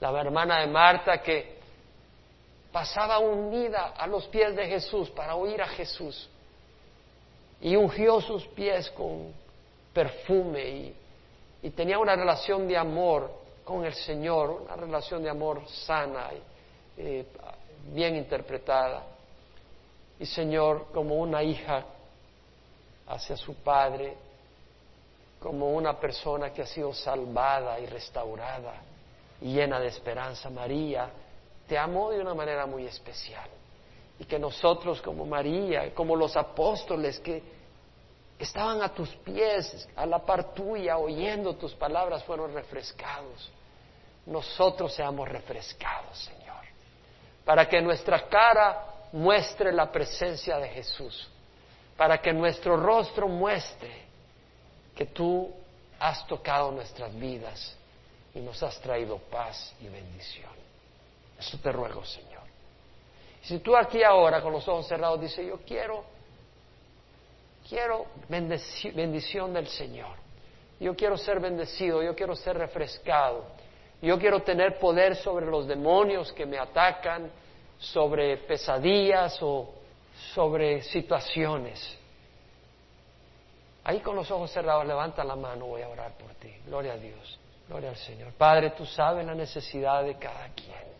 la 0.00 0.20
hermana 0.20 0.60
de 0.60 0.68
Marta, 0.68 1.20
que 1.20 1.58
pasaba 2.72 3.18
unida 3.18 3.88
a 3.96 4.06
los 4.06 4.26
pies 4.28 4.56
de 4.56 4.66
Jesús 4.66 5.10
para 5.10 5.34
oír 5.34 5.60
a 5.60 5.66
Jesús 5.66 6.30
y 7.60 7.74
ungió 7.74 8.20
sus 8.20 8.46
pies 8.48 8.88
con 8.90 9.32
perfume 9.92 10.68
y 10.68 10.96
y 11.66 11.70
tenía 11.70 11.98
una 11.98 12.14
relación 12.14 12.68
de 12.68 12.76
amor 12.76 13.28
con 13.66 13.84
el 13.84 13.94
Señor, 13.94 14.62
una 14.64 14.76
relación 14.76 15.24
de 15.24 15.28
amor 15.28 15.60
sana 15.66 16.30
y 16.32 16.40
eh, 17.02 17.26
bien 17.92 18.14
interpretada. 18.14 19.02
Y 20.20 20.24
Señor, 20.24 20.86
como 20.94 21.16
una 21.16 21.42
hija 21.42 21.84
hacia 23.08 23.36
su 23.36 23.56
Padre, 23.56 24.16
como 25.40 25.70
una 25.72 25.98
persona 25.98 26.52
que 26.52 26.62
ha 26.62 26.66
sido 26.66 26.94
salvada 26.94 27.80
y 27.80 27.86
restaurada 27.86 28.82
y 29.40 29.52
llena 29.52 29.80
de 29.80 29.88
esperanza, 29.88 30.48
María, 30.48 31.10
te 31.66 31.76
amó 31.76 32.12
de 32.12 32.20
una 32.20 32.34
manera 32.34 32.66
muy 32.66 32.86
especial. 32.86 33.50
Y 34.20 34.26
que 34.26 34.38
nosotros 34.38 35.02
como 35.02 35.26
María, 35.26 35.92
como 35.92 36.14
los 36.14 36.36
apóstoles 36.36 37.18
que 37.18 37.42
estaban 38.38 38.82
a 38.82 38.92
tus 38.92 39.08
pies, 39.16 39.88
a 39.96 40.04
la 40.06 40.18
par 40.18 40.52
tuya, 40.54 40.98
oyendo 40.98 41.54
tus 41.56 41.74
palabras, 41.74 42.22
fueron 42.24 42.52
refrescados. 42.52 43.50
Nosotros 44.26 44.92
seamos 44.92 45.28
refrescados, 45.28 46.18
Señor, 46.18 46.64
para 47.44 47.68
que 47.68 47.80
nuestra 47.80 48.28
cara 48.28 48.86
muestre 49.12 49.72
la 49.72 49.90
presencia 49.90 50.58
de 50.58 50.68
Jesús, 50.68 51.28
para 51.96 52.20
que 52.20 52.32
nuestro 52.32 52.76
rostro 52.76 53.28
muestre 53.28 54.04
que 54.94 55.06
tú 55.06 55.52
has 55.98 56.26
tocado 56.26 56.70
nuestras 56.72 57.14
vidas 57.14 57.76
y 58.34 58.40
nos 58.40 58.62
has 58.62 58.78
traído 58.80 59.18
paz 59.18 59.74
y 59.80 59.88
bendición. 59.88 60.50
Eso 61.38 61.58
te 61.58 61.72
ruego, 61.72 62.04
Señor. 62.04 62.42
Si 63.42 63.60
tú 63.60 63.76
aquí 63.76 64.02
ahora 64.02 64.42
con 64.42 64.52
los 64.52 64.66
ojos 64.66 64.88
cerrados 64.88 65.20
dices, 65.20 65.46
yo 65.46 65.58
quiero 65.64 66.15
quiero 67.68 68.06
bendición 68.28 69.52
del 69.52 69.66
Señor. 69.68 70.16
Yo 70.78 70.94
quiero 70.94 71.16
ser 71.16 71.40
bendecido, 71.40 72.02
yo 72.02 72.14
quiero 72.14 72.34
ser 72.36 72.58
refrescado. 72.58 73.44
Yo 74.02 74.18
quiero 74.18 74.42
tener 74.42 74.78
poder 74.78 75.16
sobre 75.16 75.46
los 75.46 75.66
demonios 75.66 76.32
que 76.32 76.44
me 76.44 76.58
atacan, 76.58 77.30
sobre 77.78 78.36
pesadillas 78.38 79.38
o 79.40 79.74
sobre 80.34 80.82
situaciones. 80.82 81.98
Ahí 83.84 84.00
con 84.00 84.16
los 84.16 84.30
ojos 84.30 84.50
cerrados, 84.50 84.86
levanta 84.86 85.24
la 85.24 85.36
mano, 85.36 85.66
voy 85.66 85.82
a 85.82 85.88
orar 85.88 86.12
por 86.18 86.34
ti. 86.34 86.52
Gloria 86.66 86.94
a 86.94 86.96
Dios, 86.96 87.38
gloria 87.68 87.90
al 87.90 87.96
Señor. 87.96 88.32
Padre, 88.32 88.70
tú 88.70 88.84
sabes 88.84 89.24
la 89.24 89.34
necesidad 89.34 90.04
de 90.04 90.18
cada 90.18 90.48
quien. 90.54 90.96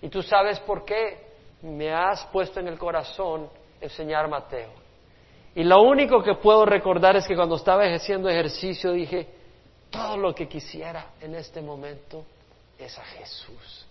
Y 0.00 0.08
tú 0.08 0.22
sabes 0.22 0.58
por 0.60 0.84
qué 0.84 1.26
me 1.62 1.92
has 1.92 2.24
puesto 2.26 2.60
en 2.60 2.68
el 2.68 2.78
corazón 2.78 3.50
enseñar 3.80 4.28
Mateo. 4.28 4.85
Y 5.56 5.64
lo 5.64 5.80
único 5.80 6.22
que 6.22 6.34
puedo 6.34 6.66
recordar 6.66 7.16
es 7.16 7.26
que 7.26 7.34
cuando 7.34 7.56
estaba 7.56 7.86
ejerciendo 7.86 8.28
ejercicio 8.28 8.92
dije, 8.92 9.26
todo 9.88 10.18
lo 10.18 10.34
que 10.34 10.46
quisiera 10.46 11.12
en 11.18 11.34
este 11.34 11.62
momento 11.62 12.26
es 12.78 12.98
a 12.98 13.02
Jesús. 13.02 13.86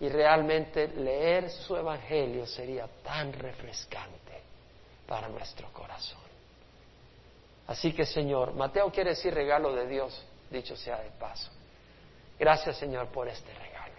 Y 0.00 0.08
realmente 0.08 0.88
leer 0.88 1.48
su 1.48 1.76
evangelio 1.76 2.44
sería 2.44 2.88
tan 3.04 3.32
refrescante 3.32 4.42
para 5.06 5.28
nuestro 5.28 5.68
corazón. 5.72 6.18
Así 7.68 7.92
que 7.92 8.04
Señor, 8.04 8.52
Mateo 8.52 8.90
quiere 8.90 9.10
decir 9.10 9.32
regalo 9.32 9.72
de 9.72 9.86
Dios, 9.86 10.24
dicho 10.50 10.74
sea 10.74 10.98
de 11.02 11.10
paso. 11.20 11.52
Gracias 12.36 12.78
Señor 12.78 13.06
por 13.12 13.28
este 13.28 13.54
regalo. 13.54 13.94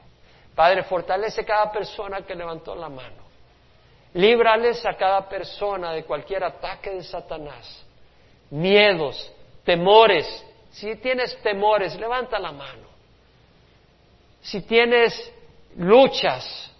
Padre, 0.53 0.83
fortalece 0.83 1.45
cada 1.45 1.71
persona 1.71 2.25
que 2.25 2.35
levantó 2.35 2.75
la 2.75 2.89
mano. 2.89 3.22
Líbrales 4.13 4.85
a 4.85 4.95
cada 4.95 5.27
persona 5.27 5.91
de 5.93 6.03
cualquier 6.03 6.43
ataque 6.43 6.91
de 6.91 7.03
Satanás, 7.03 7.83
miedos, 8.51 9.31
temores. 9.65 10.45
Si 10.71 10.95
tienes 10.97 11.35
temores, 11.41 11.95
levanta 11.95 12.37
la 12.37 12.51
mano. 12.51 12.87
Si 14.41 14.61
tienes 14.61 15.33
luchas 15.77 16.71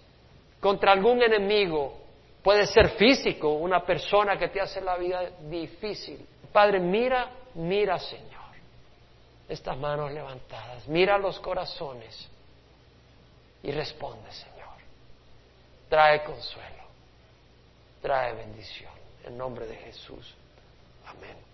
contra 0.60 0.92
algún 0.92 1.22
enemigo, 1.22 1.96
puede 2.42 2.66
ser 2.66 2.90
físico, 2.90 3.48
una 3.54 3.80
persona 3.84 4.38
que 4.38 4.48
te 4.48 4.60
hace 4.60 4.80
la 4.80 4.96
vida 4.96 5.30
difícil. 5.40 6.24
Padre, 6.52 6.78
mira, 6.78 7.30
mira, 7.54 7.98
Señor, 7.98 8.44
estas 9.48 9.76
manos 9.76 10.12
levantadas, 10.12 10.86
mira 10.86 11.18
los 11.18 11.40
corazones 11.40 12.30
y 13.64 13.72
responde, 13.72 14.30
Señor. 14.30 14.54
Trae 15.88 16.22
consuelo 16.22 16.83
trae 18.04 18.34
bendición. 18.34 18.92
En 19.24 19.38
nombre 19.38 19.66
de 19.66 19.76
Jesús. 19.76 20.34
Amén. 21.06 21.53